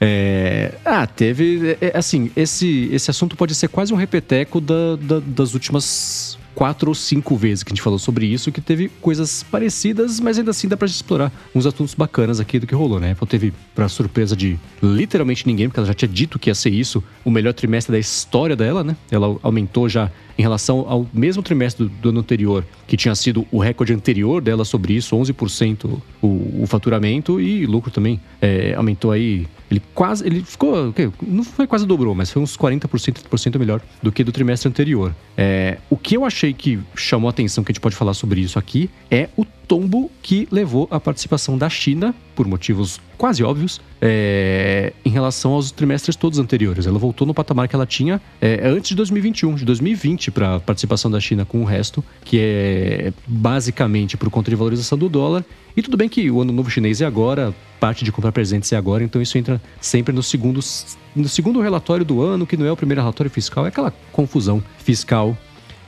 [0.00, 0.72] É...
[0.84, 1.76] Ah, teve.
[1.80, 6.88] É, assim, esse, esse assunto pode ser quase um repeteco da, da, das últimas quatro
[6.88, 10.50] ou cinco vezes que a gente falou sobre isso, que teve coisas parecidas, mas ainda
[10.50, 13.12] assim dá pra gente explorar uns assuntos bacanas aqui do que rolou, né?
[13.12, 16.70] Apple teve, pra surpresa de literalmente ninguém, porque ela já tinha dito que ia ser
[16.70, 18.96] isso, o melhor trimestre da história dela, né?
[19.10, 23.46] Ela aumentou já em relação ao mesmo trimestre do, do ano anterior, que tinha sido
[23.50, 29.10] o recorde anterior dela sobre isso, 11% o, o faturamento e lucro também é, aumentou
[29.10, 29.46] aí.
[29.72, 32.82] Ele quase, ele ficou, okay, não foi quase dobrou, mas foi uns 40%,
[33.30, 35.14] 30% melhor do que do trimestre anterior.
[35.34, 38.42] É, o que eu achei que chamou a atenção, que a gente pode falar sobre
[38.42, 43.80] isso aqui, é o tombo que levou a participação da China, por motivos quase óbvios,
[43.98, 46.86] é, em relação aos trimestres todos anteriores.
[46.86, 50.60] Ela voltou no patamar que ela tinha é, antes de 2021, de 2020 para a
[50.60, 55.42] participação da China com o resto, que é basicamente por conta de valorização do dólar.
[55.74, 58.76] E tudo bem que o ano novo chinês é agora, parte de comprar presentes é
[58.76, 60.60] agora, então isso entra sempre no segundo,
[61.16, 64.62] no segundo relatório do ano, que não é o primeiro relatório fiscal, é aquela confusão
[64.78, 65.36] fiscal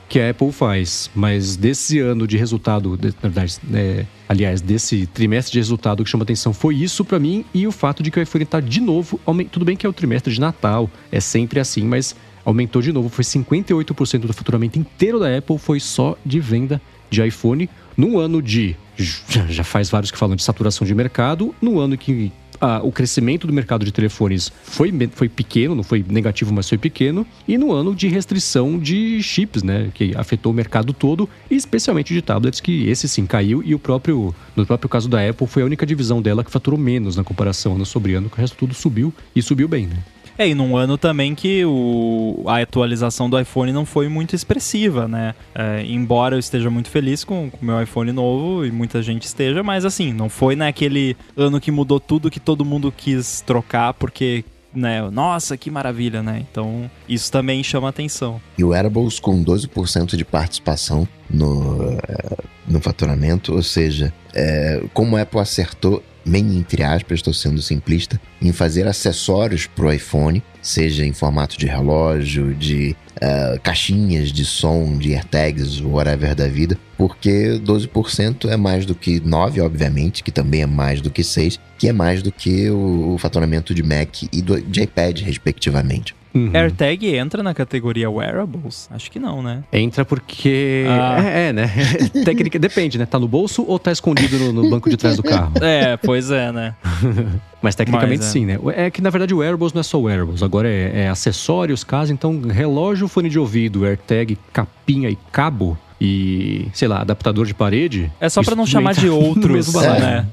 [0.09, 5.07] que a Apple faz, mas desse ano de resultado, de, na verdade, é, aliás, desse
[5.07, 8.19] trimestre de resultado que chama atenção foi isso para mim e o fato de que
[8.19, 9.17] o iPhone tá de novo,
[9.49, 12.13] tudo bem que é o trimestre de Natal, é sempre assim, mas
[12.43, 17.25] aumentou de novo, foi 58% do faturamento inteiro da Apple foi só de venda de
[17.25, 21.97] iPhone, num ano de já faz vários que falam de saturação de mercado, no ano
[21.97, 26.67] que a, o crescimento do mercado de telefones foi, foi pequeno, não foi negativo, mas
[26.67, 31.29] foi pequeno, e no ano de restrição de chips, né, que afetou o mercado todo,
[31.49, 35.47] especialmente de tablets, que esse sim caiu, e o próprio, no próprio caso da Apple,
[35.47, 38.41] foi a única divisão dela que faturou menos na comparação ano sobre ano, que o
[38.41, 39.97] resto tudo subiu, e subiu bem, né?
[40.37, 45.07] É, e num ano também que o, a atualização do iPhone não foi muito expressiva,
[45.07, 45.33] né?
[45.53, 49.63] É, embora eu esteja muito feliz com o meu iPhone novo e muita gente esteja,
[49.63, 54.43] mas assim, não foi naquele ano que mudou tudo que todo mundo quis trocar porque
[54.75, 55.09] né?
[55.09, 56.45] Nossa, que maravilha, né?
[56.51, 58.41] Então, isso também chama atenção.
[58.57, 62.37] E o Wearables com 12% de participação no, eh,
[62.67, 68.19] no faturamento, ou seja, é, como a Apple acertou bem entre aspas, estou sendo simplista,
[68.41, 74.43] em fazer acessórios para o iPhone, seja em formato de relógio, de uh, caixinhas de
[74.43, 80.31] som, de AirTags, whatever da vida, porque 12% é mais do que 9, obviamente, que
[80.31, 83.83] também é mais do que 6, que é mais do que o, o faturamento de
[83.83, 86.15] Mac e do, de iPad, respectivamente.
[86.35, 86.51] Uhum.
[86.53, 88.89] AirTag entra na categoria wearables?
[88.91, 89.63] Acho que não, né?
[89.71, 90.85] Entra porque.
[90.89, 91.23] Ah.
[91.23, 91.71] É, é, né?
[92.25, 93.05] Técnica depende, né?
[93.05, 95.53] Tá no bolso ou tá escondido no, no banco de trás do carro?
[95.65, 96.75] É, pois é, né?
[97.61, 98.31] Mas tecnicamente Mas, é.
[98.31, 98.59] sim, né?
[98.75, 102.13] É que na verdade o wearables não é só wearables, agora é, é acessórios, caso,
[102.13, 108.11] então relógio, fone de ouvido, AirTag, capinha e cabo e, sei lá, adaptador de parede.
[108.19, 110.27] É só para não chamar de outros, né?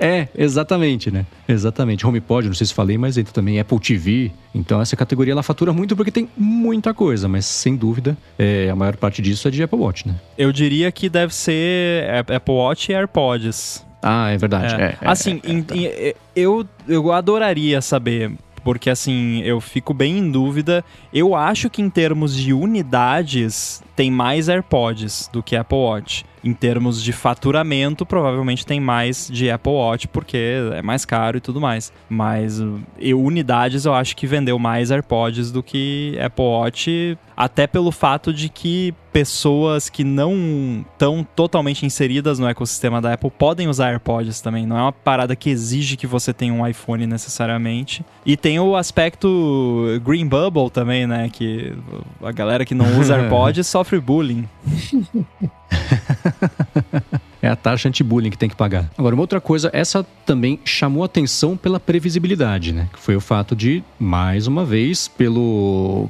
[0.00, 1.24] É, exatamente, né?
[1.48, 2.04] Exatamente.
[2.04, 4.32] HomePod, não sei se falei, mas entra também Apple TV.
[4.52, 8.74] Então essa categoria ela fatura muito porque tem muita coisa, mas sem dúvida é, a
[8.74, 10.14] maior parte disso é de Apple Watch, né?
[10.36, 13.86] Eu diria que deve ser Apple Watch e AirPods.
[14.02, 14.74] Ah, é verdade.
[14.74, 14.84] É.
[14.84, 18.32] É, assim, é, em, em, eu, eu adoraria saber
[18.62, 20.84] porque assim, eu fico bem em dúvida.
[21.12, 26.24] Eu acho que em termos de unidades tem mais AirPods do que Apple Watch.
[26.44, 31.40] Em termos de faturamento, provavelmente tem mais de Apple Watch, porque é mais caro e
[31.40, 31.92] tudo mais.
[32.08, 32.60] Mas
[32.98, 38.32] eu, unidades eu acho que vendeu mais AirPods do que Apple Watch, até pelo fato
[38.32, 44.40] de que pessoas que não estão totalmente inseridas no ecossistema da Apple podem usar AirPods
[44.40, 44.66] também.
[44.66, 48.04] Não é uma parada que exige que você tenha um iPhone necessariamente.
[48.24, 51.28] E tem o aspecto Green Bubble também, né?
[51.30, 51.74] Que
[52.22, 54.48] a galera que não usa AirPods sofre bullying.
[57.42, 58.90] é a taxa anti-bullying que tem que pagar.
[58.96, 62.88] Agora, uma outra coisa, essa também chamou atenção pela previsibilidade, né?
[62.92, 66.08] Que foi o fato de, mais uma vez, pelo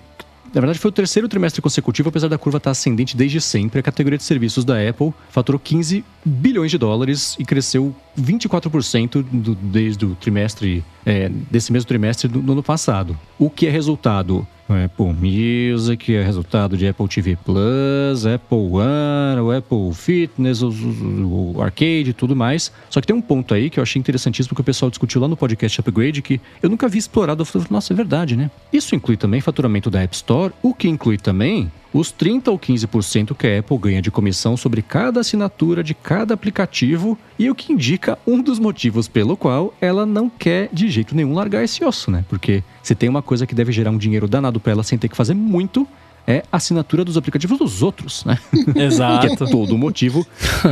[0.55, 3.81] na verdade, foi o terceiro trimestre consecutivo, apesar da curva estar ascendente desde sempre.
[3.81, 9.55] A categoria de serviços da Apple faturou 15 bilhões de dólares e cresceu 24% do,
[9.55, 13.19] desde o trimestre, é, desse mesmo trimestre do, do ano passado.
[13.39, 19.51] O que é resultado Apple Music, é resultado de Apple TV Plus, Apple One, o
[19.51, 22.73] Apple Fitness, o, o, o Arcade e tudo mais.
[22.91, 25.29] Só que tem um ponto aí que eu achei interessantíssimo que o pessoal discutiu lá
[25.29, 27.43] no podcast Upgrade que eu nunca vi explorado.
[27.43, 28.51] Eu falei, nossa, é verdade, né?
[28.73, 33.35] Isso inclui também faturamento da App Store, o que inclui também os 30 ou 15%
[33.35, 37.73] que a Apple ganha de comissão sobre cada assinatura de cada aplicativo e o que
[37.73, 42.11] indica um dos motivos pelo qual ela não quer de jeito nenhum largar esse osso,
[42.11, 42.25] né?
[42.29, 45.09] Porque se tem uma coisa que deve gerar um dinheiro danado para ela sem ter
[45.09, 45.87] que fazer muito,
[46.27, 48.39] é a assinatura dos aplicativos dos outros, né?
[48.75, 49.27] Exato.
[49.37, 50.27] que é todo o motivo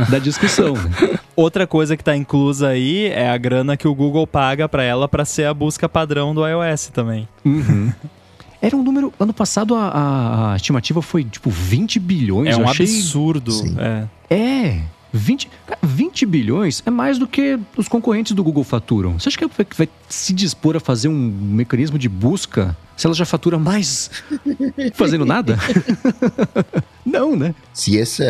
[0.09, 0.73] da discussão.
[0.73, 1.19] Né?
[1.35, 5.07] Outra coisa que está inclusa aí é a grana que o Google paga para ela
[5.07, 7.27] para ser a busca padrão do iOS também.
[7.43, 7.91] Uhum.
[8.61, 9.13] Era um número.
[9.19, 12.55] Ano passado a, a, estimativa foi tipo 20 bilhões.
[12.55, 12.85] É um achei...
[12.85, 13.51] absurdo.
[13.79, 14.07] É.
[14.29, 14.81] É.
[15.13, 15.49] 20,
[15.83, 19.19] 20 bilhões é mais do que os concorrentes do Google faturam.
[19.19, 23.15] Você acha que vai, vai se dispor a fazer um mecanismo de busca se ela
[23.15, 24.09] já fatura mais
[24.93, 25.57] fazendo nada?
[27.05, 27.53] Não, né?
[27.73, 28.23] Se essa,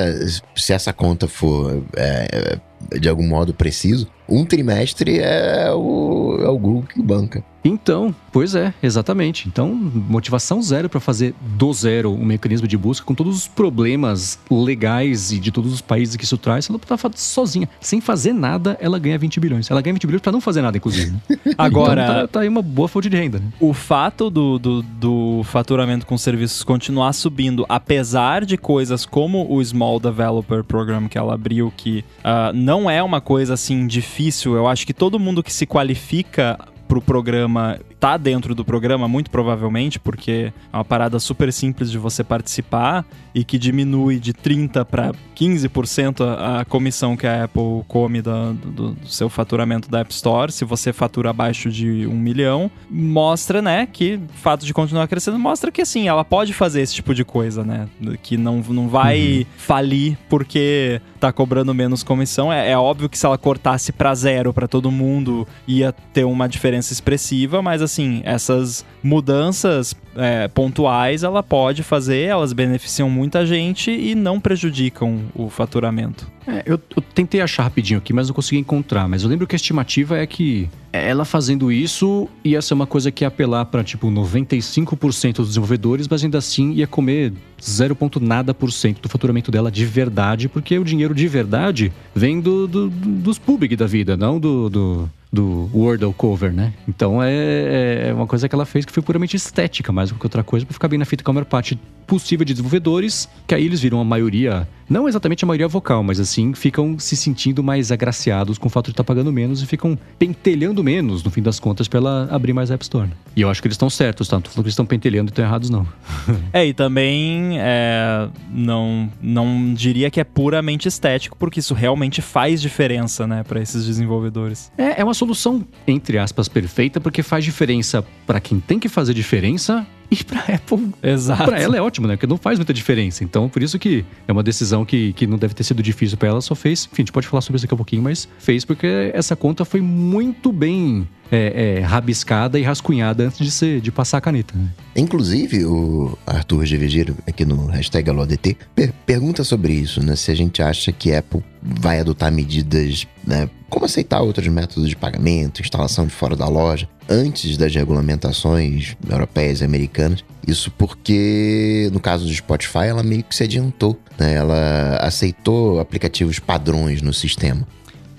[0.55, 2.57] se essa conta for é,
[2.99, 7.43] de algum modo preciso, um trimestre é o, é o Google que banca.
[7.63, 9.47] Então, pois é, exatamente.
[9.47, 14.39] Então, motivação zero para fazer do zero um mecanismo de busca com todos os problemas
[14.49, 16.67] legais e de todos os países que isso traz.
[16.69, 19.69] Ela tá sozinha, sem fazer nada, ela ganha 20 bilhões.
[19.69, 21.15] Ela ganha 20 bilhões para não fazer nada, inclusive.
[21.55, 23.37] Agora, então, tá, tá, aí uma boa fonte de renda.
[23.37, 23.45] Né?
[23.59, 29.63] O fato do, do, do faturamento com serviços continuar subindo, apesar de coisas como o
[29.63, 34.20] Small Developer Program que ela abriu, que uh, não é uma coisa assim difícil.
[34.55, 36.57] Eu acho que todo mundo que se qualifica
[36.91, 41.89] para o programa tá dentro do programa, muito provavelmente, porque é uma parada super simples
[41.89, 47.45] de você participar e que diminui de 30% para 15% a, a comissão que a
[47.45, 52.05] Apple come do, do, do, seu faturamento da App Store, se você fatura abaixo de
[52.07, 56.53] um milhão, mostra, né, que o fato de continuar crescendo mostra que, assim, ela pode
[56.53, 57.87] fazer esse tipo de coisa, né,
[58.21, 59.45] que não, não vai uhum.
[59.57, 62.51] falir porque tá cobrando menos comissão.
[62.51, 66.47] É, é óbvio que se ela cortasse para zero para todo mundo, ia ter uma
[66.49, 73.91] diferença expressiva, mas, assim, essas mudanças é, pontuais ela pode fazer, elas beneficiam muita gente
[73.91, 76.27] e não prejudicam o faturamento.
[76.47, 79.07] É, eu, eu, tentei achar rapidinho aqui, mas não consegui encontrar.
[79.07, 83.11] Mas eu lembro que a estimativa é que ela fazendo isso ia ser uma coisa
[83.11, 88.53] que ia apelar para tipo 95% dos desenvolvedores, mas ainda assim ia comer 0, nada
[88.53, 92.89] por cento do faturamento dela de verdade, porque o dinheiro de verdade vem do, do
[92.89, 96.73] dos public da vida, não do, do do Wordle Cover, né?
[96.87, 100.25] Então é, é, uma coisa que ela fez que foi puramente estética, mais do que
[100.25, 101.79] outra coisa, para ficar bem na fita com a maior parte
[102.11, 106.19] possível de desenvolvedores, que aí eles viram a maioria, não exatamente a maioria vocal, mas
[106.19, 109.65] assim, ficam se sentindo mais agraciados com o fato de estar tá pagando menos e
[109.65, 113.07] ficam pentelhando menos, no fim das contas, pra ela abrir mais App Store.
[113.07, 113.13] Né?
[113.33, 114.35] E eu acho que eles estão certos, tá?
[114.35, 115.87] Não tô falando que eles estão pentelhando e estão errados, não.
[116.51, 122.61] é, e também é, não, não diria que é puramente estético, porque isso realmente faz
[122.61, 124.69] diferença, né, para esses desenvolvedores.
[124.77, 129.13] É, é uma solução, entre aspas, perfeita, porque faz diferença para quem tem que fazer
[129.13, 129.85] diferença
[130.19, 131.45] e pra Apple, Exato.
[131.45, 132.15] pra ela é ótimo, né?
[132.15, 133.23] Porque não faz muita diferença.
[133.23, 136.27] Então, por isso que é uma decisão que, que não deve ter sido difícil para
[136.27, 136.89] ela, só fez.
[136.91, 139.63] Enfim, a gente pode falar sobre isso daqui a pouquinho, mas fez porque essa conta
[139.63, 144.53] foi muito bem é, é, rabiscada e rascunhada antes de ser de passar a caneta.
[144.57, 144.67] Né?
[144.97, 150.17] Inclusive, o Arthur Gevegeiro, aqui no hashtag AloDT, per pergunta sobre isso, né?
[150.17, 153.49] Se a gente acha que Apple vai adotar medidas, né?
[153.69, 159.61] Como aceitar outros métodos de pagamento, instalação de fora da loja, antes das regulamentações europeias
[159.61, 160.23] e americanas.
[160.47, 164.35] Isso porque, no caso do Spotify, ela meio que se adiantou, né?
[164.35, 167.67] Ela aceitou aplicativos padrões no sistema.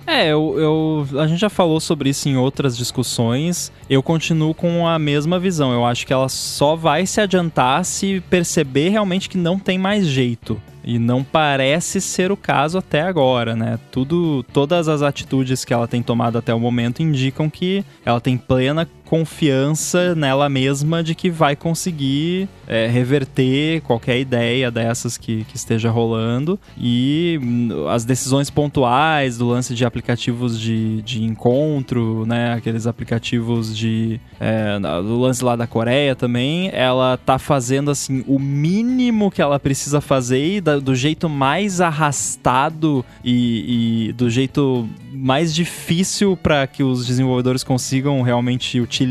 [0.07, 3.73] É, eu, eu, a gente já falou sobre isso em outras discussões.
[3.89, 5.73] Eu continuo com a mesma visão.
[5.73, 10.07] Eu acho que ela só vai se adiantar se perceber realmente que não tem mais
[10.07, 10.61] jeito.
[10.85, 13.79] E não parece ser o caso até agora, né?
[13.91, 18.37] Tudo, todas as atitudes que ela tem tomado até o momento indicam que ela tem
[18.37, 25.55] plena confiança nela mesma de que vai conseguir é, reverter qualquer ideia dessas que, que
[25.55, 26.59] esteja rolando.
[26.79, 32.55] E hum, as decisões pontuais do lance de aplicativos de, de encontro, né?
[32.55, 34.19] Aqueles aplicativos de.
[34.41, 39.61] É, do lance lá da Coreia também, ela tá fazendo assim o mínimo que ela
[39.61, 46.83] precisa fazer e do jeito mais arrastado e, e do jeito mais difícil para que
[46.83, 49.02] os desenvolvedores consigam realmente utilizar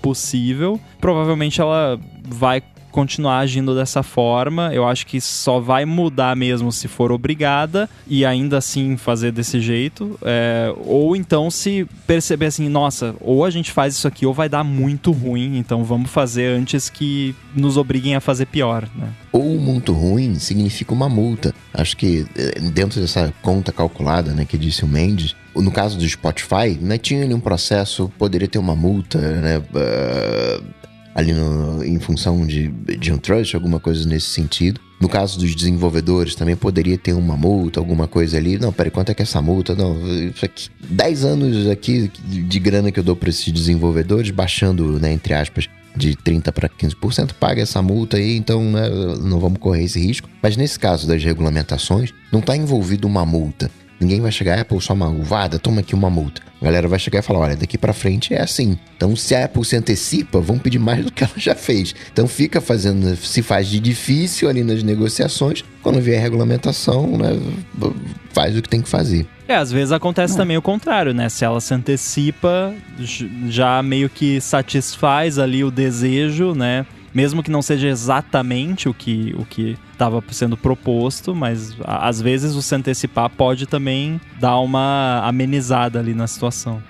[0.00, 0.80] possível.
[1.00, 2.62] Provavelmente ela vai
[2.92, 4.72] continuar agindo dessa forma.
[4.72, 9.60] Eu acho que só vai mudar mesmo se for obrigada e ainda assim fazer desse
[9.60, 10.18] jeito.
[10.22, 14.48] É, ou então se perceber assim, nossa, ou a gente faz isso aqui ou vai
[14.48, 19.08] dar muito ruim, então vamos fazer antes que nos obriguem a fazer pior, né?
[19.32, 21.54] Ou muito ruim significa uma multa.
[21.72, 26.08] Acho que eh, dentro dessa conta calculada, né, que disse o Mendes, no caso do
[26.08, 29.58] Spotify, né, tinha ali um processo, poderia ter uma multa, né?
[29.58, 30.82] Uh
[31.14, 34.80] ali no, em função de, de um trust, alguma coisa nesse sentido.
[35.00, 38.58] No caso dos desenvolvedores, também poderia ter uma multa, alguma coisa ali.
[38.58, 39.74] Não, peraí, quanto é que é essa multa?
[39.74, 44.98] Não, isso aqui, 10 anos aqui de grana que eu dou para esses desenvolvedores, baixando,
[45.00, 48.88] né, entre aspas, de 30% para 15%, paga essa multa aí, então né,
[49.20, 50.28] não vamos correr esse risco.
[50.40, 53.70] Mas nesse caso das regulamentações, não está envolvido uma multa.
[54.02, 56.42] Ninguém vai chegar, Apple, só uma uvada, toma aqui uma multa.
[56.60, 58.76] A galera vai chegar e falar: olha, daqui para frente é assim.
[58.96, 61.94] Então, se a Apple se antecipa, vão pedir mais do que ela já fez.
[62.12, 65.64] Então, fica fazendo, se faz de difícil ali nas negociações.
[65.82, 67.38] Quando vier a regulamentação, né,
[68.32, 69.26] faz o que tem que fazer.
[69.46, 71.28] É, às vezes acontece também o contrário, né?
[71.28, 72.74] Se ela se antecipa,
[73.48, 76.86] já meio que satisfaz ali o desejo, né?
[77.14, 82.54] Mesmo que não seja exatamente o que o que estava sendo proposto, mas às vezes
[82.54, 86.82] o se antecipar pode também dar uma amenizada ali na situação.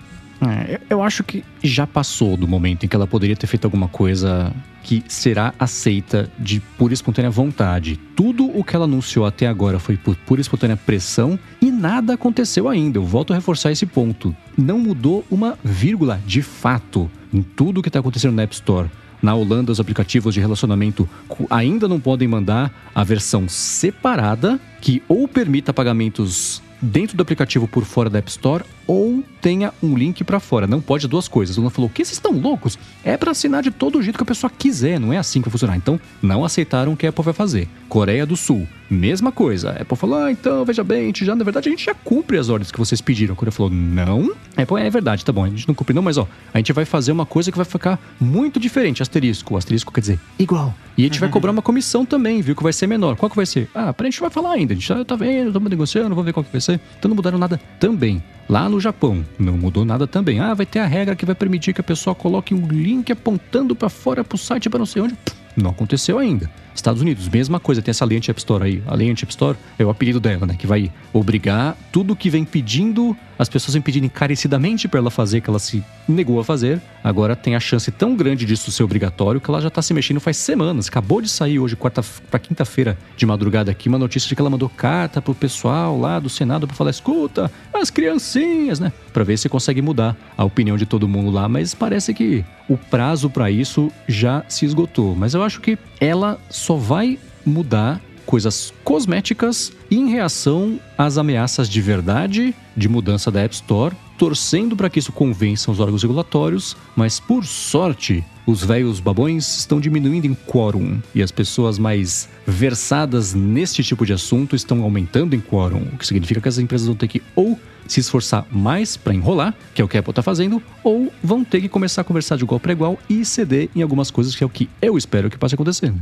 [0.44, 3.86] É, eu acho que já passou do momento em que ela poderia ter feito alguma
[3.86, 7.96] coisa que será aceita de pura e espontânea vontade.
[8.16, 12.14] Tudo o que ela anunciou até agora foi por pura e espontânea pressão e nada
[12.14, 12.98] aconteceu ainda.
[12.98, 14.34] Eu volto a reforçar esse ponto.
[14.58, 18.90] Não mudou uma vírgula de fato em tudo o que está acontecendo na App Store.
[19.22, 21.08] Na Holanda, os aplicativos de relacionamento
[21.48, 27.84] ainda não podem mandar a versão separada que ou permita pagamentos dentro do aplicativo por
[27.84, 30.66] fora da App Store ou tenha um link para fora.
[30.66, 31.56] Não pode duas coisas.
[31.56, 32.76] Lula falou: que vocês estão loucos?
[33.04, 35.52] É para assinar de todo jeito que a pessoa quiser, não é assim que vai
[35.52, 35.76] funcionar.
[35.76, 37.68] Então, não aceitaram o que a Apple vai fazer.
[37.88, 39.70] Coreia do Sul, mesma coisa.
[39.70, 41.94] A Apple falou: ah, então, veja bem, a gente já, na verdade, a gente já
[41.94, 43.32] cumpre as ordens que vocês pediram.
[43.32, 44.32] A Coreia falou: não.
[44.56, 46.72] A Apple, é verdade, tá bom, a gente não cumpre, não, mas ó, a gente
[46.72, 49.02] vai fazer uma coisa que vai ficar muito diferente.
[49.02, 49.56] Asterisco.
[49.56, 50.74] Asterisco quer dizer igual.
[50.96, 52.54] E a gente vai cobrar uma comissão também, viu?
[52.54, 53.16] Que vai ser menor.
[53.16, 53.68] Qual que vai ser?
[53.74, 54.74] Ah, a gente vai falar ainda.
[54.74, 56.80] A gente já tá vendo, estamos negociando, vamos ver qual que vai ser.
[56.98, 58.22] Então não mudaram nada também.
[58.48, 60.40] Lá no Japão, não mudou nada também.
[60.40, 63.74] Ah, vai ter a regra que vai permitir que a pessoa coloque um link apontando
[63.74, 65.16] para fora pro site para não sei onde.
[65.56, 66.50] Não aconteceu ainda.
[66.74, 68.82] Estados Unidos, mesma coisa, tem essa lei anti-App Store aí.
[68.86, 70.56] A lei anti-App Store é o apelido dela, né?
[70.58, 75.40] Que vai obrigar tudo que vem pedindo, as pessoas vêm pedindo encarecidamente para ela fazer,
[75.40, 76.80] que ela se negou a fazer.
[77.02, 80.20] Agora tem a chance tão grande disso ser obrigatório que ela já tá se mexendo
[80.20, 80.88] faz semanas.
[80.88, 84.50] Acabou de sair hoje, quarta para quinta-feira de madrugada aqui, uma notícia de que ela
[84.50, 88.92] mandou carta pro pessoal lá do Senado para falar: escuta, as criancinhas, né?
[89.12, 91.48] Para ver se consegue mudar a opinião de todo mundo lá.
[91.48, 95.16] Mas parece que o prazo para isso já se esgotou.
[95.16, 98.00] Mas eu acho que ela só vai mudar
[98.32, 104.88] coisas cosméticas em reação às ameaças de verdade de mudança da App Store, torcendo para
[104.88, 110.32] que isso convença os órgãos regulatórios, mas por sorte, os velhos babões estão diminuindo em
[110.32, 115.98] quórum e as pessoas mais versadas neste tipo de assunto estão aumentando em quórum, o
[115.98, 119.82] que significa que as empresas vão ter que ou se esforçar mais para enrolar, que
[119.82, 122.44] é o que a Apple está fazendo, ou vão ter que começar a conversar de
[122.44, 125.36] igual para igual e ceder em algumas coisas, que é o que eu espero que
[125.36, 125.92] passe a acontecer.
[125.92, 126.00] Né?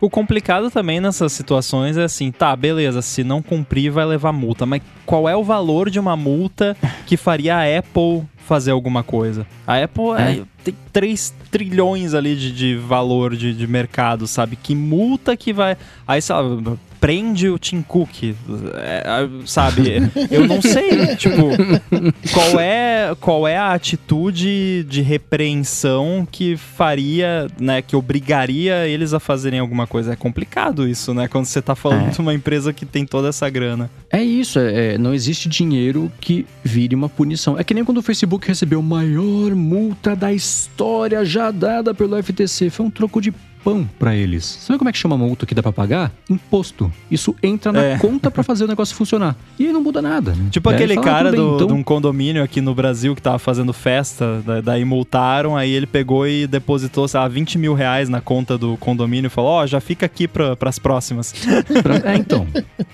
[0.00, 4.66] O complicado também nessas situações é assim, tá, beleza, se não cumprir vai levar multa,
[4.66, 9.46] mas qual é o valor de uma multa que faria a Apple fazer alguma coisa?
[9.66, 10.38] A Apple é.
[10.38, 14.56] É, tem 3 trilhões ali de, de valor de, de mercado, sabe?
[14.56, 15.76] Que multa que vai.
[16.06, 18.34] Aí, sabe, prende o Tim Cook,
[18.74, 19.04] é,
[19.44, 20.10] sabe?
[20.28, 21.50] Eu não sei, tipo,
[22.32, 29.20] qual é, qual é a atitude de repreensão que faria, né, que obrigaria eles a
[29.20, 30.14] fazerem alguma coisa.
[30.14, 31.28] É complicado isso, né?
[31.28, 32.10] Quando você tá falando é.
[32.10, 33.88] de uma empresa que tem toda essa grana.
[34.10, 37.56] É isso, é, é, não existe dinheiro que vire uma punição.
[37.56, 42.20] É que nem quando o Facebook recebeu a maior multa da história já dada pelo
[42.22, 42.70] FTC.
[42.70, 43.32] Foi um troco de
[43.66, 44.44] pão para eles.
[44.44, 46.12] Sabe como é que chama a multa que dá pra pagar?
[46.30, 46.92] Imposto.
[47.10, 47.98] Isso entra na é.
[47.98, 49.34] conta para fazer o negócio funcionar.
[49.58, 50.32] E aí não muda nada.
[50.36, 50.46] Né?
[50.52, 51.66] Tipo aquele fala, cara bem, do, então...
[51.66, 56.28] de um condomínio aqui no Brasil que tava fazendo festa, daí multaram, aí ele pegou
[56.28, 59.66] e depositou, sei lá, 20 mil reais na conta do condomínio e falou: Ó, oh,
[59.66, 61.34] já fica aqui pra, pras próximas.
[62.04, 62.46] é, então.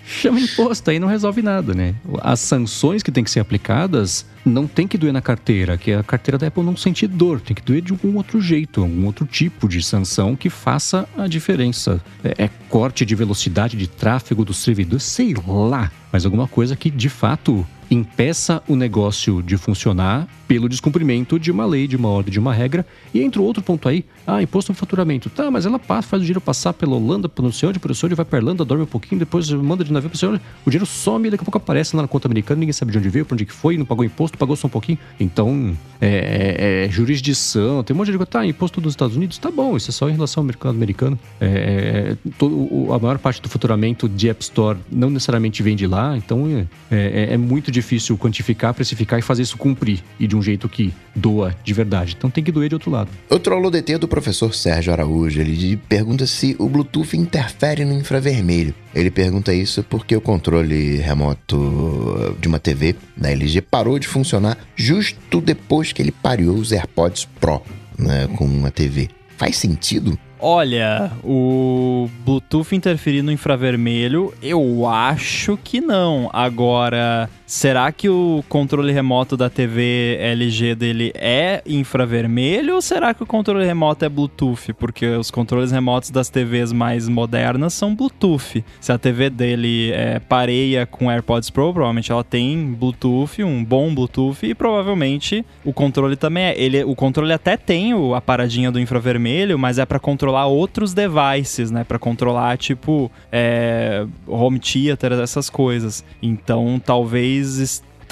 [0.06, 1.94] Chama imposto, aí não resolve nada, né?
[2.22, 6.02] As sanções que têm que ser aplicadas não tem que doer na carteira, que a
[6.02, 9.26] carteira da Apple não sente dor, tem que doer de algum outro jeito, algum outro
[9.26, 12.02] tipo de sanção que faça a diferença.
[12.24, 16.90] É, é corte de velocidade de tráfego do servidor, sei lá, mas alguma coisa que
[16.90, 22.30] de fato impeça o negócio de funcionar pelo descumprimento de uma lei, de uma ordem,
[22.30, 22.84] de uma regra.
[23.14, 25.30] E entra outro ponto aí, ah, imposto no faturamento.
[25.30, 27.90] Tá, mas ela passa, faz o dinheiro passar pela Holanda, para não sei onde, para
[27.90, 30.84] o vai para Irlanda, dorme um pouquinho, depois manda de navio para o o dinheiro
[30.84, 33.24] some e daqui a pouco aparece lá na conta americana, ninguém sabe de onde veio,
[33.24, 34.98] para onde que foi, não pagou imposto, pagou só um pouquinho.
[35.18, 39.38] Então, é, é, é jurisdição, tem um monte de coisa, tá, imposto dos Estados Unidos,
[39.38, 41.18] tá bom, isso é só em relação ao mercado americano.
[41.40, 45.86] É, é todo, a maior parte do faturamento de App Store não necessariamente vem de
[45.86, 46.46] lá, então
[46.90, 46.96] é,
[47.30, 50.92] é, é muito difícil quantificar, precificar e fazer isso cumprir, e de um jeito que
[51.14, 52.14] doa de verdade.
[52.16, 53.10] Então tem que doer de outro lado.
[53.30, 55.40] Outro holoDT é do professor Sérgio Araújo.
[55.40, 58.74] Ele pergunta se o Bluetooth interfere no infravermelho.
[58.94, 64.58] Ele pergunta isso porque o controle remoto de uma TV da LG parou de funcionar
[64.76, 67.62] justo depois que ele pariu os AirPods Pro
[67.98, 69.08] né, com uma TV.
[69.36, 70.18] Faz sentido?
[70.44, 76.28] Olha, o Bluetooth interferir no infravermelho, eu acho que não.
[76.32, 83.22] Agora, será que o controle remoto da TV LG dele é infravermelho ou será que
[83.22, 84.72] o controle remoto é Bluetooth?
[84.72, 88.64] Porque os controles remotos das TVs mais modernas são Bluetooth.
[88.80, 93.94] Se a TV dele é, pareia com AirPods Pro, provavelmente ela tem Bluetooth, um bom
[93.94, 96.58] Bluetooth e provavelmente o controle também é.
[96.58, 100.94] Ele, o controle até tem a paradinha do infravermelho, mas é para controlar controlar outros
[100.94, 101.84] devices, né?
[101.84, 106.04] Para controlar, tipo, é, home theater, essas coisas.
[106.22, 107.41] Então, talvez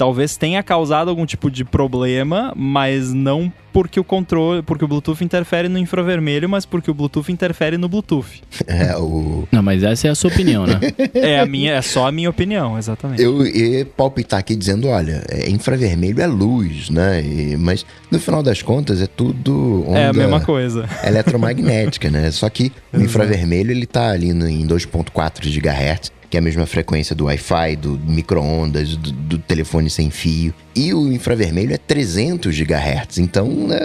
[0.01, 5.23] talvez tenha causado algum tipo de problema, mas não porque o controle, porque o Bluetooth
[5.23, 8.41] interfere no infravermelho, mas porque o Bluetooth interfere no Bluetooth.
[8.67, 9.47] É, o...
[9.51, 10.79] Não, mas essa é a sua opinião, né?
[11.13, 13.21] é, a minha, é só a minha opinião, exatamente.
[13.21, 17.21] Eu ia palpitar aqui dizendo, olha, é, infravermelho é luz, né?
[17.21, 20.89] E, mas no final das contas é tudo onda É a mesma coisa.
[21.05, 22.31] eletromagnética, né?
[22.31, 26.65] Só que o infravermelho ele tá ali no, em 2.4 GHz que é a mesma
[26.65, 30.53] frequência do Wi-Fi, do micro-ondas, do, do, telefone sem fio.
[30.73, 33.17] E o infravermelho é 300 GHz.
[33.17, 33.79] Então, né,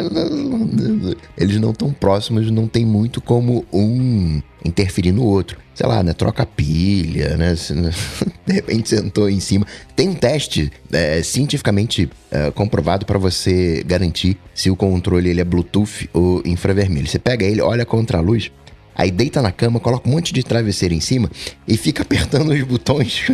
[1.37, 5.59] eles não estão próximos, não tem muito como um interferir no outro.
[5.75, 6.13] Sei lá, né?
[6.13, 7.53] Troca pilha, né?
[8.47, 9.67] De repente sentou em cima.
[9.97, 15.45] Tem um teste é, cientificamente é, comprovado para você garantir se o controle ele é
[15.45, 17.09] Bluetooth ou infravermelho.
[17.09, 18.53] Você pega ele, olha contra a luz,
[18.97, 21.31] Aí deita na cama, coloca um monte de travesseiro em cima
[21.69, 23.27] e fica apertando os botões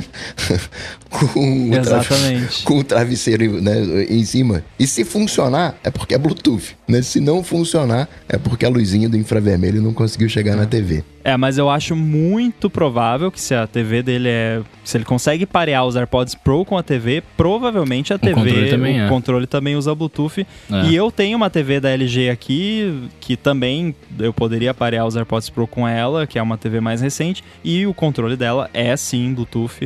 [1.08, 2.62] com, Exatamente.
[2.62, 4.64] O com o travesseiro né, em cima.
[4.78, 6.76] E se funcionar, é porque é Bluetooth.
[6.88, 7.02] Né?
[7.02, 11.04] Se não funcionar, é porque a luzinha do infravermelho não conseguiu chegar na TV.
[11.24, 14.60] É, mas eu acho muito provável que se a TV dele é.
[14.82, 18.70] Se ele consegue parear os AirPods Pro com a TV, provavelmente a TV, o controle
[18.70, 19.08] também, o é.
[19.08, 20.40] controle também usa Bluetooth.
[20.40, 20.86] É.
[20.86, 25.48] E eu tenho uma TV da LG aqui que também eu poderia parear os AirPods
[25.52, 29.32] Pro com ela, que é uma TV mais recente, e o controle dela é sim
[29.34, 29.80] Bluetooth,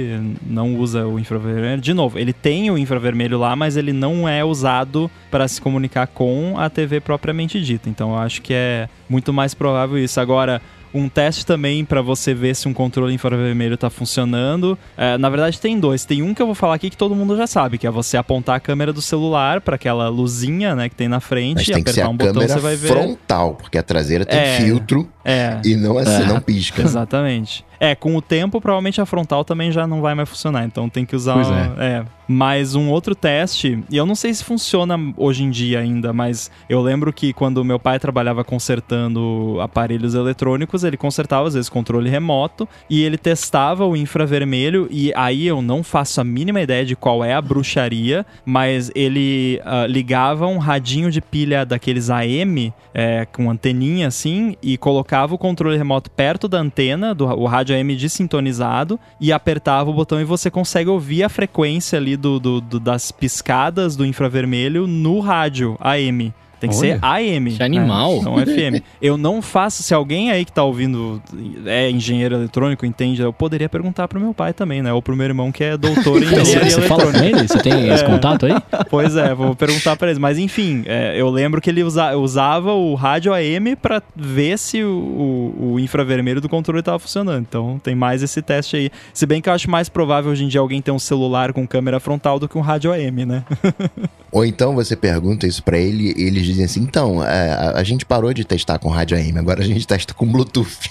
[0.46, 1.80] não usa o infravermelho.
[1.80, 6.06] De novo, ele tem o infravermelho lá, mas ele não é usado para se comunicar
[6.06, 7.88] com a TV propriamente dita.
[7.88, 10.20] Então eu acho que é muito mais provável isso.
[10.20, 10.60] Agora,
[10.98, 14.78] um teste também para você ver se um controle infravermelho está funcionando.
[14.96, 16.04] É, na verdade, tem dois.
[16.04, 18.16] Tem um que eu vou falar aqui que todo mundo já sabe, que é você
[18.16, 21.72] apontar a câmera do celular para aquela luzinha, né, que tem na frente Mas e
[21.72, 22.88] apertar um botão você vai ver.
[22.88, 26.26] frontal, porque a traseira tem é, filtro é, e não assim, é.
[26.26, 26.82] não pisca.
[26.86, 27.64] Exatamente.
[27.78, 30.64] É, com o tempo, provavelmente a frontal também já não vai mais funcionar.
[30.64, 31.34] Então tem que usar.
[31.34, 31.72] Pois é.
[31.78, 32.04] é.
[32.28, 36.50] Mas um outro teste, e eu não sei se funciona hoje em dia ainda, mas
[36.68, 42.10] eu lembro que quando meu pai trabalhava consertando aparelhos eletrônicos, ele consertava às vezes controle
[42.10, 44.88] remoto e ele testava o infravermelho.
[44.90, 49.60] E aí eu não faço a mínima ideia de qual é a bruxaria, mas ele
[49.64, 55.38] uh, ligava um radinho de pilha daqueles AM, é, com anteninha assim, e colocava o
[55.38, 60.20] controle remoto perto da antena, do o rádio rádio AM desintonizado e apertava o botão
[60.20, 65.18] e você consegue ouvir a frequência ali do, do, do das piscadas do infravermelho no
[65.18, 66.32] rádio AM.
[66.58, 67.52] Tem que Olha, ser AM.
[67.52, 68.16] Que animal.
[68.16, 68.22] Né?
[68.24, 68.82] Não FM.
[69.00, 69.82] Eu não faço.
[69.82, 71.22] Se alguém aí que tá ouvindo
[71.66, 74.92] é engenheiro eletrônico, entende, eu poderia perguntar pro meu pai também, né?
[74.92, 77.46] Ou pro meu irmão que é doutor em engenharia Você fala com ele?
[77.46, 78.06] Você tem esse é.
[78.06, 78.54] contato aí?
[78.88, 80.18] Pois é, vou perguntar pra eles.
[80.18, 84.82] Mas enfim, é, eu lembro que ele usa, usava o rádio AM pra ver se
[84.82, 87.44] o, o, o infravermelho do controle tava funcionando.
[87.48, 88.90] Então tem mais esse teste aí.
[89.12, 91.66] Se bem que eu acho mais provável hoje em dia alguém ter um celular com
[91.66, 93.44] câmera frontal do que um rádio AM, né?
[94.30, 97.84] Ou então você pergunta isso pra ele e ele dizem assim: então, é, a, a,
[97.84, 100.90] gente parou de testar com rádio AM, agora a gente testa com Bluetooth.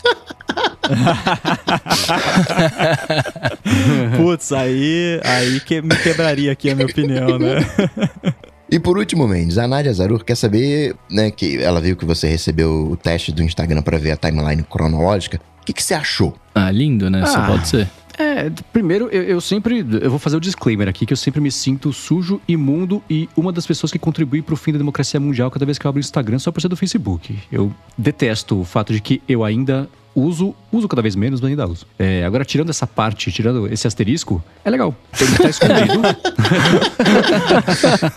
[4.17, 7.57] Putz, aí, aí que me quebraria aqui a minha opinião, né?
[8.69, 12.27] E por último, Mendes, a Nadia Zarur quer saber, né, que ela viu que você
[12.27, 15.39] recebeu o teste do Instagram para ver a timeline cronológica.
[15.61, 16.35] O que, que você achou?
[16.53, 17.21] Ah, lindo, né?
[17.23, 17.87] Ah, Só pode ser.
[18.17, 19.85] É, primeiro, eu, eu, sempre.
[20.01, 23.51] Eu vou fazer o disclaimer aqui que eu sempre me sinto sujo, imundo e uma
[23.51, 25.99] das pessoas que contribui para o fim da democracia mundial cada vez que eu abro
[25.99, 27.37] o Instagram só por ser do Facebook.
[27.51, 31.67] Eu detesto o fato de que eu ainda uso, uso cada vez menos, mas ainda
[31.67, 31.85] uso.
[31.99, 34.95] É, agora, tirando essa parte, tirando esse asterisco, é legal.
[35.19, 36.01] Ele tá escondido.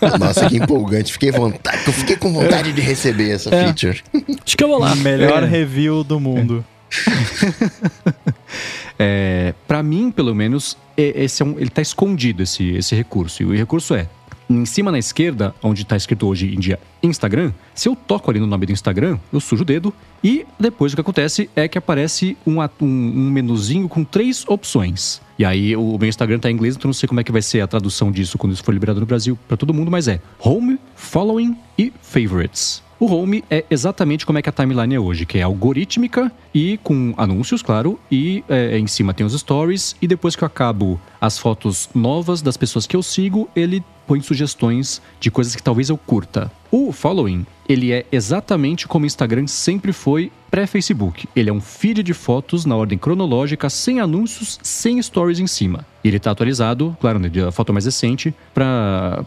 [0.17, 1.11] Nossa, que empolgante.
[1.11, 3.65] Fiquei, vontade, eu fiquei com vontade de receber essa é.
[3.65, 4.01] feature.
[4.45, 4.95] Acho que eu vou lá.
[4.95, 5.45] Melhor é.
[5.45, 6.63] review do mundo.
[8.99, 13.41] É, para mim, pelo menos, esse é um, ele está escondido, esse, esse recurso.
[13.41, 14.09] E o recurso é,
[14.49, 18.39] em cima na esquerda, onde está escrito hoje em dia Instagram, se eu toco ali
[18.39, 19.93] no nome do Instagram, eu sujo o dedo
[20.23, 25.21] e depois o que acontece é que aparece um, um, um menuzinho com três opções.
[25.37, 27.41] E aí o meu Instagram está em inglês, então não sei como é que vai
[27.41, 30.19] ser a tradução disso quando isso for liberado no Brasil para todo mundo, mas é
[30.39, 32.88] Home, Following e Favorites.
[32.99, 36.77] O Home é exatamente como é que a timeline é hoje, que é algorítmica e
[36.83, 40.99] com anúncios, claro, e é, em cima tem os stories, e depois que eu acabo
[41.21, 45.87] as fotos novas das pessoas que eu sigo, ele põe sugestões de coisas que talvez
[45.87, 46.51] eu curta.
[46.69, 51.27] O following, ele é exatamente como o Instagram sempre foi pré-Facebook.
[51.35, 55.85] Ele é um feed de fotos na ordem cronológica, sem anúncios, sem stories em cima.
[56.03, 59.25] Ele está atualizado, claro, né, a foto mais recente, para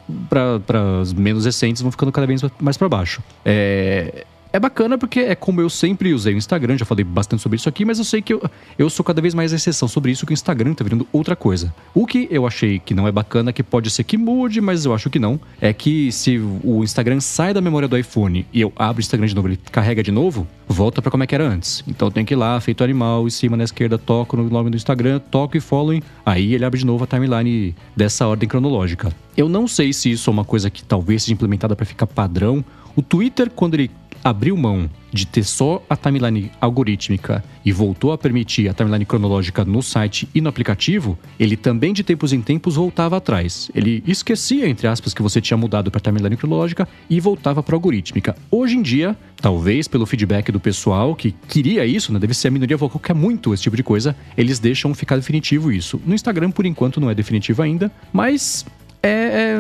[1.01, 3.23] as menos recentes vão ficando cada vez mais para baixo.
[3.45, 7.57] É, é bacana porque é como eu sempre usei o Instagram, já falei bastante sobre
[7.57, 8.43] isso aqui, mas eu sei que eu,
[8.79, 11.75] eu sou cada vez mais exceção sobre isso, que o Instagram tá virando outra coisa.
[11.95, 14.95] O que eu achei que não é bacana, que pode ser que mude, mas eu
[14.95, 18.73] acho que não, é que se o Instagram sai da memória do iPhone e eu
[18.77, 21.49] abro o Instagram de novo, ele carrega de novo, volta para como é que era
[21.49, 21.83] antes.
[21.89, 24.71] Então eu tenho que ir lá, feito animal, em cima na esquerda, toco no nome
[24.71, 29.13] do Instagram, toco e following, aí ele abre de novo a timeline dessa ordem cronológica.
[29.35, 32.63] Eu não sei se isso é uma coisa que talvez seja implementada para ficar padrão.
[32.95, 33.91] O Twitter, quando ele
[34.23, 39.65] abriu mão de ter só a timeline algorítmica e voltou a permitir a timeline cronológica
[39.65, 43.71] no site e no aplicativo, ele também de tempos em tempos voltava atrás.
[43.75, 48.35] Ele esquecia, entre aspas, que você tinha mudado para timeline cronológica e voltava para algorítmica.
[48.51, 52.19] Hoje em dia, talvez pelo feedback do pessoal que queria isso, né?
[52.19, 55.17] Deve ser a minoria vocal que quer muito esse tipo de coisa, eles deixam ficar
[55.17, 56.01] definitivo isso.
[56.07, 58.65] No Instagram, por enquanto, não é definitivo ainda, mas
[59.03, 59.57] é,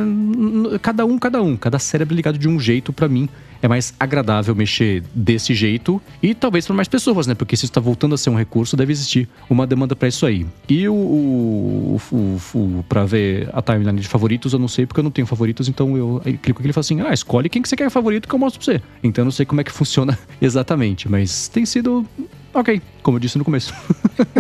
[0.72, 3.28] é, cada um, cada um, cada cérebro ligado de um jeito para mim
[3.62, 7.34] é mais agradável mexer desse jeito e talvez para mais pessoas, né?
[7.34, 10.44] Porque se está voltando a ser um recurso, deve existir uma demanda para isso aí.
[10.68, 14.98] E o, o, o, o para ver a timeline de favoritos, eu não sei porque
[14.98, 17.68] eu não tenho favoritos, então eu, clico aqui e falo assim: ah, escolhe quem que
[17.68, 18.82] você quer favorito que eu mostro pra você.
[19.02, 22.05] Então eu não sei como é que funciona exatamente, mas tem sido
[22.55, 23.74] ok, como eu disse no começo.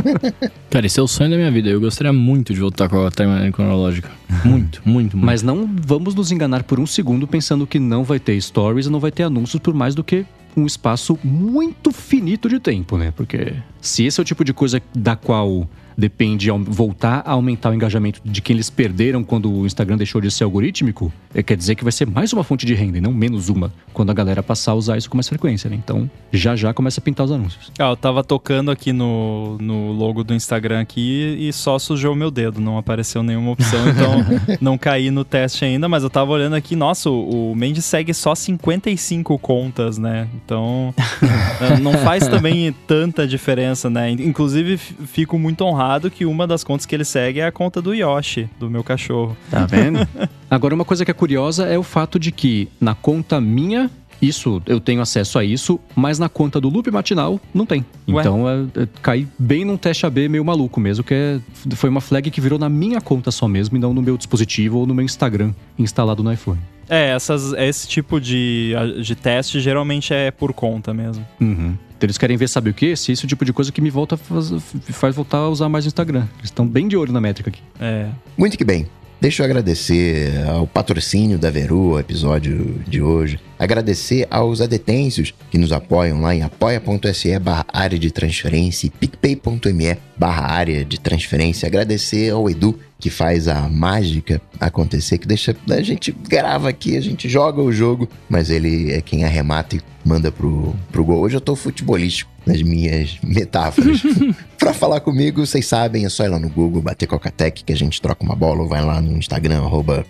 [0.70, 1.68] Cara, esse é o sonho da minha vida.
[1.68, 4.10] Eu gostaria muito de voltar com a timeline cronológica.
[4.44, 5.16] Muito, muito, muito.
[5.16, 8.90] Mas não vamos nos enganar por um segundo pensando que não vai ter stories e
[8.90, 10.24] não vai ter anúncios por mais do que
[10.56, 13.12] um espaço muito finito de tempo, né?
[13.16, 17.70] Porque se esse é o tipo de coisa da qual depende de voltar a aumentar
[17.70, 21.56] o engajamento de quem eles perderam quando o Instagram deixou de ser algorítmico, é, quer
[21.56, 24.14] dizer que vai ser mais uma fonte de renda e não menos uma, quando a
[24.14, 25.76] galera passar a usar isso com mais frequência, né?
[25.76, 27.70] Então, já já começa a pintar os anúncios.
[27.78, 32.30] Ah, eu tava tocando aqui no, no logo do Instagram aqui e só sujou meu
[32.30, 36.56] dedo, não apareceu nenhuma opção, então não caí no teste ainda, mas eu tava olhando
[36.56, 40.28] aqui, nossa, o, o Mendes segue só 55 contas, né?
[40.34, 40.94] Então,
[41.80, 44.10] não faz também tanta diferença, né?
[44.10, 47.82] Inclusive, fico muito honrado honrado que uma das contas que ele segue é a conta
[47.82, 49.36] do Yoshi, do meu cachorro.
[49.50, 50.06] Tá vendo?
[50.48, 53.90] Agora, uma coisa que é curiosa é o fato de que na conta minha
[54.22, 57.84] isso, eu tenho acesso a isso, mas na conta do loop matinal não tem.
[58.08, 58.20] Ué?
[58.20, 61.40] Então é, é, cai bem num teste AB meio maluco mesmo, que é,
[61.74, 64.78] foi uma flag que virou na minha conta só mesmo e não no meu dispositivo
[64.78, 66.60] ou no meu Instagram instalado no iPhone.
[66.88, 71.26] É, essas, esse tipo de, de teste geralmente é por conta mesmo.
[71.40, 71.76] Uhum.
[71.96, 72.94] Então eles querem ver, sabe o quê?
[72.94, 74.52] Se esse é o tipo de coisa que me volta faz,
[74.90, 76.26] faz voltar a usar mais o Instagram.
[76.38, 77.62] Eles estão bem de olho na métrica aqui.
[77.80, 78.08] É.
[78.36, 78.86] Muito que bem.
[79.22, 83.38] Deixa eu agradecer ao patrocínio da Veru, episódio de hoje.
[83.56, 89.96] Agradecer aos adetêncios que nos apoiam lá em apoia.se barra área de transferência e picpay.me
[90.16, 91.68] barra área de transferência.
[91.68, 95.54] Agradecer ao Edu que faz a mágica acontecer, que deixa.
[95.70, 99.80] A gente grava aqui, a gente joga o jogo, mas ele é quem arremata e
[100.04, 101.20] manda pro, pro gol.
[101.20, 104.02] Hoje eu tô futebolístico nas minhas metáforas.
[104.58, 107.76] pra falar comigo, vocês sabem, é só ir lá no Google, bater Coca-Tech, que a
[107.76, 110.04] gente troca uma bola, ou vai lá no Instagram, arroba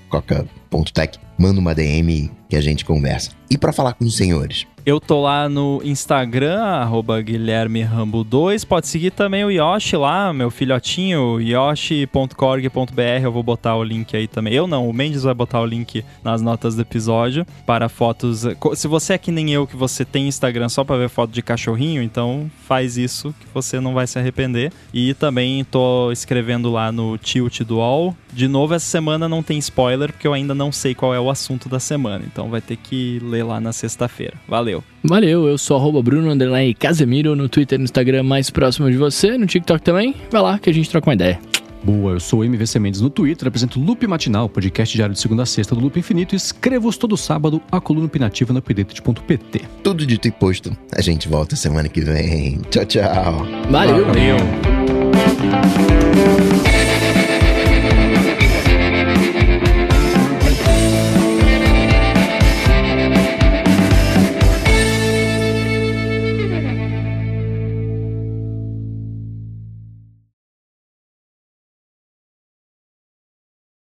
[0.72, 3.30] coca.tech, manda uma DM que a gente conversa.
[3.50, 8.64] E para falar com os senhores, eu tô lá no Instagram, arroba Guilherme Rambo 2.
[8.64, 13.22] Pode seguir também o Yoshi lá, meu filhotinho, yoshi.org.br.
[13.22, 14.52] Eu vou botar o link aí também.
[14.52, 18.44] Eu não, o Mendes vai botar o link nas notas do episódio para fotos.
[18.74, 21.42] Se você é que nem eu, que você tem Instagram só para ver foto de
[21.42, 24.72] cachorrinho, então faz isso que você não vai se arrepender.
[24.92, 28.16] E também tô escrevendo lá no Tilt Dual.
[28.32, 31.30] De novo, essa semana não tem spoiler, porque eu ainda não sei qual é o
[31.30, 32.24] assunto da semana.
[32.26, 34.34] Então vai ter que ler lá na sexta-feira.
[34.46, 34.84] Valeu!
[35.02, 35.48] Valeu.
[35.48, 39.36] Eu sou arroba Bruno Underline Casemiro no Twitter e no Instagram mais próximo de você,
[39.36, 40.14] no TikTok também.
[40.30, 41.40] Vai lá que a gente troca uma ideia.
[41.82, 45.42] Boa, eu sou o MVC Mendes no Twitter, apresento Loop Matinal, podcast diário de segunda
[45.42, 49.62] a sexta do Loop Infinito e escrevo-os todo sábado a coluna opinativa no update.pt.
[49.82, 52.60] Tudo dito e posto, a gente volta semana que vem.
[52.70, 53.46] Tchau, tchau.
[53.68, 54.06] Valeu.
[54.06, 54.36] Valeu.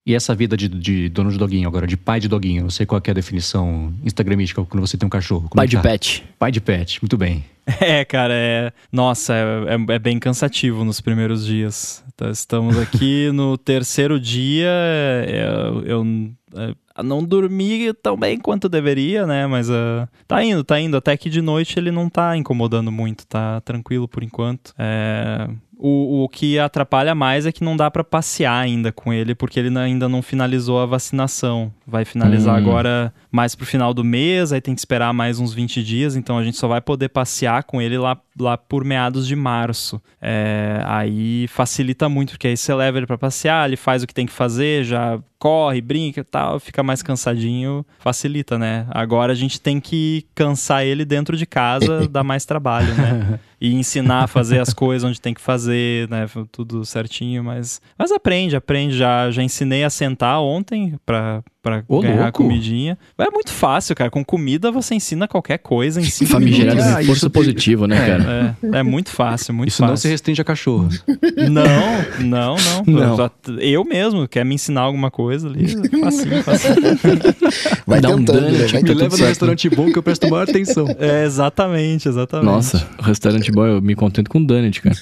[0.07, 2.87] E essa vida de, de, dono de doguinho agora, de pai de doguinho, não sei
[2.87, 5.49] qual é a definição instagramística quando você tem um cachorro.
[5.49, 5.83] Como pai é de tá?
[5.83, 6.25] pet.
[6.39, 7.45] Pai de pet, muito bem.
[7.81, 8.73] É, cara, é.
[8.93, 12.05] Nossa, é, é, é bem cansativo nos primeiros dias.
[12.15, 14.69] Então, estamos aqui no terceiro dia.
[14.71, 16.05] É, eu,
[16.55, 19.47] é, não dormi tão bem quanto deveria, né?
[19.47, 20.97] Mas uh, tá indo, tá indo.
[20.97, 24.73] Até que de noite ele não tá incomodando muito, tá tranquilo por enquanto.
[24.79, 29.35] É, o, o que atrapalha mais é que não dá para passear ainda com ele,
[29.35, 31.73] porque ele ainda não finalizou a vacinação.
[31.87, 32.59] Vai finalizar hum.
[32.59, 36.39] agora mais pro final do mês, aí tem que esperar mais uns 20 dias, então
[36.39, 40.01] a gente só vai poder passear com ele lá, lá por meados de março.
[40.21, 44.15] É, aí facilita muito, porque aí você leva ele para passear, ele faz o que
[44.15, 48.87] tem que fazer, já corre, brinca e tal, fica mais cansadinho, facilita, né?
[48.91, 53.39] Agora a gente tem que cansar ele dentro de casa, dá mais trabalho, né?
[53.61, 56.27] E ensinar a fazer as coisas onde tem que fazer, né?
[56.51, 58.97] Tudo certinho, mas, mas aprende, aprende.
[58.97, 62.43] Já, já ensinei a sentar ontem para pra Ô, ganhar louco.
[62.45, 62.97] comidinha.
[63.19, 64.09] É muito fácil, cara.
[64.09, 66.81] Com comida você ensina qualquer coisa em cinco Famigerado.
[66.81, 68.57] Ah, reforço isso- positivo, né, cara?
[68.73, 70.11] É, é muito fácil, muito Isso não se fácil.
[70.11, 70.89] restringe a cachorro.
[71.51, 71.65] Não,
[72.21, 73.17] não, não.
[73.17, 73.17] Não.
[73.49, 75.67] Eu, eu mesmo, quer me ensinar alguma coisa ali,
[76.01, 76.75] facinho, facinho.
[77.87, 78.65] Vai Dá um dano, né?
[78.67, 80.87] tipo, Vai Me leva no restaurante bom que eu presto maior atenção.
[80.99, 82.47] É, exatamente, exatamente.
[82.47, 84.97] Nossa, restaurante bom, eu me contento com Donut, cara.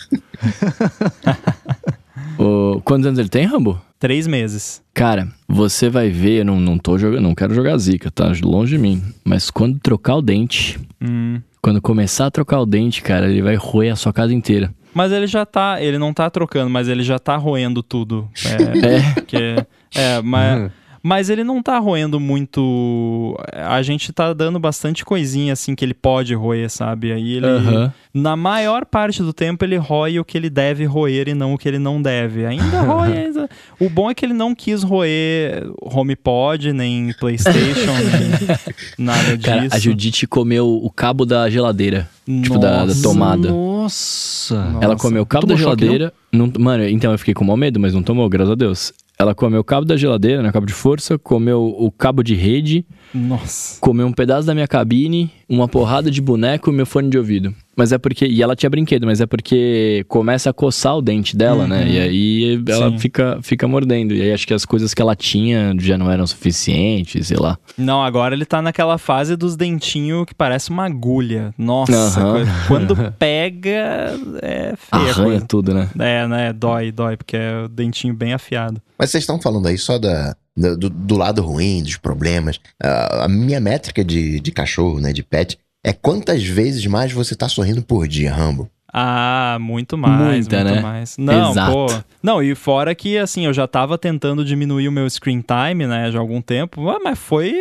[2.38, 3.80] Ô, quantos anos ele tem, Rambo?
[3.98, 4.82] Três meses.
[4.92, 8.76] Cara, você vai ver, eu não, não tô jogando, não quero jogar zica, tá longe
[8.76, 9.02] de mim.
[9.24, 11.40] Mas quando trocar o dente, Hum.
[11.62, 14.72] quando começar a trocar o dente, cara, ele vai roer a sua casa inteira.
[14.92, 18.28] Mas ele já tá, ele não tá trocando, mas ele já tá roendo tudo.
[18.44, 20.70] É, É, porque, é mas,
[21.06, 23.36] mas ele não tá roendo muito.
[23.52, 27.12] A gente tá dando bastante coisinha assim que ele pode roer, sabe?
[27.12, 27.93] Aí ele, aham.
[28.14, 31.59] na maior parte do tempo, ele roe o que ele deve roer e não o
[31.59, 32.47] que ele não deve.
[32.47, 33.12] Ainda roe.
[33.18, 38.56] ainda- O bom é que ele não quis roer HomePod, nem PlayStation, nem
[39.06, 39.51] nada disso.
[39.51, 42.09] Cara, a Judite comeu o cabo da geladeira.
[42.26, 43.02] Tipo, da, da Nossa.
[43.02, 43.48] tomada.
[43.51, 43.74] Nossa.
[43.85, 44.78] Nossa.
[44.81, 46.10] Ela comeu o cabo da geladeira.
[46.32, 48.93] Não, mano, então eu fiquei com mau medo, mas não tomou, graças a Deus.
[49.19, 50.51] Ela comeu o cabo da geladeira, né?
[50.51, 52.85] Cabo de força, comeu o cabo de rede,
[53.15, 53.78] Nossa.
[53.81, 57.55] comeu um pedaço da minha cabine, uma porrada de boneco e meu fone de ouvido.
[57.77, 58.24] Mas é porque.
[58.27, 61.82] E ela tinha brinquedo, mas é porque começa a coçar o dente dela, né?
[61.82, 61.89] Uhum.
[61.89, 62.99] E aí ela Sim.
[62.99, 64.15] fica, fica mordendo.
[64.15, 67.59] E aí acho que as coisas que ela tinha já não eram suficientes, sei lá.
[67.77, 71.53] Não, agora ele tá naquela fase dos dentinhos que parece uma agulha.
[71.59, 72.32] Nossa, Aham.
[72.32, 75.47] coisa- quando pega, é feia a Arranha coisa.
[75.47, 75.89] tudo, né?
[75.99, 76.53] É, né?
[76.53, 78.81] Dói, dói, porque é o dentinho bem afiado.
[78.97, 82.60] Mas vocês estão falando aí só da- do, do lado ruim, dos problemas.
[82.82, 87.35] Ah, a minha métrica de, de cachorro, né, de pet, é quantas vezes mais você
[87.35, 88.70] tá sorrindo por dia, Rambo.
[88.96, 90.80] Ah, muito mais, Muita, muito né?
[90.80, 91.18] mais.
[91.18, 91.72] Não, Exato.
[91.72, 91.86] pô.
[92.22, 96.12] Não, e fora que, assim, eu já tava tentando diminuir o meu screen time, né,
[96.12, 97.52] já há algum tempo, ah, mas foi,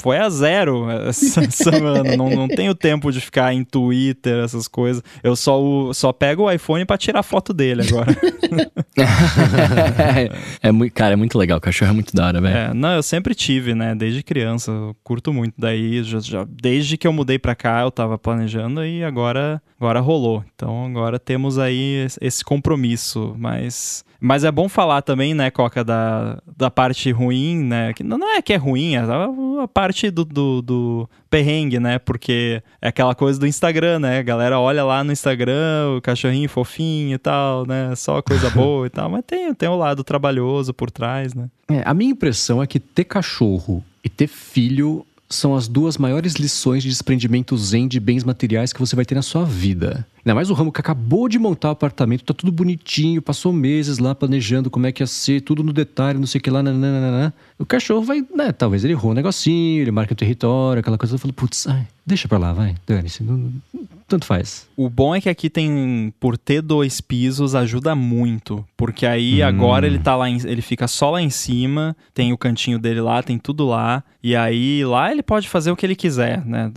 [0.00, 2.16] foi a zero essa semana.
[2.16, 5.02] não, não tenho tempo de ficar em Twitter, essas coisas.
[5.22, 5.60] Eu só,
[5.92, 8.16] só pego o iPhone pra tirar foto dele agora.
[10.62, 11.58] é muito, cara, é muito legal.
[11.58, 12.56] O cachorro é muito da hora, velho.
[12.56, 13.94] É, não, eu sempre tive, né?
[13.94, 14.70] Desde criança.
[14.70, 15.54] Eu curto muito.
[15.58, 20.00] Daí, já, já- desde que eu mudei pra cá, eu tava planejando e agora, agora
[20.00, 20.44] rolou.
[20.54, 23.34] Então, agora temos aí es- esse compromisso.
[23.38, 27.92] Mas, mas é bom falar também, né, Coca, da, da parte ruim, né?
[27.92, 31.98] Que não é que é ruim, é a, parte do, do, do perrengue, né?
[31.98, 34.18] Porque é aquela coisa do Instagram, né?
[34.18, 37.94] A galera olha lá no Instagram, o cachorrinho fofinho e tal, né?
[37.96, 39.08] Só coisa boa e tal.
[39.10, 41.48] Mas tem, tem o lado trabalhoso por trás, né?
[41.68, 46.34] É, a minha impressão é que ter cachorro e ter filho são as duas maiores
[46.34, 50.04] lições de desprendimento zen de bens materiais que você vai ter na sua vida.
[50.24, 53.98] Ainda mais o ramo que acabou de montar o apartamento, tá tudo bonitinho, passou meses
[53.98, 56.62] lá planejando como é que ia ser, tudo no detalhe, não sei o que lá,
[56.62, 57.32] nananana.
[57.58, 61.14] O cachorro vai, né, talvez ele errou um negocinho, ele marca o território, aquela coisa,
[61.14, 63.50] eu falo, putz, ai, deixa pra lá, vai, dane-se, não-
[64.08, 64.66] tanto faz.
[64.76, 68.64] O bom é que aqui tem, por ter dois pisos, ajuda muito.
[68.76, 69.46] Porque aí Hum.
[69.46, 73.00] agora ele tá lá, em- ele fica só lá em cima, tem o cantinho dele
[73.00, 74.02] lá, tem tudo lá.
[74.20, 76.72] E aí lá ele pode fazer o que ele quiser, né?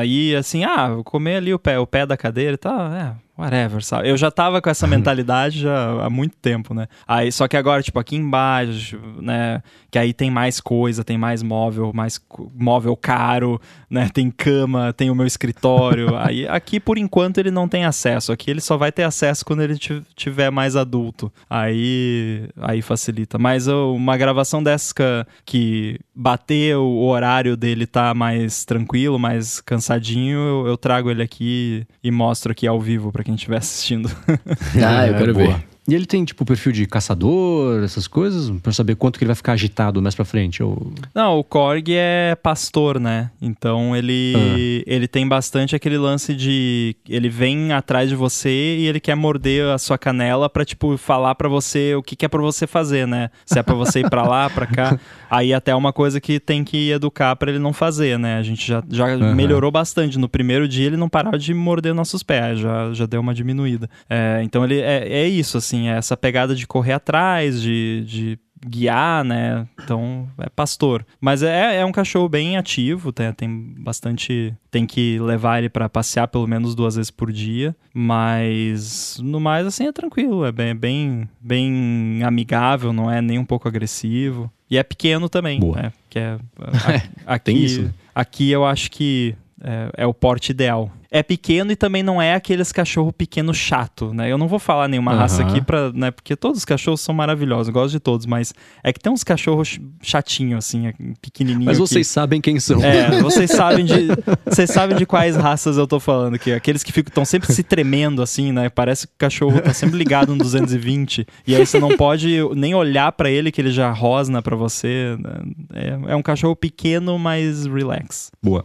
[0.00, 3.16] Aí assim, ah, vou comer ali o pé, o pé da cadeira e tal, é,
[3.38, 4.08] whatever, sabe?
[4.08, 6.86] Eu já tava com essa mentalidade já há muito tempo, né?
[7.06, 9.62] Aí, só que agora, tipo, aqui embaixo, né?
[9.90, 12.20] Que aí tem mais coisa, tem mais móvel, mais
[12.54, 13.60] móvel caro,
[13.90, 14.08] né?
[14.12, 16.16] Tem cama, tem o meu escritório.
[16.18, 18.32] aí aqui, por enquanto, ele não tem acesso.
[18.32, 21.32] Aqui ele só vai ter acesso quando ele ti- tiver mais adulto.
[21.48, 23.38] Aí, aí facilita.
[23.38, 30.38] Mas uma gravação dessa que- que bater o horário dele tá mais tranquilo, mais cansadinho,
[30.38, 34.10] eu, eu trago ele aqui e mostro aqui ao vivo pra quem estiver assistindo.
[34.84, 35.56] Ah, eu É, quero boa.
[35.58, 35.64] ver.
[35.88, 39.34] E ele tem, tipo, perfil de caçador, essas coisas, pra saber quanto que ele vai
[39.36, 40.92] ficar agitado mais pra frente, ou...
[41.12, 43.30] Não, o Korg é pastor, né?
[43.40, 46.94] Então ele, ele tem bastante aquele lance de.
[47.08, 51.34] Ele vem atrás de você e ele quer morder a sua canela pra, tipo, falar
[51.34, 53.30] pra você o que, que é pra você fazer, né?
[53.44, 54.98] Se é pra você ir pra lá, pra cá.
[55.28, 58.36] Aí até é uma coisa que tem que educar pra ele não fazer, né?
[58.36, 59.34] A gente já, já Aham.
[59.34, 60.18] melhorou bastante.
[60.18, 63.88] No primeiro dia ele não parava de morder nossos pés, já, já deu uma diminuída.
[64.08, 68.38] É, então ele é, é isso, assim, é essa pegada de correr atrás, de, de
[68.64, 69.66] guiar, né?
[69.82, 71.04] Então é pastor.
[71.20, 74.54] Mas é, é um cachorro bem ativo, tem, tem bastante.
[74.70, 77.74] Tem que levar ele pra passear pelo menos duas vezes por dia.
[77.92, 83.44] Mas no mais, assim, é tranquilo, é bem, bem, bem amigável, não é nem um
[83.44, 84.50] pouco agressivo.
[84.70, 85.76] E é pequeno também, Boa.
[85.82, 85.92] né?
[86.08, 86.38] Que é,
[87.26, 87.90] a- aqui, Tem isso, né?
[88.14, 90.90] aqui eu acho que é, é o porte ideal.
[91.14, 94.32] É pequeno e também não é aqueles cachorro pequeno chato, né?
[94.32, 95.50] Eu não vou falar nenhuma raça Aham.
[95.50, 96.10] aqui pra, né?
[96.10, 99.22] Porque todos os cachorros são maravilhosos, eu gosto de todos, mas é que tem uns
[99.22, 100.90] cachorros chatinhos assim,
[101.20, 101.66] pequenininhos.
[101.66, 102.82] Mas que- vocês sabem quem são.
[102.82, 104.08] é, vocês sabem de
[104.46, 106.50] vocês sabem de quais raças eu tô falando aqui.
[106.50, 108.70] Aqueles que ficam tão sempre se tremendo assim, né?
[108.70, 112.74] Parece que o cachorro tá sempre ligado no 220 e aí você não pode nem
[112.74, 115.14] olhar pra ele que ele já rosna pra você.
[115.20, 115.40] né?
[115.74, 118.30] É, é um cachorro pequeno, mas relax.
[118.42, 118.64] Boa.